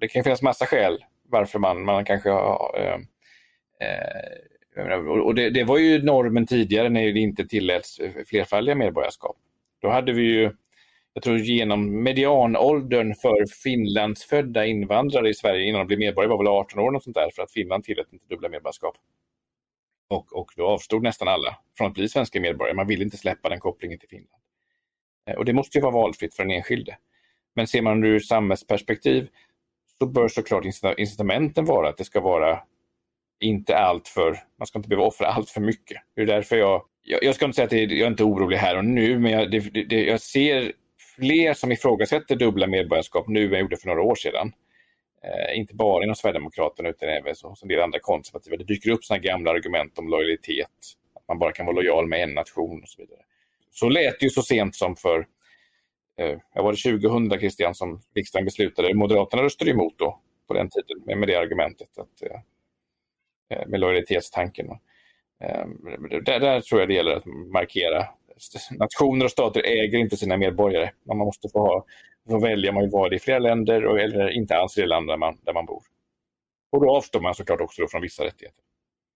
det 0.00 0.08
kan 0.08 0.24
finnas 0.24 0.42
massa 0.42 0.66
skäl 0.66 1.04
varför 1.28 1.58
man, 1.58 1.84
man 1.84 2.04
kanske 2.04 2.30
har 2.30 2.78
eh, 2.78 2.94
eh 3.88 4.51
och 5.24 5.34
det, 5.34 5.50
det, 5.50 5.64
var 5.64 5.78
ju 5.78 6.02
normen 6.02 6.46
tidigare 6.46 6.88
när 6.88 7.12
det 7.12 7.20
inte 7.20 7.46
tilläts 7.46 8.00
flerfaldiga 8.26 8.74
medborgarskap. 8.74 9.36
Då 9.82 9.88
hade 9.88 10.12
vi 10.12 10.22
ju, 10.22 10.50
jag 11.12 11.22
tror 11.22 11.38
genom 11.38 12.02
medianåldern 12.02 13.14
för 13.14 13.46
finlandsfödda 13.62 14.66
invandrare 14.66 15.28
i 15.28 15.34
Sverige 15.34 15.68
innan 15.68 15.80
de 15.80 15.86
blev 15.86 15.98
medborgare 15.98 16.30
var 16.30 16.38
väl 16.38 16.46
18 16.46 16.78
år 16.78 16.94
och 16.94 17.02
sånt 17.02 17.16
där 17.16 17.30
för 17.36 17.42
att 17.42 17.52
Finland 17.52 17.84
tillät 17.84 18.12
inte 18.12 18.26
dubbla 18.28 18.48
medborgarskap. 18.48 18.96
Och, 20.08 20.32
och 20.32 20.52
då 20.56 20.66
avstod 20.66 21.02
nästan 21.02 21.28
alla 21.28 21.58
från 21.76 21.86
att 21.86 21.94
bli 21.94 22.08
svenska 22.08 22.40
medborgare. 22.40 22.74
Man 22.74 22.86
ville 22.86 23.04
inte 23.04 23.16
släppa 23.16 23.48
den 23.48 23.60
kopplingen 23.60 23.98
till 23.98 24.08
Finland. 24.08 24.42
Eh, 25.26 25.34
och 25.34 25.44
det 25.44 25.52
måste 25.52 25.78
ju 25.78 25.82
vara 25.82 25.92
valfritt 25.92 26.34
för 26.34 26.42
den 26.44 26.56
enskilde. 26.56 26.96
Men 27.54 27.66
ser 27.66 27.82
man 27.82 28.04
ur 28.04 28.20
samhällsperspektiv 28.20 29.28
så 29.98 30.06
bör 30.06 30.28
såklart 30.28 30.64
incitamenten 30.98 31.64
vara 31.64 31.88
att 31.88 31.96
det 31.96 32.04
ska 32.04 32.20
vara 32.20 32.62
inte 33.42 33.76
allt 33.76 34.08
för, 34.08 34.38
man 34.58 34.66
ska 34.66 34.78
inte 34.78 34.88
behöva 34.88 35.06
offra 35.06 35.26
allt 35.26 35.50
för 35.50 35.60
mycket. 35.60 36.02
Det 36.16 36.22
är 36.22 36.26
därför 36.26 36.56
jag, 36.56 36.82
jag, 37.02 37.24
jag 37.24 37.34
ska 37.34 37.44
inte 37.44 37.56
säga 37.56 37.64
att 37.64 37.70
det, 37.70 37.82
jag 37.82 38.06
är 38.06 38.10
inte 38.10 38.24
orolig 38.24 38.56
här 38.56 38.76
och 38.76 38.84
nu, 38.84 39.18
men 39.18 39.32
jag, 39.32 39.50
det, 39.50 39.58
det, 39.88 40.04
jag 40.04 40.20
ser 40.20 40.72
fler 41.16 41.54
som 41.54 41.72
ifrågasätter 41.72 42.36
dubbla 42.36 42.66
medborgarskap 42.66 43.28
nu 43.28 43.44
än 43.44 43.52
jag 43.52 43.60
gjorde 43.60 43.76
för 43.76 43.88
några 43.88 44.02
år 44.02 44.14
sedan. 44.14 44.52
Eh, 45.24 45.58
inte 45.58 45.74
bara 45.74 46.04
inom 46.04 46.14
Sverigedemokraterna 46.14 46.88
utan 46.88 47.08
även 47.08 47.34
hos 47.42 47.62
en 47.62 47.68
del 47.68 47.80
andra 47.80 47.98
konservativa. 47.98 48.56
Det 48.56 48.64
dyker 48.64 48.90
upp 48.90 49.04
sådana 49.04 49.22
gamla 49.22 49.50
argument 49.50 49.98
om 49.98 50.08
lojalitet, 50.08 50.68
att 51.14 51.28
man 51.28 51.38
bara 51.38 51.52
kan 51.52 51.66
vara 51.66 51.76
lojal 51.76 52.06
med 52.06 52.22
en 52.22 52.34
nation 52.34 52.82
och 52.82 52.88
så 52.88 53.02
vidare. 53.02 53.20
Så 53.70 53.88
lät 53.88 54.20
det 54.20 54.26
ju 54.26 54.30
så 54.30 54.42
sent 54.42 54.74
som 54.74 54.96
för, 54.96 55.26
eh, 56.18 56.38
jag 56.54 56.62
var 56.62 56.72
det 56.72 57.00
2000 57.00 57.38
Christian, 57.38 57.74
som 57.74 58.02
riksdagen 58.14 58.44
beslutade. 58.44 58.94
Moderaterna 58.94 59.42
röstade 59.42 59.70
emot 59.70 59.98
då 59.98 60.20
på 60.48 60.54
den 60.54 60.68
tiden 60.70 61.18
med, 61.18 61.28
det 61.28 61.36
argumentet 61.36 61.98
att 61.98 62.22
Eh, 62.22 62.40
Eh, 63.52 63.66
med 63.66 63.80
lojalitetstanken. 63.80 64.66
Där, 64.66 64.76
ehm, 65.48 66.24
där 66.24 66.60
tror 66.60 66.80
jag 66.80 66.88
det 66.88 66.94
gäller 66.94 67.16
att 67.16 67.26
markera. 67.26 68.06
Nationer 68.70 69.24
och 69.24 69.30
stater 69.30 69.62
äger 69.66 69.98
inte 69.98 70.16
sina 70.16 70.36
medborgare. 70.36 70.90
Man 71.06 71.16
måste 71.16 71.48
få, 71.48 71.58
ha, 71.58 71.84
få 72.28 72.38
välja 72.38 72.70
om 72.70 72.74
man 72.74 72.84
vill 72.84 72.90
vara 72.90 73.08
det 73.08 73.16
i 73.16 73.18
flera 73.18 73.38
länder 73.38 73.98
eller 73.98 74.30
inte 74.30 74.56
alls 74.56 74.78
i 74.78 74.80
det 74.80 74.86
land 74.86 75.08
där 75.08 75.16
man, 75.16 75.38
där 75.42 75.52
man 75.52 75.66
bor. 75.66 75.82
Och 76.72 76.80
då 76.80 76.96
avstår 76.96 77.20
man 77.20 77.34
såklart 77.34 77.60
också 77.60 77.86
från 77.86 78.02
vissa 78.02 78.24
rättigheter. 78.24 78.62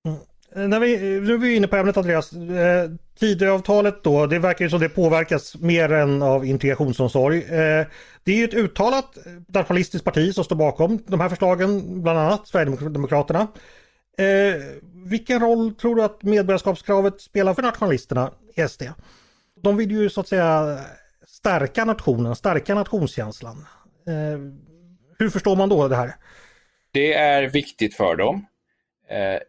Mm. 0.04 0.70
När 0.70 0.80
vi, 0.80 0.98
nu 1.20 1.34
är 1.34 1.38
vi 1.38 1.56
inne 1.56 1.66
på 1.66 1.76
ämnet 1.76 1.96
Andreas. 1.96 2.32
Eh, 2.32 2.90
Tidöavtalet 3.18 4.04
då, 4.04 4.26
det 4.26 4.38
verkar 4.38 4.64
ju 4.64 4.70
som 4.70 4.80
det 4.80 4.88
påverkas 4.88 5.56
mer 5.60 5.92
än 5.92 6.22
av 6.22 6.46
integrationsomsorg. 6.46 7.38
Eh, 7.38 7.86
det 8.24 8.32
är 8.32 8.36
ju 8.36 8.44
ett 8.44 8.54
uttalat 8.54 9.18
nationalistiskt 9.48 10.04
parti 10.04 10.34
som 10.34 10.44
står 10.44 10.56
bakom 10.56 10.98
de 11.06 11.20
här 11.20 11.28
förslagen, 11.28 12.02
bland 12.02 12.18
annat 12.18 12.48
Sverigedemokraterna. 12.48 13.46
Eh, 14.18 14.62
vilken 14.92 15.40
roll 15.40 15.74
tror 15.74 15.96
du 15.96 16.02
att 16.02 16.22
medborgarskapskravet 16.22 17.20
spelar 17.20 17.54
för 17.54 17.62
nationalisterna 17.62 18.32
i 18.54 18.68
SD? 18.68 18.82
De 19.54 19.76
vill 19.76 19.90
ju 19.90 20.10
så 20.10 20.20
att 20.20 20.28
säga 20.28 20.78
stärka 21.26 21.84
nationen, 21.84 22.36
stärka 22.36 22.74
nationskänslan. 22.74 23.66
Eh, 24.06 24.38
hur 25.18 25.30
förstår 25.30 25.56
man 25.56 25.68
då 25.68 25.88
det 25.88 25.96
här? 25.96 26.14
Det 26.90 27.12
är 27.12 27.42
viktigt 27.42 27.94
för 27.94 28.16
dem. 28.16 28.46
Eh, 29.08 29.40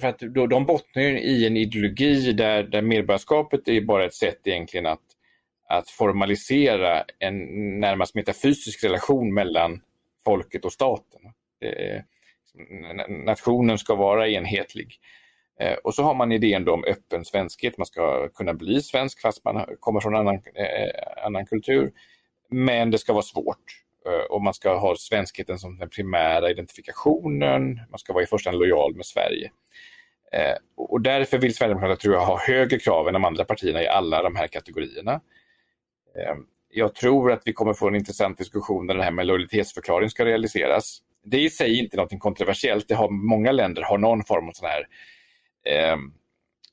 för 0.00 0.08
att 0.08 0.18
de 0.50 0.66
bottnar 0.66 1.02
i 1.02 1.46
en 1.46 1.56
ideologi 1.56 2.32
där, 2.32 2.62
där 2.62 2.82
medborgarskapet 2.82 3.68
är 3.68 3.80
bara 3.80 4.04
ett 4.04 4.14
sätt 4.14 4.40
egentligen 4.44 4.86
att, 4.86 5.04
att 5.68 5.90
formalisera 5.90 7.04
en 7.18 7.34
närmast 7.80 8.14
metafysisk 8.14 8.84
relation 8.84 9.34
mellan 9.34 9.80
folket 10.24 10.64
och 10.64 10.72
staten. 10.72 11.20
Det, 11.60 12.04
nationen 13.08 13.78
ska 13.78 13.94
vara 13.94 14.28
enhetlig. 14.28 15.00
Eh, 15.60 15.74
och 15.74 15.94
så 15.94 16.02
har 16.02 16.14
man 16.14 16.32
idén 16.32 16.68
om 16.68 16.84
öppen 16.84 17.24
svenskhet, 17.24 17.78
man 17.78 17.86
ska 17.86 18.28
kunna 18.28 18.54
bli 18.54 18.82
svensk 18.82 19.20
fast 19.20 19.44
man 19.44 19.66
kommer 19.80 20.00
från 20.00 20.16
annan, 20.16 20.34
eh, 20.34 21.24
annan 21.26 21.46
kultur. 21.46 21.92
Men 22.50 22.90
det 22.90 22.98
ska 22.98 23.12
vara 23.12 23.22
svårt 23.22 23.82
eh, 24.06 24.24
och 24.30 24.42
man 24.42 24.54
ska 24.54 24.74
ha 24.74 24.96
svenskheten 24.96 25.58
som 25.58 25.78
den 25.78 25.88
primära 25.88 26.50
identifikationen, 26.50 27.80
man 27.90 27.98
ska 27.98 28.12
vara 28.12 28.24
i 28.24 28.26
första 28.26 28.50
hand 28.50 28.58
lojal 28.58 28.94
med 28.94 29.06
Sverige. 29.06 29.50
Eh, 30.32 30.56
och 30.76 31.00
därför 31.00 31.38
vill 31.38 31.54
Sverigedemokraterna 31.54 31.96
tror 31.96 32.14
jag, 32.14 32.26
ha 32.26 32.38
högre 32.38 32.78
krav 32.78 33.08
än 33.08 33.14
de 33.14 33.24
andra 33.24 33.44
partierna 33.44 33.82
i 33.82 33.88
alla 33.88 34.22
de 34.22 34.36
här 34.36 34.46
kategorierna. 34.46 35.20
Eh, 36.16 36.34
jag 36.68 36.94
tror 36.94 37.32
att 37.32 37.42
vi 37.44 37.52
kommer 37.52 37.72
få 37.72 37.88
en 37.88 37.94
intressant 37.94 38.38
diskussion 38.38 38.86
när 38.86 38.94
det 38.94 39.02
här 39.02 39.10
med 39.10 39.26
lojalitetsförklaring 39.26 40.10
ska 40.10 40.24
realiseras 40.24 41.02
det 41.22 41.36
är 41.36 41.40
i 41.40 41.50
sig 41.50 41.78
inte 41.78 41.96
något 41.96 42.18
kontroversiellt. 42.18 42.88
Det 42.88 42.94
har, 42.94 43.08
många 43.10 43.52
länder 43.52 43.82
har 43.82 43.98
någon 43.98 44.24
form 44.24 44.48
av 44.48 44.52
sån 44.52 44.68
här 44.68 44.86
ehm, 45.64 46.12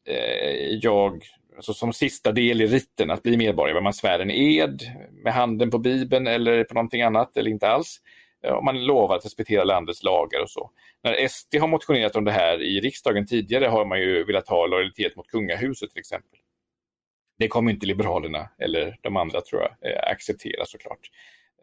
eh, 0.06 0.78
jag, 0.82 1.24
alltså 1.56 1.74
som 1.74 1.94
sista 1.94 2.32
del 2.32 2.62
i 2.62 2.68
riten 2.68 3.12
att 3.12 3.24
bli 3.24 3.38
medborgare, 3.38 3.82
man 3.82 3.94
svär 3.94 4.20
en 4.20 4.32
ed 4.32 4.82
med 5.24 5.34
handen 5.34 5.72
på 5.72 5.78
Bibeln 5.78 6.28
eller 6.28 6.64
på 6.64 6.74
någonting 6.74 7.02
annat 7.02 7.38
eller 7.38 7.52
inte 7.52 7.68
alls. 7.68 8.02
Eh, 8.44 8.50
ja, 8.50 8.62
man 8.62 8.86
lovar 8.86 9.16
att 9.16 9.26
respektera 9.26 9.64
landets 9.64 10.04
lagar 10.04 10.42
och 10.42 10.50
så. 10.50 10.72
När 11.04 11.28
SD 11.28 11.56
har 11.56 11.68
motionerat 11.68 12.16
om 12.16 12.24
det 12.24 12.32
här 12.32 12.62
i 12.62 12.80
riksdagen 12.80 13.26
tidigare 13.26 13.66
har 13.66 13.86
man 13.86 14.00
ju 14.00 14.24
velat 14.24 14.48
ha 14.48 14.68
lojalitet 14.68 15.16
mot 15.16 15.28
kungahuset 15.28 15.92
till 15.92 16.00
exempel. 16.00 16.40
Det 17.40 17.48
kommer 17.48 17.72
inte 17.72 17.86
Liberalerna 17.86 18.50
eller 18.60 18.98
de 19.02 19.18
andra 19.18 19.42
tror 19.42 19.62
jag 19.62 19.92
eh, 19.92 20.12
acceptera 20.12 20.66
såklart. 20.66 21.10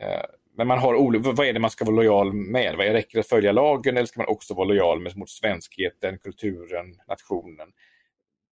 Eh, 0.00 0.24
men 0.56 0.66
man 0.66 0.78
har 0.78 0.94
olika, 0.94 1.32
vad 1.32 1.46
är 1.46 1.52
det 1.52 1.60
man 1.60 1.70
ska 1.70 1.84
vara 1.84 1.96
lojal 1.96 2.32
med? 2.32 2.76
Vad 2.76 2.86
är, 2.86 2.92
räcker 2.92 3.14
det 3.14 3.20
att 3.20 3.28
följa 3.28 3.52
lagen 3.52 3.96
eller 3.96 4.06
ska 4.06 4.20
man 4.20 4.28
också 4.28 4.54
vara 4.54 4.68
lojal 4.68 5.00
med, 5.00 5.16
mot 5.16 5.30
svenskheten, 5.30 6.18
kulturen, 6.18 7.00
nationen? 7.08 7.72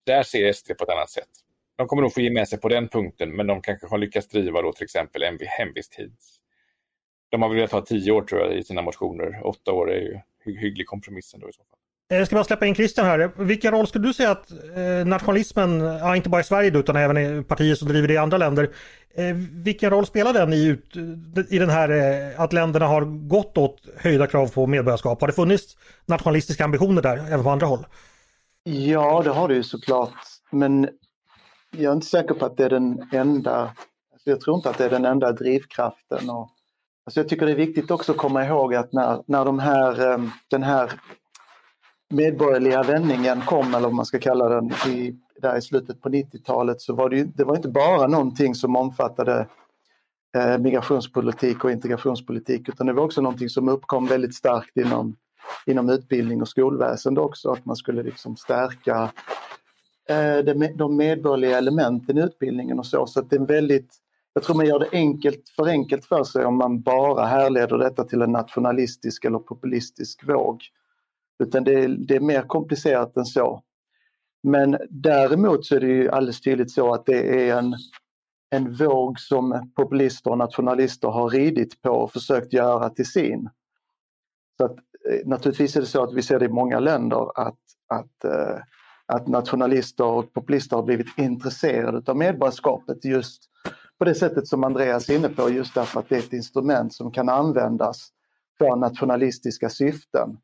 Där 0.06 0.22
ser 0.22 0.52
SD 0.52 0.72
på 0.78 0.84
ett 0.84 0.90
annat 0.90 1.10
sätt. 1.10 1.28
De 1.76 1.88
kommer 1.88 2.02
nog 2.02 2.14
få 2.14 2.20
ge 2.20 2.30
med 2.30 2.48
sig 2.48 2.60
på 2.60 2.68
den 2.68 2.88
punkten, 2.88 3.36
men 3.36 3.46
de 3.46 3.62
kanske 3.62 3.86
har 3.86 3.98
lyckats 3.98 4.28
driva 4.28 4.62
då 4.62 4.72
till 4.72 4.84
exempel 4.84 5.22
en 5.22 5.38
hemvisttid. 5.40 6.16
De 7.28 7.42
har 7.42 7.48
velat 7.48 7.72
ha 7.72 7.80
tio 7.80 8.12
år 8.12 8.22
tror 8.22 8.40
jag 8.40 8.58
i 8.58 8.64
sina 8.64 8.82
motioner. 8.82 9.46
Åtta 9.46 9.72
år 9.72 9.92
är 9.92 10.00
ju 10.00 10.20
hygglig 10.44 10.86
kompromiss 10.86 11.34
ändå 11.34 11.48
i 11.48 11.52
så 11.52 11.64
fall. 11.64 11.71
Jag 12.18 12.26
ska 12.26 12.36
bara 12.36 12.44
släppa 12.44 12.66
in 12.66 12.74
Christian 12.74 13.06
här. 13.06 13.30
Vilken 13.36 13.72
roll 13.72 13.86
skulle 13.86 14.06
du 14.06 14.14
säga 14.14 14.30
att 14.30 14.50
eh, 14.50 15.06
nationalismen, 15.06 15.80
ja, 15.80 16.16
inte 16.16 16.28
bara 16.28 16.40
i 16.40 16.44
Sverige 16.44 16.78
utan 16.78 16.96
även 16.96 17.18
i 17.18 17.42
partier 17.42 17.74
som 17.74 17.88
driver 17.88 18.08
det 18.08 18.14
i 18.14 18.18
andra 18.18 18.38
länder. 18.38 18.70
Eh, 19.14 19.34
vilken 19.64 19.90
roll 19.90 20.06
spelar 20.06 20.32
den 20.32 20.52
i, 20.52 20.78
i 21.48 21.58
den 21.58 21.70
här 21.70 21.90
att 22.36 22.52
länderna 22.52 22.86
har 22.86 23.28
gått 23.28 23.58
åt 23.58 23.80
höjda 23.96 24.26
krav 24.26 24.48
på 24.48 24.66
medborgarskap? 24.66 25.20
Har 25.20 25.28
det 25.28 25.34
funnits 25.34 25.76
nationalistiska 26.06 26.64
ambitioner 26.64 27.02
där 27.02 27.16
även 27.16 27.42
på 27.42 27.50
andra 27.50 27.66
håll? 27.66 27.86
Ja, 28.64 29.22
det 29.24 29.30
har 29.30 29.48
det 29.48 29.54
ju 29.54 29.62
såklart. 29.62 30.14
Men 30.50 30.88
jag 31.70 31.90
är 31.90 31.94
inte 31.94 32.06
säker 32.06 32.34
på 32.34 32.46
att 32.46 32.56
det 32.56 32.64
är 32.64 32.70
den 32.70 33.08
enda, 33.12 33.60
alltså 34.12 34.30
jag 34.30 34.40
tror 34.40 34.56
inte 34.56 34.70
att 34.70 34.78
det 34.78 34.84
är 34.84 34.90
den 34.90 35.04
enda 35.04 35.32
drivkraften. 35.32 36.30
Och, 36.30 36.50
alltså 37.06 37.20
jag 37.20 37.28
tycker 37.28 37.46
det 37.46 37.52
är 37.52 37.56
viktigt 37.56 37.90
också 37.90 38.12
att 38.12 38.18
komma 38.18 38.46
ihåg 38.46 38.74
att 38.74 38.92
när, 38.92 39.22
när 39.26 39.44
de 39.44 39.58
här, 39.58 40.20
den 40.50 40.62
här 40.62 40.92
medborgerliga 42.12 42.82
vändningen 42.82 43.40
kom, 43.40 43.74
eller 43.74 43.86
vad 43.86 43.94
man 43.94 44.06
ska 44.06 44.18
kalla 44.18 44.48
den, 44.48 44.70
i, 44.88 45.14
där 45.40 45.58
i 45.58 45.62
slutet 45.62 46.00
på 46.00 46.08
90-talet 46.08 46.80
så 46.80 46.94
var 46.94 47.10
det, 47.10 47.16
ju, 47.16 47.24
det 47.24 47.44
var 47.44 47.56
inte 47.56 47.68
bara 47.68 48.06
någonting 48.06 48.54
som 48.54 48.76
omfattade 48.76 49.46
eh, 50.36 50.58
migrationspolitik 50.58 51.64
och 51.64 51.70
integrationspolitik 51.70 52.68
utan 52.68 52.86
det 52.86 52.92
var 52.92 53.04
också 53.04 53.20
någonting 53.20 53.48
som 53.48 53.68
uppkom 53.68 54.06
väldigt 54.06 54.34
starkt 54.34 54.76
inom, 54.76 55.16
inom 55.66 55.88
utbildning 55.90 56.42
och 56.42 56.48
skolväsende 56.48 57.20
också, 57.20 57.50
att 57.50 57.64
man 57.64 57.76
skulle 57.76 58.02
liksom 58.02 58.36
stärka 58.36 59.12
eh, 60.08 60.38
de, 60.44 60.72
de 60.76 60.96
medborgerliga 60.96 61.58
elementen 61.58 62.18
i 62.18 62.20
utbildningen 62.20 62.78
och 62.78 62.86
så. 62.86 63.06
Så 63.06 63.20
att 63.20 63.30
det 63.30 63.36
är 63.36 63.46
väldigt, 63.46 63.94
jag 64.34 64.44
tror 64.44 64.56
man 64.56 64.66
gör 64.66 64.78
det 64.78 64.88
enkelt, 64.92 65.48
för 65.56 65.68
enkelt 65.68 66.04
för 66.04 66.24
sig 66.24 66.44
om 66.44 66.58
man 66.58 66.82
bara 66.82 67.26
härleder 67.26 67.78
detta 67.78 68.04
till 68.04 68.22
en 68.22 68.32
nationalistisk 68.32 69.24
eller 69.24 69.38
populistisk 69.38 70.28
våg. 70.28 70.62
Utan 71.42 71.64
det 71.64 71.84
är, 71.84 71.88
det 71.88 72.16
är 72.16 72.20
mer 72.20 72.42
komplicerat 72.42 73.16
än 73.16 73.24
så. 73.24 73.62
Men 74.42 74.78
däremot 74.90 75.66
så 75.66 75.76
är 75.76 75.80
det 75.80 75.86
ju 75.86 76.10
alldeles 76.10 76.40
tydligt 76.40 76.70
så 76.70 76.94
att 76.94 77.06
det 77.06 77.48
är 77.48 77.58
en, 77.58 77.74
en 78.50 78.74
våg 78.74 79.20
som 79.20 79.72
populister 79.76 80.30
och 80.30 80.38
nationalister 80.38 81.08
har 81.08 81.30
ridit 81.30 81.82
på 81.82 81.90
och 81.90 82.12
försökt 82.12 82.52
göra 82.52 82.90
till 82.90 83.06
sin. 83.06 83.48
Så 84.56 84.64
att, 84.64 84.76
eh, 85.10 85.26
naturligtvis 85.26 85.76
är 85.76 85.80
det 85.80 85.86
så 85.86 86.02
att 86.02 86.12
vi 86.12 86.22
ser 86.22 86.38
det 86.38 86.44
i 86.44 86.48
många 86.48 86.80
länder 86.80 87.40
att, 87.40 87.58
att, 87.88 88.24
eh, 88.24 88.60
att 89.06 89.28
nationalister 89.28 90.04
och 90.04 90.32
populister 90.32 90.76
har 90.76 90.82
blivit 90.82 91.18
intresserade 91.18 92.10
av 92.10 92.16
medborgarskapet 92.16 93.04
just 93.04 93.42
på 93.98 94.04
det 94.04 94.14
sättet 94.14 94.48
som 94.48 94.64
Andreas 94.64 95.08
är 95.08 95.16
inne 95.16 95.28
på, 95.28 95.50
just 95.50 95.74
därför 95.74 96.00
att 96.00 96.08
det 96.08 96.14
är 96.14 96.18
ett 96.18 96.32
instrument 96.32 96.94
som 96.94 97.12
kan 97.12 97.28
användas 97.28 98.08
för 98.58 98.76
nationalistiska 98.76 99.68
syften 99.68 100.38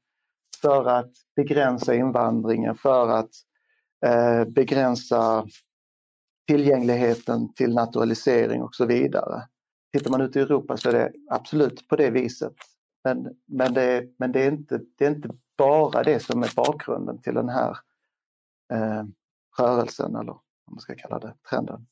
för 0.60 0.84
att 0.84 1.10
begränsa 1.36 1.94
invandringen, 1.94 2.74
för 2.74 3.08
att 3.08 3.30
eh, 4.06 4.44
begränsa 4.44 5.46
tillgängligheten 6.48 7.54
till 7.54 7.74
naturalisering 7.74 8.62
och 8.62 8.74
så 8.74 8.86
vidare. 8.86 9.42
Tittar 9.92 10.10
man 10.10 10.20
ut 10.20 10.36
i 10.36 10.40
Europa 10.40 10.76
så 10.76 10.88
är 10.88 10.92
det 10.92 11.12
absolut 11.30 11.88
på 11.88 11.96
det 11.96 12.10
viset. 12.10 12.54
Men, 13.04 13.28
men, 13.46 13.74
det, 13.74 14.08
men 14.18 14.32
det, 14.32 14.42
är 14.42 14.50
inte, 14.52 14.80
det 14.98 15.06
är 15.06 15.10
inte 15.10 15.30
bara 15.58 16.02
det 16.02 16.20
som 16.20 16.42
är 16.42 16.52
bakgrunden 16.56 17.22
till 17.22 17.34
den 17.34 17.48
här 17.48 17.76
eh, 18.72 19.04
rörelsen 19.58 20.16
eller 20.16 20.32
vad 20.32 20.72
man 20.74 20.80
ska 20.80 20.94
kalla 20.94 21.18
det, 21.18 21.34
trenden. 21.50 21.86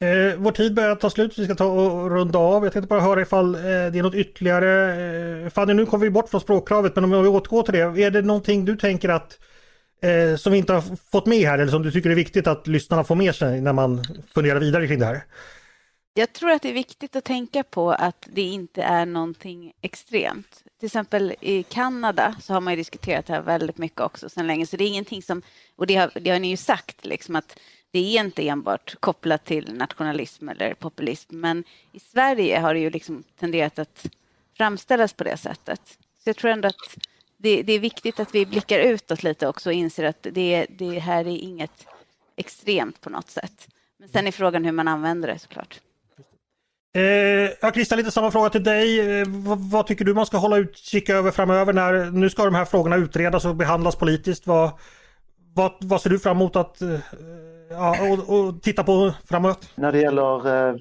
Eh, 0.00 0.36
vår 0.38 0.52
tid 0.52 0.74
börjar 0.74 0.94
ta 0.94 1.10
slut, 1.10 1.38
vi 1.38 1.44
ska 1.44 1.54
ta 1.54 1.64
och 1.64 2.10
runda 2.10 2.38
av. 2.38 2.64
Jag 2.64 2.72
tänkte 2.72 2.88
bara 2.88 3.00
höra 3.00 3.20
ifall 3.20 3.54
eh, 3.54 3.60
det 3.60 3.98
är 3.98 4.02
något 4.02 4.14
ytterligare. 4.14 4.94
Eh, 5.44 5.50
Fanny, 5.50 5.74
nu 5.74 5.86
kommer 5.86 6.04
vi 6.04 6.10
bort 6.10 6.28
från 6.28 6.40
språkkravet, 6.40 6.94
men 6.94 7.04
om 7.04 7.22
vi 7.22 7.28
återgår 7.28 7.62
till 7.62 7.74
det. 7.74 7.80
Är 7.80 8.10
det 8.10 8.22
någonting 8.22 8.64
du 8.64 8.76
tänker 8.76 9.08
att 9.08 9.38
eh, 10.02 10.36
som 10.36 10.52
vi 10.52 10.58
inte 10.58 10.72
har 10.72 11.10
fått 11.10 11.26
med 11.26 11.48
här 11.48 11.58
eller 11.58 11.70
som 11.70 11.82
du 11.82 11.90
tycker 11.90 12.10
är 12.10 12.14
viktigt 12.14 12.46
att 12.46 12.66
lyssnarna 12.66 13.04
får 13.04 13.14
med 13.14 13.34
sig 13.34 13.60
när 13.60 13.72
man 13.72 14.04
funderar 14.34 14.60
vidare 14.60 14.86
kring 14.86 14.98
det 14.98 15.06
här? 15.06 15.24
Jag 16.14 16.32
tror 16.32 16.50
att 16.50 16.62
det 16.62 16.68
är 16.68 16.74
viktigt 16.74 17.16
att 17.16 17.24
tänka 17.24 17.62
på 17.62 17.90
att 17.90 18.28
det 18.32 18.42
inte 18.42 18.82
är 18.82 19.06
någonting 19.06 19.72
extremt. 19.82 20.62
Till 20.78 20.86
exempel 20.86 21.34
i 21.40 21.62
Kanada 21.62 22.36
så 22.40 22.52
har 22.52 22.60
man 22.60 22.72
ju 22.72 22.76
diskuterat 22.76 23.26
det 23.26 23.32
här 23.32 23.42
väldigt 23.42 23.78
mycket 23.78 24.00
också 24.00 24.28
sedan 24.28 24.46
länge, 24.46 24.66
så 24.66 24.76
det 24.76 24.84
är 24.84 24.88
ingenting 24.88 25.22
som, 25.22 25.42
och 25.76 25.86
det 25.86 25.96
har, 25.96 26.10
det 26.20 26.30
har 26.30 26.38
ni 26.38 26.50
ju 26.50 26.56
sagt, 26.56 27.04
liksom 27.04 27.36
att 27.36 27.58
det 27.96 28.16
är 28.16 28.24
inte 28.24 28.48
enbart 28.48 28.96
kopplat 29.00 29.44
till 29.44 29.74
nationalism 29.74 30.48
eller 30.48 30.74
populism, 30.74 31.40
men 31.40 31.64
i 31.92 32.00
Sverige 32.00 32.58
har 32.58 32.74
det 32.74 32.80
ju 32.80 32.90
liksom 32.90 33.22
tenderat 33.40 33.78
att 33.78 34.06
framställas 34.56 35.12
på 35.12 35.24
det 35.24 35.36
sättet. 35.36 35.80
Så 36.24 36.28
jag 36.28 36.36
tror 36.36 36.50
ändå 36.50 36.68
att 36.68 36.96
det, 37.36 37.62
det 37.62 37.72
är 37.72 37.78
viktigt 37.78 38.20
att 38.20 38.34
vi 38.34 38.46
blickar 38.46 38.78
utåt 38.78 39.22
lite 39.22 39.48
också 39.48 39.68
och 39.70 39.74
inser 39.74 40.04
att 40.04 40.26
det, 40.30 40.66
det 40.78 40.98
här 40.98 41.20
är 41.20 41.36
inget 41.36 41.86
extremt 42.36 43.00
på 43.00 43.10
något 43.10 43.30
sätt. 43.30 43.68
Men 43.98 44.08
sen 44.08 44.26
är 44.26 44.32
frågan 44.32 44.64
hur 44.64 44.72
man 44.72 44.88
använder 44.88 45.28
det 45.28 45.38
såklart. 45.38 45.80
Eh, 46.94 47.02
ja, 47.60 47.72
Christian, 47.72 47.98
lite 47.98 48.10
samma 48.10 48.30
fråga 48.30 48.50
till 48.50 48.64
dig. 48.64 49.20
Eh, 49.20 49.26
vad, 49.28 49.70
vad, 49.70 49.86
tycker 49.86 50.04
du 50.04 50.14
man 50.14 50.26
ska 50.26 50.36
hålla 50.36 50.56
utkik 50.56 51.08
över 51.08 51.30
framöver? 51.30 51.72
När, 51.72 52.10
nu 52.10 52.30
ska 52.30 52.44
de 52.44 52.54
här 52.54 52.64
frågorna 52.64 52.96
utredas 52.96 53.44
och 53.44 53.56
behandlas 53.56 53.96
politiskt. 53.96 54.46
Vad, 54.46 54.70
vad, 55.54 55.72
vad 55.80 56.02
ser 56.02 56.10
du 56.10 56.18
fram 56.18 56.36
emot 56.36 56.56
att 56.56 56.82
eh, 56.82 56.98
ja, 57.70 57.96
och, 58.12 58.38
och 58.38 58.62
titta 58.62 58.84
på 58.84 59.12
framåt? 59.24 59.68
När 59.74 59.92
det 59.92 59.98
gäller 59.98 60.68
eh, 60.68 60.74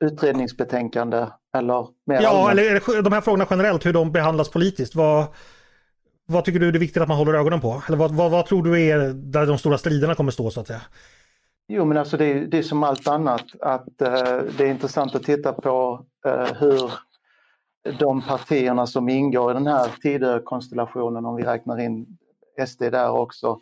utredningsbetänkande 0.00 1.26
eller 1.56 1.86
mer 2.06 2.20
Ja, 2.22 2.50
allmänt. 2.50 2.88
eller 2.88 3.02
de 3.02 3.12
här 3.12 3.20
frågorna 3.20 3.46
generellt, 3.50 3.86
hur 3.86 3.92
de 3.92 4.12
behandlas 4.12 4.48
politiskt. 4.50 4.94
Vad, 4.94 5.26
vad 6.26 6.44
tycker 6.44 6.60
du 6.60 6.68
är 6.68 6.72
viktigt 6.72 7.02
att 7.02 7.08
man 7.08 7.16
håller 7.16 7.34
ögonen 7.34 7.60
på? 7.60 7.82
Eller 7.88 7.98
vad, 7.98 8.14
vad, 8.14 8.30
vad 8.30 8.46
tror 8.46 8.62
du 8.62 8.80
är 8.82 9.12
där 9.12 9.46
de 9.46 9.58
stora 9.58 9.78
striderna 9.78 10.14
kommer 10.14 10.30
stå 10.32 10.50
så 10.50 10.60
att 10.60 10.66
säga? 10.66 10.82
Jo 11.68 11.84
men 11.84 11.96
alltså 11.98 12.16
det 12.16 12.24
är, 12.24 12.40
det 12.46 12.58
är 12.58 12.62
som 12.62 12.82
allt 12.82 13.08
annat 13.08 13.44
att 13.60 14.02
eh, 14.02 14.38
det 14.56 14.60
är 14.64 14.66
intressant 14.66 15.14
att 15.14 15.22
titta 15.22 15.52
på 15.52 16.04
eh, 16.26 16.54
hur 16.58 16.92
de 17.98 18.22
partierna 18.22 18.86
som 18.86 19.08
ingår 19.08 19.50
i 19.50 19.54
den 19.54 19.66
här 19.66 19.88
Tidökonstellationen, 20.02 21.24
om 21.26 21.36
vi 21.36 21.42
räknar 21.42 21.80
in 21.80 22.06
SD 22.66 22.82
där 22.82 23.10
också, 23.10 23.58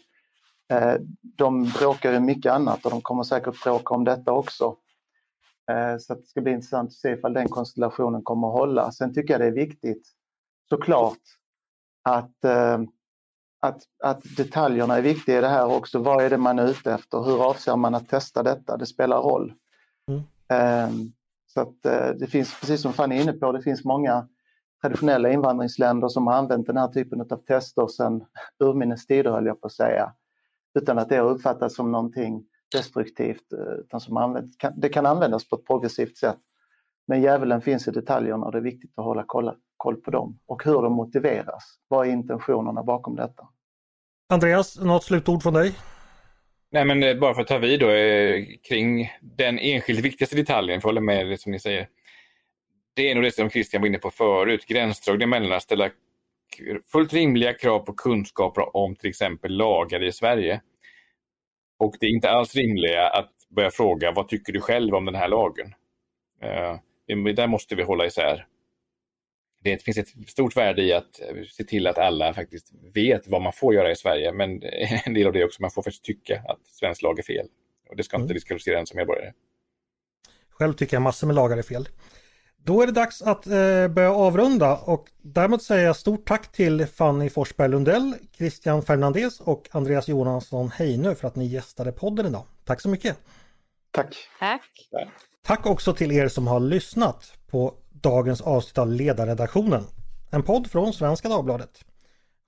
de 1.22 1.64
bråkar 1.64 2.12
ju 2.12 2.20
mycket 2.20 2.52
annat 2.52 2.84
och 2.84 2.90
de 2.90 3.00
kommer 3.00 3.22
säkert 3.22 3.62
bråka 3.64 3.94
om 3.94 4.04
detta 4.04 4.32
också. 4.32 4.76
Eh, 5.70 5.98
så 5.98 6.14
det 6.14 6.26
ska 6.26 6.40
bli 6.40 6.52
intressant 6.52 6.88
att 6.88 6.92
se 6.92 7.10
ifall 7.10 7.32
den 7.32 7.48
konstellationen 7.48 8.22
kommer 8.22 8.48
att 8.48 8.54
hålla. 8.54 8.92
Sen 8.92 9.14
tycker 9.14 9.34
jag 9.34 9.40
det 9.40 9.46
är 9.46 9.66
viktigt 9.66 10.08
såklart 10.68 11.18
att, 12.02 12.44
eh, 12.44 12.78
att, 13.60 13.82
att 14.02 14.22
detaljerna 14.36 14.96
är 14.96 15.02
viktiga 15.02 15.38
i 15.38 15.40
det 15.40 15.48
här 15.48 15.66
också. 15.66 15.98
Vad 15.98 16.24
är 16.24 16.30
det 16.30 16.38
man 16.38 16.58
är 16.58 16.68
ute 16.68 16.92
efter? 16.92 17.22
Hur 17.22 17.44
avser 17.44 17.76
man 17.76 17.94
att 17.94 18.08
testa 18.08 18.42
detta? 18.42 18.76
Det 18.76 18.86
spelar 18.86 19.20
roll. 19.20 19.52
Mm. 20.08 21.12
Så 21.46 21.60
att 21.60 21.82
det 22.18 22.26
finns, 22.30 22.60
precis 22.60 22.82
som 22.82 22.92
Fanny 22.92 23.16
är 23.16 23.22
inne 23.22 23.32
på, 23.32 23.52
det 23.52 23.62
finns 23.62 23.84
många 23.84 24.28
traditionella 24.82 25.30
invandringsländer 25.30 26.08
som 26.08 26.26
har 26.26 26.34
använt 26.34 26.66
den 26.66 26.76
här 26.76 26.88
typen 26.88 27.20
av 27.20 27.36
tester 27.36 27.86
sedan 27.86 28.24
urminnes 28.58 29.06
tider 29.06 29.30
höll 29.30 29.46
jag 29.46 29.60
på 29.60 29.66
att 29.66 29.72
säga 29.72 30.12
utan 30.76 30.98
att 30.98 31.08
det 31.08 31.16
har 31.16 31.30
uppfattats 31.30 31.76
som 31.76 31.92
någonting 31.92 32.44
destruktivt. 32.72 33.52
Eh, 33.52 33.74
utan 33.80 34.00
som 34.00 34.16
använt, 34.16 34.52
det 34.76 34.88
kan 34.88 35.06
användas 35.06 35.48
på 35.48 35.56
ett 35.56 35.66
progressivt 35.66 36.16
sätt. 36.16 36.38
Men 37.08 37.22
djävulen 37.22 37.62
finns 37.62 37.88
i 37.88 37.90
detaljerna 37.90 38.46
och 38.46 38.52
det 38.52 38.58
är 38.58 38.62
viktigt 38.62 38.92
att 38.96 39.04
hålla 39.04 39.24
koll, 39.26 39.50
koll 39.76 39.96
på 39.96 40.10
dem 40.10 40.38
och 40.46 40.64
hur 40.64 40.82
de 40.82 40.92
motiveras. 40.92 41.64
Vad 41.88 42.06
är 42.06 42.12
intentionerna 42.12 42.82
bakom 42.82 43.16
detta? 43.16 43.48
Andreas, 44.28 44.80
något 44.80 45.04
slutord 45.04 45.42
från 45.42 45.54
dig? 45.54 45.74
Nej, 46.70 46.84
men 46.84 47.02
eh, 47.02 47.18
bara 47.18 47.34
för 47.34 47.42
att 47.42 47.48
ta 47.48 47.58
vid 47.58 47.80
då, 47.80 47.90
eh, 47.90 48.44
kring 48.68 49.10
den 49.20 49.58
enskilt 49.58 50.00
viktigaste 50.00 50.36
detaljen, 50.36 50.80
för 50.80 50.88
att 50.88 50.94
hålla 50.94 51.00
med 51.00 51.26
det 51.26 51.40
som 51.40 51.52
ni 51.52 51.58
säger. 51.58 51.88
Det 52.94 53.10
är 53.10 53.14
nog 53.14 53.24
det 53.24 53.34
som 53.34 53.50
Christian 53.50 53.82
var 53.82 53.88
inne 53.88 53.98
på 53.98 54.10
förut, 54.10 54.66
gränsdragningen 54.66 55.30
mellan 55.30 55.52
att 55.52 55.62
ställa 55.62 55.90
fullt 56.92 57.12
rimliga 57.12 57.54
krav 57.54 57.78
på 57.78 57.92
kunskaper 57.92 58.76
om 58.76 58.96
till 58.96 59.10
exempel 59.10 59.56
lagar 59.56 60.04
i 60.04 60.12
Sverige. 60.12 60.60
Och 61.78 61.96
det 62.00 62.06
är 62.06 62.10
inte 62.10 62.30
alls 62.30 62.54
rimliga 62.54 63.08
att 63.08 63.32
börja 63.48 63.70
fråga 63.70 64.12
vad 64.12 64.28
tycker 64.28 64.52
du 64.52 64.60
själv 64.60 64.94
om 64.94 65.04
den 65.04 65.14
här 65.14 65.28
lagen? 65.28 65.74
Uh, 66.44 67.34
där 67.34 67.46
måste 67.46 67.74
vi 67.74 67.82
hålla 67.82 68.06
isär. 68.06 68.46
det 69.62 69.82
finns 69.82 69.98
ett 69.98 70.28
stort 70.28 70.56
värde 70.56 70.82
i 70.82 70.92
att 70.92 71.20
se 71.50 71.64
till 71.64 71.86
att 71.86 71.98
alla 71.98 72.34
faktiskt 72.34 72.72
vet 72.94 73.26
vad 73.26 73.42
man 73.42 73.52
får 73.52 73.74
göra 73.74 73.90
i 73.90 73.96
Sverige. 73.96 74.32
Men 74.32 74.62
en 75.04 75.14
del 75.14 75.26
av 75.26 75.32
det 75.32 75.40
är 75.40 75.44
också 75.44 75.56
att 75.56 75.60
man 75.60 75.70
får 75.70 75.82
faktiskt 75.82 76.04
tycka 76.04 76.42
att 76.48 76.66
svensk 76.66 77.02
lag 77.02 77.18
är 77.18 77.22
fel. 77.22 77.46
Och 77.88 77.96
det 77.96 78.02
ska 78.02 78.16
inte 78.16 78.24
mm. 78.24 78.34
diskvalificera 78.34 78.78
en 78.78 78.86
som 78.86 78.96
medborgare. 78.96 79.32
Själv 80.50 80.72
tycker 80.72 80.96
jag 80.96 81.02
massor 81.02 81.26
med 81.26 81.36
lagar 81.36 81.56
är 81.56 81.62
fel. 81.62 81.88
Då 82.66 82.82
är 82.82 82.86
det 82.86 82.92
dags 82.92 83.22
att 83.22 83.46
eh, 83.46 83.88
börja 83.88 84.12
avrunda 84.12 84.76
och 84.76 85.10
därmed 85.22 85.62
säger 85.62 85.86
jag 85.86 85.96
stort 85.96 86.28
tack 86.28 86.52
till 86.52 86.86
Fanny 86.86 87.30
Forsberg 87.30 87.68
Lundell, 87.68 88.14
Christian 88.36 88.82
Fernandez 88.82 89.40
och 89.40 89.68
Andreas 89.70 90.08
Johansson 90.08 90.70
Heinö 90.70 91.14
för 91.14 91.28
att 91.28 91.36
ni 91.36 91.46
gästade 91.46 91.92
podden 91.92 92.26
idag. 92.26 92.44
Tack 92.64 92.80
så 92.80 92.88
mycket! 92.88 93.16
Tack! 93.90 94.16
Tack! 94.38 94.88
Tack 95.42 95.66
också 95.66 95.92
till 95.92 96.12
er 96.12 96.28
som 96.28 96.46
har 96.46 96.60
lyssnat 96.60 97.32
på 97.50 97.74
dagens 97.92 98.40
avsnitt 98.40 98.78
av 98.78 98.92
Ledarredaktionen. 98.92 99.84
En 100.30 100.42
podd 100.42 100.70
från 100.70 100.92
Svenska 100.92 101.28
Dagbladet. 101.28 101.84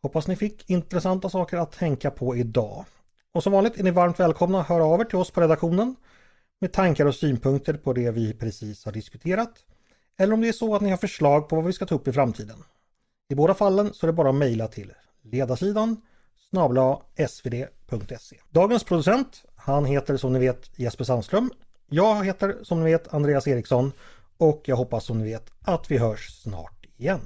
Hoppas 0.03 0.29
ni 0.29 0.37
fick 0.37 0.71
intressanta 0.71 1.31
saker 1.31 1.57
att 1.57 1.73
tänka 1.73 2.11
på 2.11 2.37
idag. 2.37 2.85
Och 3.33 3.43
som 3.43 3.53
vanligt 3.53 3.79
är 3.81 3.85
ni 3.85 3.91
varmt 3.91 4.21
välkomna 4.21 4.61
att 4.61 4.69
höra 4.69 4.85
av 4.85 5.01
er 5.01 5.05
till 5.05 5.19
oss 5.19 5.31
på 5.31 5.41
redaktionen 5.41 5.97
med 6.61 6.73
tankar 6.73 7.07
och 7.07 7.15
synpunkter 7.15 7.75
på 7.75 7.93
det 7.93 8.11
vi 8.11 8.35
precis 8.35 8.85
har 8.85 8.93
diskuterat. 8.93 9.65
Eller 10.19 10.35
om 10.35 10.41
det 10.41 10.49
är 10.49 10.53
så 10.53 10.75
att 10.75 10.83
ni 10.83 10.91
har 10.91 10.97
förslag 10.97 11.49
på 11.49 11.57
vad 11.57 11.65
vi 11.65 11.73
ska 11.73 11.87
ta 11.87 11.95
upp 11.95 12.09
i 12.09 12.13
framtiden. 12.13 12.65
I 13.29 13.35
båda 13.35 13.55
fallen 13.55 13.95
så 13.95 14.07
är 14.07 14.09
det 14.09 14.13
bara 14.13 14.29
att 14.29 14.35
mejla 14.35 14.69
till 14.69 14.93
ledarsidan 15.23 15.97
snabla 16.51 17.01
svd.se. 17.29 18.37
Dagens 18.51 18.85
producent, 18.85 19.45
han 19.57 19.85
heter 19.85 20.17
som 20.17 20.33
ni 20.33 20.39
vet 20.39 20.79
Jesper 20.79 21.05
Sandström. 21.05 21.51
Jag 21.89 22.25
heter 22.25 22.59
som 22.63 22.85
ni 22.85 22.91
vet 22.91 23.15
Andreas 23.15 23.47
Eriksson 23.47 23.93
och 24.39 24.63
jag 24.65 24.77
hoppas 24.77 25.05
som 25.05 25.19
ni 25.19 25.25
vet 25.25 25.51
att 25.63 25.91
vi 25.91 25.99
hörs 25.99 26.43
snart 26.43 26.87
igen. 26.97 27.21